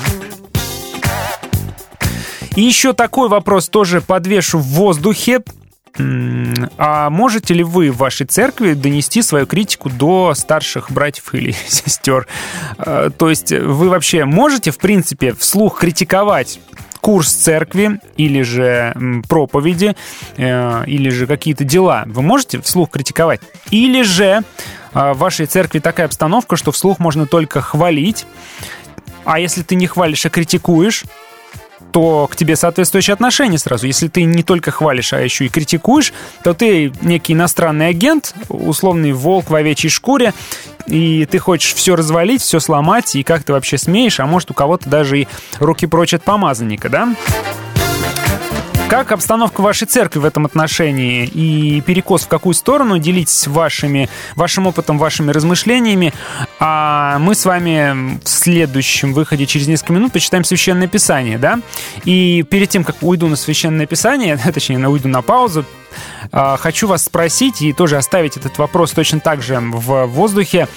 И 2.56 2.62
еще 2.62 2.94
такой 2.94 3.28
вопрос 3.28 3.68
тоже 3.68 4.00
подвешу 4.00 4.58
в 4.58 4.64
воздухе. 4.64 5.42
А 5.98 7.10
можете 7.10 7.54
ли 7.54 7.64
вы 7.64 7.90
в 7.90 7.96
вашей 7.96 8.26
церкви 8.26 8.74
донести 8.74 9.22
свою 9.22 9.46
критику 9.46 9.90
до 9.90 10.34
старших 10.34 10.90
братьев 10.90 11.34
или 11.34 11.52
сестер? 11.68 12.26
А, 12.78 13.10
то 13.10 13.30
есть 13.30 13.52
вы 13.52 13.88
вообще 13.88 14.24
можете, 14.24 14.70
в 14.70 14.78
принципе, 14.78 15.32
вслух 15.34 15.78
критиковать 15.78 16.60
курс 17.00 17.32
церкви 17.32 18.00
или 18.16 18.42
же 18.42 18.94
проповеди, 19.28 19.94
э, 20.36 20.84
или 20.86 21.08
же 21.08 21.28
какие-то 21.28 21.62
дела, 21.62 22.02
вы 22.06 22.22
можете 22.22 22.60
вслух 22.60 22.90
критиковать? 22.90 23.40
Или 23.70 24.02
же 24.02 24.42
а, 24.92 25.14
в 25.14 25.18
вашей 25.18 25.46
церкви 25.46 25.78
такая 25.78 26.06
обстановка, 26.06 26.56
что 26.56 26.72
вслух 26.72 26.98
можно 26.98 27.26
только 27.26 27.60
хвалить, 27.60 28.26
а 29.24 29.38
если 29.38 29.62
ты 29.62 29.74
не 29.74 29.86
хвалишь, 29.86 30.26
а 30.26 30.30
критикуешь, 30.30 31.04
то 31.92 32.26
к 32.30 32.36
тебе 32.36 32.56
соответствующее 32.56 33.14
отношение 33.14 33.58
сразу. 33.58 33.86
Если 33.86 34.08
ты 34.08 34.24
не 34.24 34.42
только 34.42 34.70
хвалишь, 34.70 35.12
а 35.12 35.20
еще 35.20 35.46
и 35.46 35.48
критикуешь, 35.48 36.12
то 36.42 36.54
ты 36.54 36.92
некий 37.02 37.32
иностранный 37.32 37.88
агент, 37.88 38.34
условный 38.48 39.12
волк 39.12 39.50
в 39.50 39.54
овечьей 39.54 39.90
шкуре, 39.90 40.34
и 40.86 41.26
ты 41.30 41.38
хочешь 41.38 41.74
все 41.74 41.96
развалить, 41.96 42.42
все 42.42 42.60
сломать, 42.60 43.16
и 43.16 43.22
как 43.22 43.44
ты 43.44 43.52
вообще 43.52 43.78
смеешь, 43.78 44.20
а 44.20 44.26
может 44.26 44.50
у 44.50 44.54
кого-то 44.54 44.88
даже 44.88 45.20
и 45.20 45.28
руки 45.58 45.86
прочь 45.86 46.14
от 46.14 46.22
помазанника, 46.22 46.88
да? 46.88 47.14
Как 48.88 49.10
обстановка 49.10 49.62
вашей 49.62 49.86
церкви 49.88 50.20
в 50.20 50.24
этом 50.24 50.46
отношении 50.46 51.26
и 51.26 51.80
перекос 51.80 52.22
в 52.22 52.28
какую 52.28 52.54
сторону? 52.54 52.98
Делитесь 52.98 53.48
вашими, 53.48 54.08
вашим 54.36 54.68
опытом, 54.68 54.96
вашими 54.96 55.32
размышлениями. 55.32 56.14
А 56.60 57.18
мы 57.18 57.34
с 57.34 57.44
вами 57.44 58.20
в 58.22 58.28
следующем 58.28 59.12
выходе 59.12 59.44
через 59.44 59.66
несколько 59.66 59.92
минут 59.92 60.12
почитаем 60.12 60.44
Священное 60.44 60.86
Писание, 60.86 61.36
да? 61.36 61.58
И 62.04 62.44
перед 62.48 62.68
тем, 62.68 62.84
как 62.84 63.02
уйду 63.02 63.26
на 63.26 63.34
Священное 63.34 63.86
Писание, 63.86 64.38
точнее, 64.54 64.78
на 64.78 64.88
уйду 64.88 65.08
на 65.08 65.20
паузу, 65.20 65.64
а, 66.30 66.56
хочу 66.56 66.86
вас 66.86 67.04
спросить 67.04 67.62
и 67.62 67.72
тоже 67.72 67.96
оставить 67.96 68.36
этот 68.36 68.56
вопрос 68.56 68.92
точно 68.92 69.18
так 69.18 69.42
же 69.42 69.58
в 69.58 70.06
воздухе. 70.06 70.68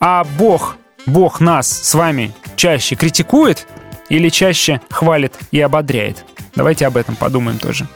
А 0.00 0.24
Бог, 0.36 0.76
Бог 1.06 1.40
нас 1.40 1.66
с 1.66 1.94
вами 1.94 2.34
чаще 2.56 2.94
критикует 2.94 3.66
или 4.10 4.28
чаще 4.28 4.82
хвалит 4.90 5.32
и 5.50 5.60
ободряет? 5.62 6.26
Давайте 6.58 6.88
об 6.88 6.96
этом 6.96 7.14
подумаем 7.14 7.56
тоже. 7.60 7.86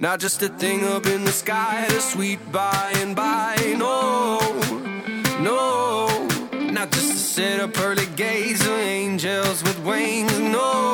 Not 0.00 0.18
just 0.18 0.42
a 0.42 0.48
thing 0.48 0.82
up 0.82 1.06
in 1.06 1.24
the 1.24 1.30
sky, 1.30 1.86
the 1.90 2.00
sweet 2.00 2.40
by 2.50 2.90
and 3.02 3.14
by. 3.14 3.54
No, 3.78 4.40
no, 5.40 6.08
not 6.72 6.90
just 6.90 7.12
a 7.12 7.18
set 7.18 7.60
of 7.60 7.72
pearly 7.72 8.06
gates 8.16 8.62
of 8.62 8.72
angels 8.80 9.62
with 9.62 9.78
wings. 9.84 10.36
No, 10.40 10.89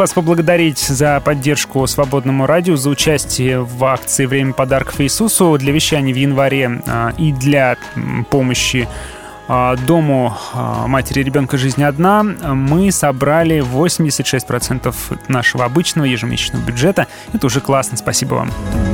вас 0.00 0.14
поблагодарить 0.14 0.78
за 0.78 1.20
поддержку 1.20 1.86
Свободному 1.86 2.46
радио, 2.46 2.74
за 2.74 2.88
участие 2.88 3.60
в 3.60 3.84
акции 3.84 4.24
«Время 4.24 4.54
подарков 4.54 4.98
Иисусу» 5.02 5.58
для 5.58 5.72
вещаний 5.72 6.14
в 6.14 6.16
январе 6.16 6.80
а, 6.86 7.12
и 7.18 7.32
для 7.32 7.76
помощи 8.30 8.88
а, 9.46 9.76
Дому 9.76 10.34
а, 10.54 10.86
матери 10.86 11.22
ребенка 11.22 11.58
«Жизнь 11.58 11.84
одна» 11.84 12.22
мы 12.22 12.90
собрали 12.92 13.58
86% 13.58 14.94
нашего 15.28 15.66
обычного 15.66 16.06
ежемесячного 16.06 16.64
бюджета. 16.64 17.06
Это 17.34 17.46
уже 17.46 17.60
классно, 17.60 17.98
спасибо 17.98 18.36
вам. 18.36 18.89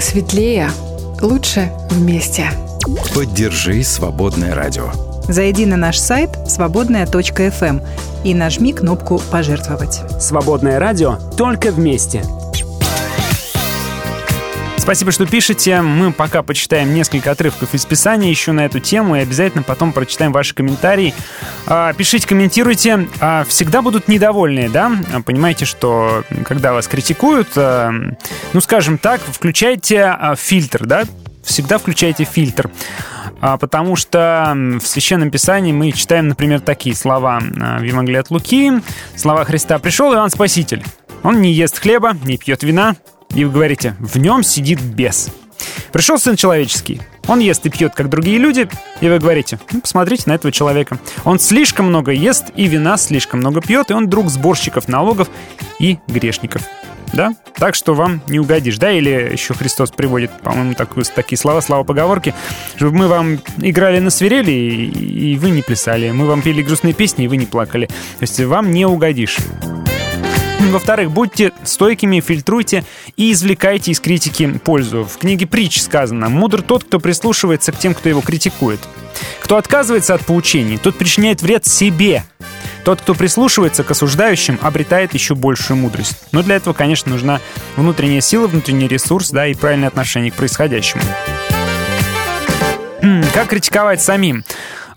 Светлее 0.00 0.70
лучше 1.20 1.70
вместе. 1.90 2.50
Поддержи 3.14 3.82
«Свободное 3.84 4.54
радио». 4.54 4.90
Зайди 5.28 5.66
на 5.66 5.76
наш 5.76 5.98
сайт 5.98 6.30
свободная.фм 6.48 7.80
и 8.24 8.34
нажми 8.34 8.72
кнопку 8.72 9.20
«Пожертвовать». 9.30 10.00
Свободное 10.20 10.78
радио 10.78 11.16
только 11.36 11.70
вместе. 11.70 12.22
Спасибо, 14.80 15.12
что 15.12 15.26
пишете. 15.26 15.82
Мы 15.82 16.10
пока 16.10 16.42
почитаем 16.42 16.94
несколько 16.94 17.30
отрывков 17.30 17.74
из 17.74 17.84
Писания 17.84 18.30
еще 18.30 18.52
на 18.52 18.64
эту 18.64 18.80
тему 18.80 19.14
и 19.14 19.20
обязательно 19.20 19.62
потом 19.62 19.92
прочитаем 19.92 20.32
ваши 20.32 20.54
комментарии. 20.54 21.14
А, 21.66 21.92
пишите, 21.92 22.26
комментируйте. 22.26 23.06
А, 23.20 23.44
всегда 23.46 23.82
будут 23.82 24.08
недовольные, 24.08 24.70
да? 24.70 24.90
Понимаете, 25.26 25.66
что 25.66 26.24
когда 26.44 26.72
вас 26.72 26.88
критикуют, 26.88 27.50
а, 27.56 27.92
ну, 28.52 28.60
скажем 28.60 28.98
так, 28.98 29.20
включайте 29.20 30.18
фильтр, 30.36 30.86
да? 30.86 31.04
Всегда 31.42 31.78
включайте 31.78 32.24
фильтр. 32.24 32.70
Потому 33.40 33.96
что 33.96 34.52
в 34.54 34.86
Священном 34.86 35.30
Писании 35.30 35.72
мы 35.72 35.92
читаем, 35.92 36.28
например, 36.28 36.60
такие 36.60 36.94
слова 36.94 37.40
в 37.40 37.82
Евангелии 37.82 38.18
от 38.18 38.30
Луки. 38.30 38.72
Слова 39.16 39.44
Христа 39.44 39.78
«Пришел 39.78 40.12
Иоанн 40.12 40.28
Спаситель». 40.28 40.84
Он 41.22 41.40
не 41.40 41.52
ест 41.52 41.78
хлеба, 41.78 42.16
не 42.24 42.36
пьет 42.36 42.62
вина, 42.62 42.96
и 43.34 43.44
вы 43.44 43.52
говорите, 43.52 43.96
в 43.98 44.16
нем 44.18 44.42
сидит 44.42 44.80
бес. 44.80 45.30
Пришел 45.92 46.18
Сын 46.18 46.36
Человеческий. 46.36 47.00
Он 47.28 47.38
ест 47.38 47.64
и 47.66 47.70
пьет, 47.70 47.94
как 47.94 48.08
другие 48.08 48.38
люди, 48.38 48.68
и 49.00 49.08
вы 49.08 49.18
говорите, 49.18 49.58
ну, 49.72 49.80
посмотрите 49.80 50.24
на 50.26 50.32
этого 50.34 50.50
человека. 50.52 50.98
Он 51.24 51.38
слишком 51.38 51.86
много 51.86 52.12
ест 52.12 52.46
и 52.56 52.66
вина 52.66 52.96
слишком 52.96 53.40
много 53.40 53.60
пьет, 53.60 53.90
и 53.90 53.94
он 53.94 54.08
друг 54.08 54.28
сборщиков 54.28 54.88
налогов 54.88 55.28
и 55.78 55.98
грешников. 56.08 56.62
Да? 57.12 57.34
Так 57.56 57.74
что 57.74 57.94
вам 57.94 58.22
не 58.28 58.38
угодишь, 58.38 58.78
да? 58.78 58.92
Или 58.92 59.30
еще 59.32 59.54
Христос 59.54 59.90
приводит, 59.90 60.30
по-моему, 60.42 60.74
такую, 60.74 61.04
такие 61.04 61.38
слова, 61.38 61.60
слова 61.60 61.84
поговорки, 61.84 62.34
чтобы 62.76 62.96
мы 62.96 63.08
вам 63.08 63.40
играли 63.58 63.98
на 63.98 64.10
свирели, 64.10 64.50
и, 64.50 65.32
и 65.32 65.36
вы 65.36 65.50
не 65.50 65.62
плясали. 65.62 66.10
Мы 66.10 66.26
вам 66.26 66.42
пели 66.42 66.62
грустные 66.62 66.94
песни, 66.94 67.24
и 67.24 67.28
вы 67.28 67.36
не 67.36 67.46
плакали. 67.46 67.86
То 67.86 68.22
есть 68.22 68.40
вам 68.40 68.70
не 68.72 68.86
угодишь. 68.86 69.38
Во-вторых, 70.68 71.10
будьте 71.10 71.52
стойкими, 71.64 72.20
фильтруйте 72.20 72.84
и 73.16 73.32
извлекайте 73.32 73.90
из 73.90 73.98
критики 73.98 74.46
пользу. 74.62 75.04
В 75.04 75.18
книге 75.18 75.46
«Притч» 75.46 75.80
сказано 75.80 76.28
«Мудр 76.28 76.62
тот, 76.62 76.84
кто 76.84 77.00
прислушивается 77.00 77.72
к 77.72 77.78
тем, 77.78 77.92
кто 77.92 78.08
его 78.08 78.20
критикует». 78.20 78.78
Кто 79.40 79.56
отказывается 79.56 80.14
от 80.14 80.24
поучений, 80.24 80.78
тот 80.78 80.96
причиняет 80.96 81.42
вред 81.42 81.66
себе. 81.66 82.22
Тот, 82.84 83.00
кто 83.00 83.14
прислушивается 83.14 83.84
к 83.84 83.90
осуждающим, 83.90 84.58
обретает 84.62 85.14
еще 85.14 85.34
большую 85.34 85.76
мудрость. 85.76 86.16
Но 86.32 86.42
для 86.42 86.56
этого, 86.56 86.74
конечно, 86.74 87.10
нужна 87.10 87.40
внутренняя 87.76 88.20
сила, 88.20 88.46
внутренний 88.46 88.88
ресурс, 88.88 89.30
да, 89.30 89.46
и 89.46 89.54
правильное 89.54 89.88
отношение 89.88 90.30
к 90.30 90.34
происходящему. 90.34 91.02
Как 93.32 93.48
критиковать 93.48 94.02
самим? 94.02 94.44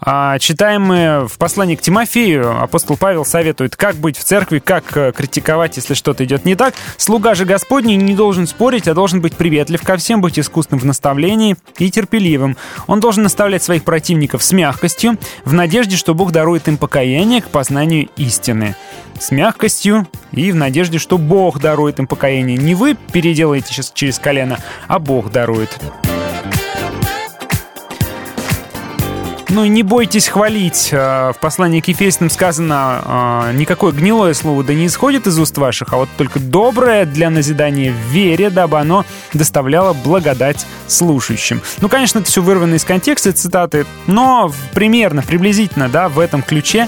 А, 0.05 0.37
читаем 0.37 0.81
мы 0.81 1.27
в 1.29 1.37
послании 1.37 1.75
к 1.75 1.81
Тимофею. 1.81 2.61
Апостол 2.61 2.97
Павел 2.97 3.23
советует, 3.23 3.77
как 3.77 3.95
быть 3.95 4.17
в 4.17 4.23
церкви, 4.23 4.59
как 4.59 4.97
э, 4.97 5.13
критиковать, 5.15 5.77
если 5.77 5.93
что-то 5.93 6.25
идет 6.25 6.43
не 6.43 6.55
так. 6.55 6.73
Слуга 6.97 7.35
же 7.35 7.45
Господний 7.45 7.95
не 7.95 8.13
должен 8.13 8.45
спорить, 8.45 8.89
а 8.89 8.93
должен 8.93 9.21
быть 9.21 9.35
приветлив 9.35 9.81
ко 9.81 9.95
всем, 9.95 10.19
быть 10.19 10.37
искусным 10.37 10.79
в 10.81 10.85
наставлении 10.85 11.55
и 11.77 11.89
терпеливым. 11.89 12.57
Он 12.87 12.99
должен 12.99 13.23
наставлять 13.23 13.63
своих 13.63 13.85
противников 13.85 14.43
с 14.43 14.51
мягкостью, 14.51 15.17
в 15.45 15.53
надежде, 15.53 15.95
что 15.95 16.13
Бог 16.13 16.33
дарует 16.33 16.67
им 16.67 16.77
покаяние 16.77 17.41
к 17.41 17.47
познанию 17.47 18.09
истины. 18.17 18.75
С 19.19 19.31
мягкостью 19.31 20.07
и 20.33 20.51
в 20.51 20.55
надежде, 20.55 20.97
что 20.97 21.17
Бог 21.17 21.61
дарует 21.61 21.99
им 21.99 22.07
покаяние. 22.07 22.57
Не 22.57 22.75
вы 22.75 22.97
переделаете 23.13 23.67
сейчас 23.67 23.91
через 23.93 24.19
колено, 24.19 24.57
а 24.87 24.99
Бог 24.99 25.31
дарует. 25.31 25.79
Ну 29.53 29.63
и 29.63 29.69
не 29.69 29.83
бойтесь 29.83 30.29
хвалить. 30.29 30.89
Э, 30.91 31.31
в 31.31 31.39
послании 31.39 31.79
к 31.79 31.87
Ефесиным 31.87 32.31
сказано, 32.31 33.51
э, 33.51 33.53
никакое 33.53 33.91
гнилое 33.91 34.33
слово 34.33 34.63
да 34.63 34.73
не 34.73 34.87
исходит 34.87 35.27
из 35.27 35.37
уст 35.37 35.55
ваших, 35.59 35.93
а 35.93 35.97
вот 35.97 36.09
только 36.17 36.39
доброе 36.39 37.05
для 37.05 37.29
назидания 37.29 37.91
в 37.91 38.11
вере, 38.11 38.49
дабы 38.49 38.79
оно 38.79 39.05
доставляло 39.31 39.93
благодать 39.93 40.65
слушающим. 40.87 41.61
Ну, 41.81 41.87
конечно, 41.87 42.17
это 42.17 42.27
все 42.29 42.41
вырвано 42.41 42.73
из 42.73 42.83
контекста 42.83 43.31
цитаты, 43.31 43.85
но 44.07 44.51
примерно, 44.73 45.21
приблизительно, 45.21 45.87
да, 45.87 46.09
в 46.09 46.17
этом 46.17 46.41
ключе 46.41 46.87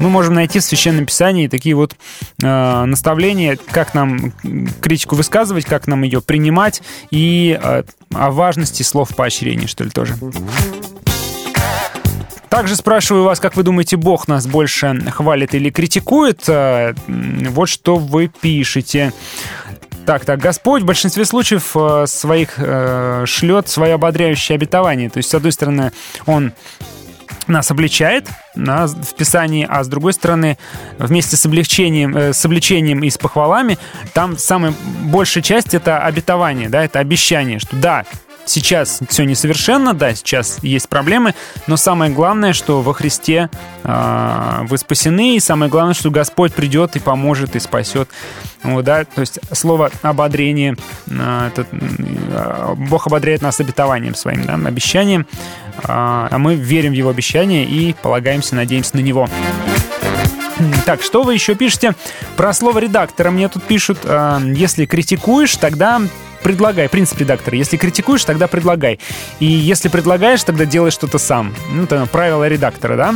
мы 0.00 0.10
можем 0.10 0.34
найти 0.34 0.58
в 0.58 0.64
Священном 0.64 1.06
Писании 1.06 1.46
такие 1.46 1.76
вот 1.76 1.94
э, 2.42 2.84
наставления, 2.86 3.56
как 3.70 3.94
нам 3.94 4.32
критику 4.80 5.14
высказывать, 5.14 5.64
как 5.64 5.86
нам 5.86 6.02
ее 6.02 6.20
принимать 6.20 6.82
и 7.12 7.56
э, 7.62 7.84
о 8.12 8.30
важности 8.32 8.82
слов 8.82 9.14
поощрения, 9.14 9.68
что 9.68 9.84
ли, 9.84 9.90
тоже. 9.90 10.16
Также 12.50 12.74
спрашиваю 12.74 13.24
вас, 13.24 13.38
как 13.38 13.56
вы 13.56 13.62
думаете, 13.62 13.96
Бог 13.96 14.26
нас 14.28 14.46
больше 14.46 15.00
хвалит 15.10 15.54
или 15.54 15.70
критикует? 15.70 16.42
Э, 16.48 16.94
вот 17.06 17.68
что 17.68 17.96
вы 17.96 18.28
пишете. 18.28 19.12
Так, 20.04 20.24
так, 20.24 20.40
Господь 20.40 20.82
в 20.82 20.86
большинстве 20.86 21.24
случаев 21.24 21.76
э, 21.76 22.06
своих 22.08 22.54
э, 22.56 23.24
шлет 23.26 23.68
свое 23.68 23.94
ободряющее 23.94 24.56
обетование. 24.56 25.08
То 25.08 25.18
есть, 25.18 25.30
с 25.30 25.34
одной 25.34 25.52
стороны, 25.52 25.92
Он 26.26 26.52
нас 27.46 27.70
обличает 27.70 28.26
да, 28.54 28.86
в 28.86 29.14
Писании, 29.14 29.66
а 29.68 29.84
с 29.84 29.88
другой 29.88 30.12
стороны, 30.12 30.58
вместе 30.98 31.36
с 31.36 31.46
облегчением, 31.46 32.16
э, 32.16 32.32
с 32.32 32.44
обличением 32.44 33.02
и 33.04 33.10
с 33.10 33.18
похвалами, 33.18 33.78
там 34.12 34.38
самая 34.38 34.74
большая 35.04 35.42
часть 35.42 35.74
это 35.74 35.98
обетование, 35.98 36.68
да, 36.68 36.84
это 36.84 36.98
обещание, 36.98 37.58
что 37.58 37.76
да, 37.76 38.04
сейчас 38.50 39.00
все 39.08 39.24
несовершенно, 39.24 39.94
да, 39.94 40.14
сейчас 40.14 40.58
есть 40.62 40.88
проблемы, 40.88 41.34
но 41.66 41.76
самое 41.76 42.12
главное, 42.12 42.52
что 42.52 42.82
во 42.82 42.92
Христе 42.92 43.48
э, 43.84 44.58
вы 44.62 44.76
спасены, 44.78 45.36
и 45.36 45.40
самое 45.40 45.70
главное, 45.70 45.94
что 45.94 46.10
Господь 46.10 46.52
придет 46.52 46.96
и 46.96 46.98
поможет, 46.98 47.56
и 47.56 47.60
спасет. 47.60 48.08
Вот, 48.62 48.84
да, 48.84 49.04
то 49.04 49.20
есть 49.20 49.38
слово 49.52 49.90
ободрение, 50.02 50.76
э, 51.08 51.48
это, 51.48 51.66
э, 51.70 52.74
Бог 52.76 53.06
ободряет 53.06 53.42
нас 53.42 53.60
обетованием 53.60 54.14
своим, 54.14 54.44
да, 54.44 54.54
обещанием, 54.54 55.26
э, 55.76 55.82
а 55.86 56.36
мы 56.38 56.56
верим 56.56 56.92
в 56.92 56.96
Его 56.96 57.10
обещание 57.10 57.64
и 57.64 57.94
полагаемся, 58.02 58.56
надеемся 58.56 58.96
на 58.96 59.00
Него. 59.00 59.28
Так, 60.84 61.02
что 61.02 61.22
вы 61.22 61.34
еще 61.34 61.54
пишете? 61.54 61.94
Про 62.36 62.52
слово 62.52 62.78
редактора 62.78 63.30
мне 63.30 63.48
тут 63.48 63.62
пишут. 63.64 63.98
Если 64.04 64.86
критикуешь, 64.86 65.56
тогда 65.56 66.00
предлагай. 66.42 66.88
Принцип 66.88 67.18
редактора. 67.18 67.56
Если 67.56 67.76
критикуешь, 67.76 68.24
тогда 68.24 68.46
предлагай. 68.46 68.98
И 69.38 69.46
если 69.46 69.88
предлагаешь, 69.88 70.42
тогда 70.42 70.64
делай 70.64 70.90
что-то 70.90 71.18
сам. 71.18 71.54
Ну, 71.72 71.84
это 71.84 72.06
правило 72.06 72.48
редактора, 72.48 72.96
да? 72.96 73.14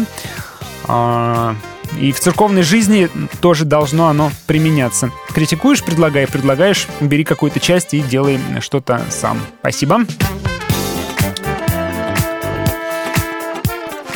А, 0.87 1.57
и 1.99 2.13
в 2.13 2.21
церковной 2.21 2.63
жизни 2.63 3.09
тоже 3.41 3.65
должно 3.65 4.09
оно 4.09 4.31
применяться. 4.47 5.11
Критикуешь, 5.35 5.83
предлагай, 5.83 6.27
предлагаешь, 6.27 6.87
бери 7.01 7.25
какую-то 7.25 7.61
часть 7.61 7.95
и 7.95 8.01
делай 8.01 8.39
что-то 8.61 9.03
сам. 9.11 9.39
Спасибо. 9.61 10.01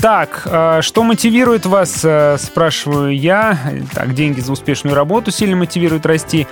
Так, 0.01 0.43
а, 0.47 0.81
что 0.81 1.03
мотивирует 1.03 1.67
вас, 1.67 2.01
э, 2.05 2.37
спрашиваю 2.39 3.17
я. 3.17 3.59
Так, 3.93 4.15
деньги 4.15 4.41
за 4.41 4.53
успешную 4.53 4.95
работу 4.95 5.31
сильно 5.33 5.57
мотивируют 5.57 6.07
расти. 6.07 6.47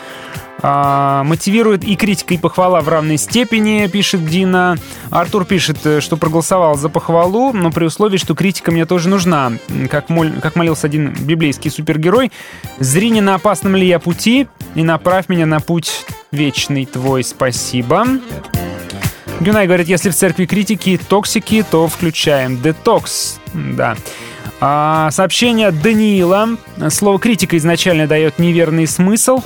А, 0.63 1.23
мотивирует 1.23 1.85
и 1.85 1.95
критика, 1.97 2.35
и 2.35 2.39
похвала 2.39 2.81
в 2.81 2.89
равной 2.89 3.19
степени, 3.19 3.87
пишет 3.87 4.27
Дина. 4.27 4.77
Артур 5.11 5.45
пишет, 5.45 5.79
э, 5.85 6.01
что 6.01 6.17
проголосовал 6.17 6.77
за 6.77 6.89
похвалу, 6.89 7.53
но 7.53 7.71
при 7.71 7.85
условии, 7.85 8.17
что 8.17 8.35
критика 8.35 8.73
мне 8.73 8.85
тоже 8.85 9.09
нужна. 9.09 9.53
Как, 9.91 10.09
моль, 10.09 10.33
как 10.41 10.57
молился 10.57 10.89
один 10.89 11.13
библейский 11.13 11.71
супергерой, 11.71 12.33
«Зри 12.81 13.11
не 13.11 13.21
на 13.21 13.37
опасном 13.37 13.77
ли 13.77 13.87
я 13.87 14.01
пути, 14.01 14.49
и 14.75 14.83
направь 14.83 15.29
меня 15.29 15.47
на 15.47 15.61
путь 15.61 16.05
вечный 16.33 16.85
твой, 16.85 17.23
спасибо». 17.23 18.07
Гюнай 19.41 19.67
говорит, 19.67 19.89
если 19.89 20.11
в 20.11 20.15
церкви 20.15 20.47
критики 20.47 20.99
токсики, 21.09 21.65
то 21.71 21.87
включаем 21.89 22.61
детокс. 22.61 23.39
Да. 23.53 23.97
А, 24.61 25.11
сообщение 25.11 25.71
Даниила. 25.71 26.57
Слово 26.89 27.19
критика 27.19 27.57
изначально 27.59 28.07
дает 28.07 28.39
неверный 28.39 28.87
смысл. 28.87 29.41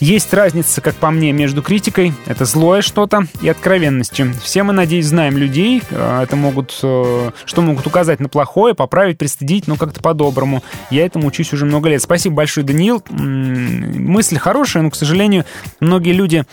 Есть 0.00 0.32
разница, 0.32 0.80
как 0.80 0.94
по 0.94 1.10
мне, 1.10 1.30
между 1.32 1.60
критикой, 1.60 2.14
это 2.24 2.46
злое 2.46 2.80
что-то, 2.80 3.26
и 3.42 3.48
откровенностью. 3.50 4.32
Все 4.42 4.62
мы, 4.62 4.72
надеюсь, 4.72 5.04
знаем 5.04 5.36
людей, 5.36 5.82
э, 5.90 6.22
это 6.22 6.36
могут, 6.36 6.78
э, 6.82 7.30
что 7.44 7.60
могут 7.60 7.86
указать 7.86 8.18
на 8.18 8.30
плохое, 8.30 8.74
поправить, 8.74 9.18
пристыдить, 9.18 9.66
но 9.66 9.76
как-то 9.76 10.00
по-доброму. 10.00 10.64
Я 10.88 11.04
этому 11.04 11.28
учусь 11.28 11.52
уже 11.52 11.66
много 11.66 11.90
лет. 11.90 12.00
Спасибо 12.00 12.36
большое, 12.36 12.66
Даниил. 12.66 13.04
Мысль 13.10 14.38
хорошая, 14.38 14.82
но, 14.82 14.90
к 14.90 14.94
сожалению, 14.94 15.44
многие 15.80 16.12
люди 16.12 16.46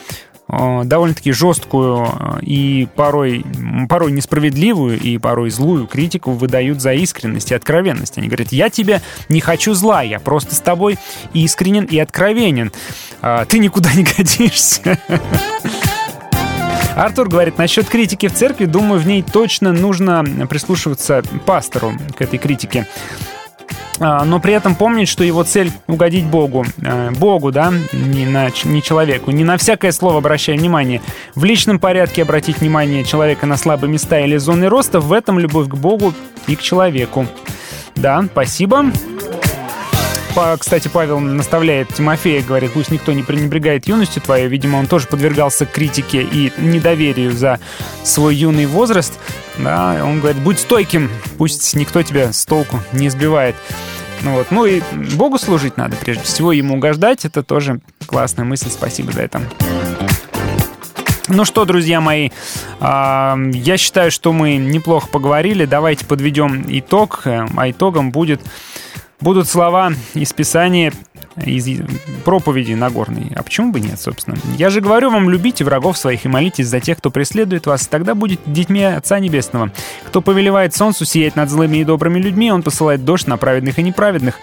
довольно-таки 0.47 1.31
жесткую 1.31 2.07
э, 2.07 2.39
и 2.41 2.87
порой, 2.95 3.45
порой 3.89 4.11
несправедливую 4.11 4.99
и 4.99 5.17
порой 5.17 5.49
злую 5.49 5.87
критику 5.87 6.31
выдают 6.31 6.81
за 6.81 6.93
искренность 6.93 7.51
и 7.51 7.55
откровенность. 7.55 8.17
Они 8.17 8.27
говорят, 8.27 8.51
я 8.51 8.69
тебе 8.69 9.01
не 9.27 9.41
хочу 9.41 9.73
зла, 9.73 10.01
я 10.01 10.19
просто 10.19 10.55
с 10.55 10.59
тобой 10.59 10.97
искренен 11.33 11.83
и 11.85 11.99
откровенен. 11.99 12.71
А, 13.21 13.45
ты 13.45 13.59
никуда 13.59 13.93
не 13.93 14.03
годишься. 14.03 14.99
Артур 16.95 17.29
говорит, 17.29 17.57
насчет 17.59 17.87
критики 17.87 18.27
в 18.27 18.33
церкви, 18.33 18.65
думаю, 18.65 18.99
в 18.99 19.05
ней 19.05 19.21
точно 19.21 19.71
нужно 19.71 20.23
прислушиваться 20.49 21.21
пастору 21.45 21.93
к 22.17 22.21
этой 22.21 22.39
критике. 22.39 22.87
А, 23.99 24.23
но 24.25 24.39
при 24.39 24.53
этом 24.53 24.75
помнить, 24.75 25.09
что 25.09 25.23
его 25.23 25.43
цель 25.43 25.71
угодить 25.87 26.25
Богу. 26.25 26.65
А, 26.85 27.11
Богу, 27.11 27.51
да, 27.51 27.73
не, 27.93 28.25
на, 28.25 28.49
не 28.63 28.81
человеку. 28.81 29.31
Не 29.31 29.43
на 29.43 29.57
всякое 29.57 29.91
слово 29.91 30.19
обращая 30.19 30.57
внимание. 30.57 31.01
В 31.35 31.43
личном 31.43 31.79
порядке 31.79 32.21
обратить 32.21 32.59
внимание 32.59 33.03
человека 33.03 33.45
на 33.45 33.57
слабые 33.57 33.91
места 33.91 34.19
или 34.19 34.37
зоны 34.37 34.69
роста, 34.69 34.99
в 34.99 35.11
этом 35.13 35.39
любовь 35.39 35.67
к 35.67 35.75
Богу 35.75 36.13
и 36.47 36.55
к 36.55 36.61
человеку. 36.61 37.25
Да, 37.95 38.23
спасибо. 38.31 38.85
Кстати, 40.59 40.87
Павел 40.87 41.19
наставляет 41.19 41.91
Тимофея, 41.95 42.43
говорит, 42.43 42.71
пусть 42.73 42.91
никто 42.91 43.11
не 43.11 43.23
пренебрегает 43.23 43.87
юностью 43.87 44.21
твоей. 44.21 44.47
Видимо, 44.47 44.77
он 44.77 44.85
тоже 44.85 45.07
подвергался 45.07 45.65
критике 45.65 46.21
и 46.21 46.53
недоверию 46.59 47.31
за 47.31 47.59
свой 48.03 48.35
юный 48.35 48.67
возраст. 48.67 49.17
Да, 49.59 50.01
он 50.03 50.19
говорит, 50.19 50.41
будь 50.41 50.59
стойким, 50.59 51.09
пусть 51.37 51.75
никто 51.75 52.03
тебя 52.03 52.31
с 52.31 52.45
толку 52.45 52.79
не 52.93 53.09
сбивает. 53.09 53.55
Ну 54.23 54.33
вот, 54.33 54.51
ну 54.51 54.65
и 54.65 54.81
Богу 55.15 55.37
служить 55.37 55.77
надо, 55.77 55.95
прежде 55.95 56.23
всего, 56.23 56.51
ему 56.51 56.75
угождать. 56.75 57.25
Это 57.25 57.43
тоже 57.43 57.79
классная 58.05 58.45
мысль, 58.45 58.69
спасибо 58.69 59.11
за 59.11 59.23
это. 59.23 59.41
Ну 61.27 61.43
что, 61.43 61.65
друзья 61.65 61.99
мои, 61.99 62.29
я 62.79 63.75
считаю, 63.77 64.11
что 64.11 64.31
мы 64.31 64.55
неплохо 64.55 65.07
поговорили. 65.07 65.65
Давайте 65.65 66.05
подведем 66.05 66.63
итог. 66.67 67.23
А 67.25 67.69
итогом 67.69 68.11
будет 68.11 68.41
будут 69.19 69.47
слова 69.47 69.91
из 70.13 70.31
Писания, 70.33 70.93
из 71.45 71.67
проповеди 72.23 72.73
Нагорной. 72.73 73.31
А 73.35 73.43
почему 73.43 73.71
бы 73.71 73.79
нет, 73.79 73.99
собственно? 73.99 74.37
Я 74.57 74.69
же 74.69 74.81
говорю 74.81 75.11
вам, 75.11 75.29
любите 75.29 75.63
врагов 75.63 75.97
своих 75.97 76.25
и 76.25 76.27
молитесь 76.29 76.67
за 76.67 76.79
тех, 76.79 76.97
кто 76.97 77.11
преследует 77.11 77.65
вас, 77.65 77.87
тогда 77.87 78.15
будет 78.15 78.39
детьми 78.45 78.83
Отца 78.83 79.19
Небесного. 79.19 79.71
Кто 80.05 80.21
повелевает 80.21 80.75
солнцу 80.75 81.05
сиять 81.05 81.35
над 81.35 81.49
злыми 81.49 81.77
и 81.77 81.83
добрыми 81.83 82.19
людьми, 82.19 82.51
он 82.51 82.63
посылает 82.63 83.05
дождь 83.05 83.27
на 83.27 83.37
праведных 83.37 83.79
и 83.79 83.83
неправедных. 83.83 84.35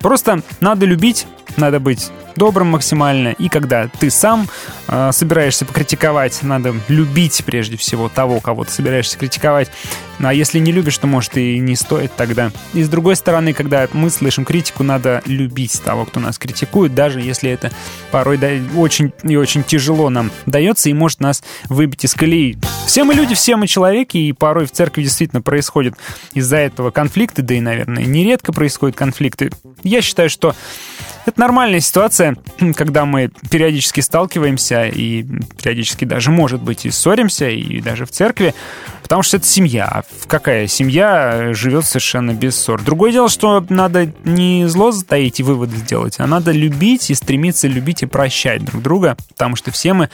Просто 0.00 0.42
надо 0.60 0.86
любить, 0.86 1.26
надо 1.56 1.80
быть 1.80 2.10
добрым 2.36 2.68
максимально. 2.68 3.30
И 3.30 3.48
когда 3.48 3.88
ты 3.88 4.10
сам 4.10 4.48
э, 4.88 5.10
собираешься 5.12 5.64
покритиковать, 5.64 6.42
надо 6.42 6.74
любить 6.88 7.42
прежде 7.44 7.76
всего 7.76 8.08
того, 8.08 8.40
кого 8.40 8.64
ты 8.64 8.72
собираешься 8.72 9.18
критиковать. 9.18 9.70
Ну, 10.18 10.28
а 10.28 10.34
если 10.34 10.58
не 10.58 10.70
любишь, 10.70 10.98
то, 10.98 11.06
может, 11.06 11.36
и 11.36 11.58
не 11.58 11.76
стоит 11.76 12.12
тогда. 12.14 12.50
И 12.74 12.82
с 12.82 12.88
другой 12.88 13.16
стороны, 13.16 13.54
когда 13.54 13.88
мы 13.92 14.10
слышим 14.10 14.44
критику, 14.44 14.82
надо 14.82 15.22
любить 15.24 15.80
того, 15.82 16.04
кто 16.04 16.20
нас 16.20 16.38
критикует, 16.38 16.94
даже 16.94 17.20
если 17.20 17.50
это 17.50 17.70
порой 18.10 18.36
да, 18.36 18.50
очень 18.76 19.12
и 19.22 19.36
очень 19.36 19.64
тяжело 19.64 20.10
нам 20.10 20.30
дается 20.46 20.90
и 20.90 20.92
может 20.92 21.20
нас 21.20 21.42
выбить 21.68 22.04
из 22.04 22.14
колеи. 22.14 22.58
Все 22.86 23.04
мы 23.04 23.14
люди, 23.14 23.34
все 23.34 23.56
мы 23.56 23.66
человеки, 23.66 24.18
и 24.18 24.32
порой 24.32 24.66
в 24.66 24.72
церкви 24.72 25.02
действительно 25.02 25.42
происходят 25.42 25.94
из-за 26.34 26.56
этого 26.56 26.90
конфликты, 26.90 27.42
да 27.42 27.54
и, 27.54 27.60
наверное, 27.60 28.04
нередко 28.04 28.52
происходят 28.52 28.96
конфликты. 28.96 29.50
Я 29.82 30.02
считаю, 30.02 30.28
что 30.28 30.54
это 31.26 31.39
нормальная 31.40 31.80
ситуация, 31.80 32.36
когда 32.76 33.04
мы 33.04 33.30
периодически 33.50 34.00
сталкиваемся 34.00 34.86
и 34.86 35.24
периодически 35.60 36.04
даже, 36.04 36.30
может 36.30 36.62
быть, 36.62 36.86
и 36.86 36.90
ссоримся, 36.90 37.48
и 37.48 37.80
даже 37.80 38.06
в 38.06 38.10
церкви, 38.10 38.54
потому 39.10 39.24
что 39.24 39.38
это 39.38 39.46
семья. 39.46 40.04
Какая 40.28 40.68
семья 40.68 41.52
живет 41.52 41.84
совершенно 41.84 42.32
без 42.32 42.54
ссор? 42.54 42.80
Другое 42.80 43.10
дело, 43.10 43.28
что 43.28 43.66
надо 43.68 44.12
не 44.22 44.68
зло 44.68 44.92
затаить 44.92 45.40
и 45.40 45.42
выводы 45.42 45.78
сделать, 45.78 46.20
а 46.20 46.28
надо 46.28 46.52
любить 46.52 47.10
и 47.10 47.16
стремиться 47.16 47.66
любить 47.66 48.04
и 48.04 48.06
прощать 48.06 48.64
друг 48.64 48.82
друга, 48.82 49.16
потому 49.30 49.56
что 49.56 49.72
все 49.72 49.94
мы 49.94 50.10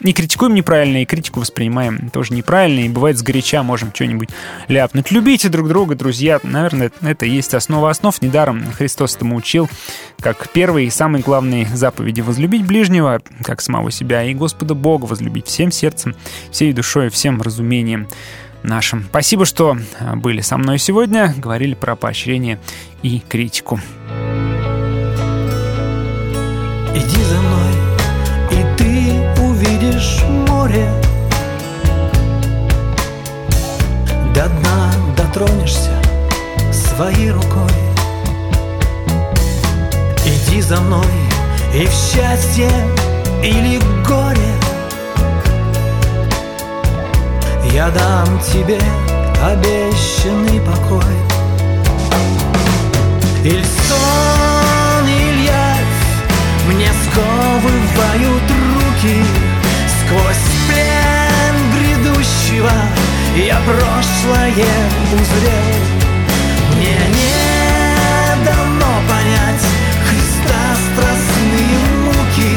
не 0.00 0.12
критикуем 0.12 0.54
неправильно, 0.54 1.02
и 1.02 1.04
критику 1.04 1.40
воспринимаем 1.40 2.10
тоже 2.10 2.34
неправильно, 2.34 2.80
и 2.80 2.88
бывает 2.88 3.18
сгоряча 3.18 3.62
можем 3.62 3.92
что-нибудь 3.94 4.28
ляпнуть. 4.68 5.10
Любите 5.10 5.48
друг 5.48 5.68
друга, 5.68 5.94
друзья. 5.94 6.38
Наверное, 6.42 6.92
это 7.00 7.26
и 7.26 7.30
есть 7.30 7.54
основа 7.54 7.90
основ. 7.90 8.20
Недаром 8.22 8.64
Христос 8.72 9.16
этому 9.16 9.36
учил, 9.36 9.68
как 10.20 10.48
первый 10.50 10.86
и 10.86 10.90
самый 10.90 11.22
главный 11.22 11.66
заповеди 11.66 12.20
возлюбить 12.20 12.64
ближнего, 12.64 13.20
как 13.42 13.60
самого 13.60 13.90
себя, 13.90 14.22
и 14.22 14.34
Господа 14.34 14.74
Бога 14.74 15.06
возлюбить 15.06 15.46
всем 15.46 15.72
сердцем, 15.72 16.14
всей 16.50 16.72
душой, 16.72 17.08
всем 17.08 17.40
разумением 17.42 18.08
нашим. 18.62 19.04
Спасибо, 19.04 19.44
что 19.46 19.76
были 20.16 20.40
со 20.40 20.56
мной 20.58 20.78
сегодня, 20.78 21.34
говорили 21.36 21.74
про 21.74 21.96
поощрение 21.96 22.58
и 23.02 23.20
критику. 23.28 23.80
Иди 26.94 27.22
за 27.22 27.40
мной, 27.40 27.72
и 28.50 28.76
ты 28.76 29.42
увидишь 29.42 30.22
море. 30.48 30.90
До 34.34 34.48
дна 34.48 34.92
дотронешься 35.16 35.92
своей 36.72 37.30
рукой. 37.30 37.70
Иди 40.26 40.60
за 40.60 40.80
мной, 40.80 41.06
и 41.74 41.86
в 41.86 41.92
счастье 41.92 42.70
или 43.42 43.80
горе 44.06 44.59
Я 47.64 47.90
дам 47.90 48.40
тебе 48.40 48.80
обещанный 49.42 50.60
покой. 50.60 51.14
Иль 53.44 53.64
сон, 53.64 55.06
иль 55.06 55.44
явь, 55.44 56.00
мне 56.66 56.90
сковывают 57.04 58.50
руки. 58.50 59.24
Сквозь 59.98 60.48
плен 60.68 61.56
грядущего 61.74 62.72
я 63.36 63.58
прошлое 63.64 64.50
узрел. 65.14 66.00
Мне 66.76 66.98
не 67.16 68.44
дано 68.44 68.92
понять 69.08 69.66
Христа 70.08 70.60
страстные 70.92 71.78
муки. 72.04 72.52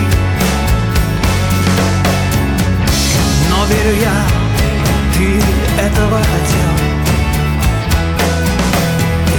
Но 3.50 3.66
верю 3.66 3.96
я, 4.02 4.33
этого 5.80 6.18
хотел. 6.18 6.72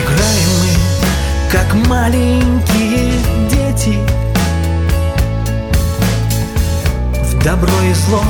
Играем 0.01 0.51
мы, 0.61 1.51
как 1.51 1.75
маленькие 1.89 3.19
дети. 3.51 3.99
В 7.23 7.43
добро 7.43 7.81
и 7.83 7.95
зло 7.95 8.23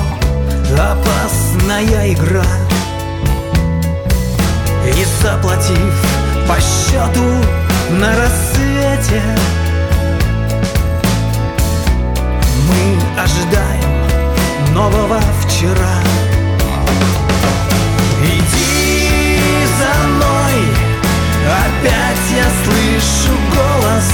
опасная 0.73 2.13
игра. 2.13 2.45
И 4.87 5.05
заплатив 5.23 5.95
по 6.47 6.57
счету 6.61 7.25
на 7.91 8.15
рассвете 8.17 9.23
Мы 12.69 13.23
ожидаем 13.23 14.75
нового 14.75 15.21
вчера 15.43 15.95
я 22.37 22.47
слышу 22.65 23.33
голос. 23.55 24.11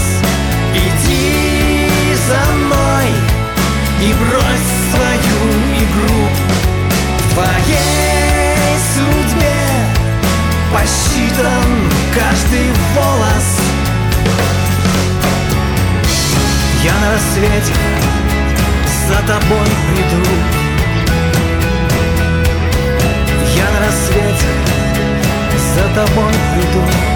Иди 0.74 2.14
за 2.28 2.52
мной 2.52 3.08
и 4.02 4.12
брось 4.12 4.70
свою 4.90 5.40
игру. 5.84 6.28
В 7.18 7.34
твоей 7.34 8.76
судьбе 8.94 9.62
посчитан 10.72 11.90
каждый 12.14 12.70
волос. 12.94 13.60
Я 16.82 16.92
на 16.94 17.12
рассвете 17.12 17.74
за 19.06 19.16
тобой 19.26 19.66
приду 19.92 20.30
Я 23.54 23.70
на 23.70 23.86
рассвете 23.86 24.46
за 25.74 25.82
тобой 25.94 26.32
приду 26.54 27.09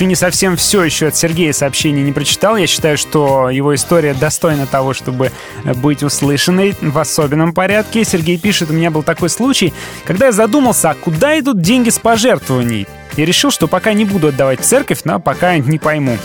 еще 0.00 0.06
не 0.06 0.14
совсем 0.14 0.56
все 0.56 0.82
еще 0.82 1.08
от 1.08 1.16
Сергея 1.16 1.52
сообщений 1.52 2.02
не 2.02 2.12
прочитал. 2.12 2.56
Я 2.56 2.66
считаю, 2.66 2.96
что 2.96 3.50
его 3.50 3.74
история 3.74 4.14
достойна 4.14 4.66
того, 4.66 4.94
чтобы 4.94 5.30
быть 5.76 6.02
услышанной 6.02 6.74
в 6.80 6.98
особенном 6.98 7.52
порядке. 7.52 8.02
Сергей 8.04 8.38
пишет, 8.38 8.70
у 8.70 8.72
меня 8.72 8.90
был 8.90 9.02
такой 9.02 9.28
случай, 9.28 9.74
когда 10.06 10.26
я 10.26 10.32
задумался, 10.32 10.88
а 10.88 10.94
куда 10.94 11.38
идут 11.38 11.60
деньги 11.60 11.90
с 11.90 11.98
пожертвований? 11.98 12.86
И 13.16 13.24
решил, 13.26 13.50
что 13.50 13.66
пока 13.66 13.92
не 13.92 14.06
буду 14.06 14.28
отдавать 14.28 14.60
в 14.60 14.64
церковь, 14.64 15.00
но 15.04 15.20
пока 15.20 15.58
не 15.58 15.78
пойму. 15.78 16.16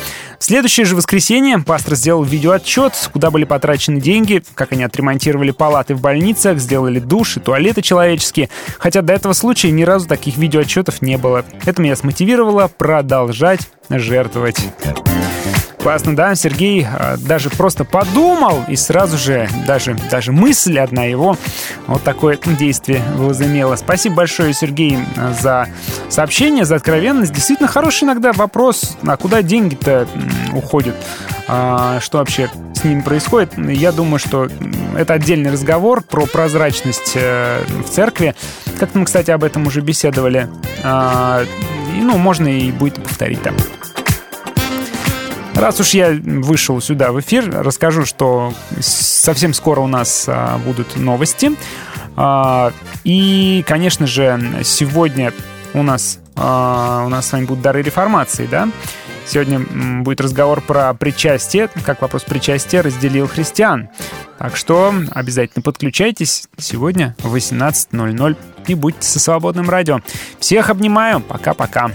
Следующее 0.46 0.86
же 0.86 0.96
воскресенье 0.96 1.58
пастор 1.58 1.96
сделал 1.96 2.22
видеоотчет, 2.22 2.94
куда 3.12 3.32
были 3.32 3.46
потрачены 3.46 4.00
деньги, 4.00 4.44
как 4.54 4.74
они 4.74 4.84
отремонтировали 4.84 5.50
палаты 5.50 5.96
в 5.96 6.02
больницах, 6.02 6.60
сделали 6.60 7.00
души, 7.00 7.40
туалеты 7.40 7.82
человеческие. 7.82 8.50
Хотя 8.78 9.02
до 9.02 9.14
этого 9.14 9.34
случая 9.34 9.72
ни 9.72 9.82
разу 9.82 10.08
таких 10.08 10.38
видеоотчетов 10.38 11.02
не 11.02 11.18
было. 11.18 11.44
Это 11.66 11.82
меня 11.82 11.96
смотивировало 11.96 12.68
продолжать 12.68 13.62
жертвовать. 13.90 14.60
Классно, 15.86 16.16
да? 16.16 16.34
Сергей 16.34 16.84
а, 16.84 17.16
даже 17.16 17.52
просто 17.52 17.86
подумал, 17.86 18.64
и 18.68 18.76
сразу 18.76 19.20
же 19.20 19.48
даже, 19.68 19.96
даже 20.10 20.32
мысль 20.32 20.80
одна 20.80 21.04
его 21.04 21.38
вот 21.86 22.02
такое 22.02 22.40
действие 22.44 23.04
возымела. 23.14 23.76
Спасибо 23.76 24.16
большое, 24.16 24.52
Сергей, 24.56 24.98
за 25.40 25.68
сообщение, 26.10 26.66
за 26.66 26.78
откровенность. 26.78 27.34
Действительно 27.34 27.68
хороший 27.68 28.06
иногда 28.06 28.34
вопрос, 28.34 28.98
а 29.06 29.16
куда 29.16 29.44
деньги-то 29.44 30.08
уходят? 30.54 30.96
А, 31.48 32.00
что 32.00 32.18
вообще 32.18 32.50
с 32.74 32.84
ними 32.84 33.02
происходит? 33.02 33.56
Я 33.56 33.92
думаю, 33.92 34.18
что 34.18 34.50
это 34.98 35.14
отдельный 35.14 35.52
разговор 35.52 36.02
про 36.02 36.26
прозрачность 36.26 37.12
э, 37.14 37.64
в 37.86 37.92
церкви. 37.92 38.34
Как-то 38.80 38.98
мы, 38.98 39.06
кстати, 39.06 39.30
об 39.30 39.44
этом 39.44 39.68
уже 39.68 39.82
беседовали. 39.82 40.50
А, 40.82 41.44
ну, 41.96 42.18
можно 42.18 42.48
и 42.48 42.72
будет 42.72 42.96
повторить 42.96 43.44
там. 43.44 43.54
Раз 45.56 45.80
уж 45.80 45.92
я 45.92 46.12
вышел 46.12 46.82
сюда 46.82 47.14
в 47.14 47.20
эфир, 47.22 47.50
расскажу, 47.50 48.06
что 48.06 48.54
совсем 48.82 49.54
скоро 49.54 49.80
у 49.80 49.88
нас 49.88 50.26
а, 50.28 50.58
будут 50.58 50.98
новости. 50.98 51.52
А, 52.18 52.74
и, 53.06 53.64
конечно 53.66 54.06
же, 54.06 54.38
сегодня 54.64 55.32
у 55.74 55.82
нас, 55.82 56.20
а, 56.36 57.04
у 57.06 57.10
нас 57.10 57.28
с 57.28 57.32
вами 57.32 57.46
будут 57.46 57.64
дары 57.64 57.82
реформации, 57.82 58.48
да? 58.52 58.68
Сегодня 59.26 59.60
будет 60.04 60.20
разговор 60.20 60.62
про 60.62 60.94
причастие, 60.94 61.70
как 61.84 62.02
вопрос 62.02 62.24
причастия 62.24 62.82
разделил 62.82 63.28
христиан. 63.28 63.90
Так 64.38 64.58
что 64.58 64.94
обязательно 65.12 65.64
подключайтесь 65.64 66.48
сегодня 66.58 67.16
в 67.20 67.34
18.00 67.34 68.38
и 68.68 68.76
будьте 68.76 69.08
со 69.08 69.20
свободным 69.20 69.70
радио. 69.70 70.02
Всех 70.40 70.70
обнимаю. 70.70 71.22
Пока-пока. 71.22 71.92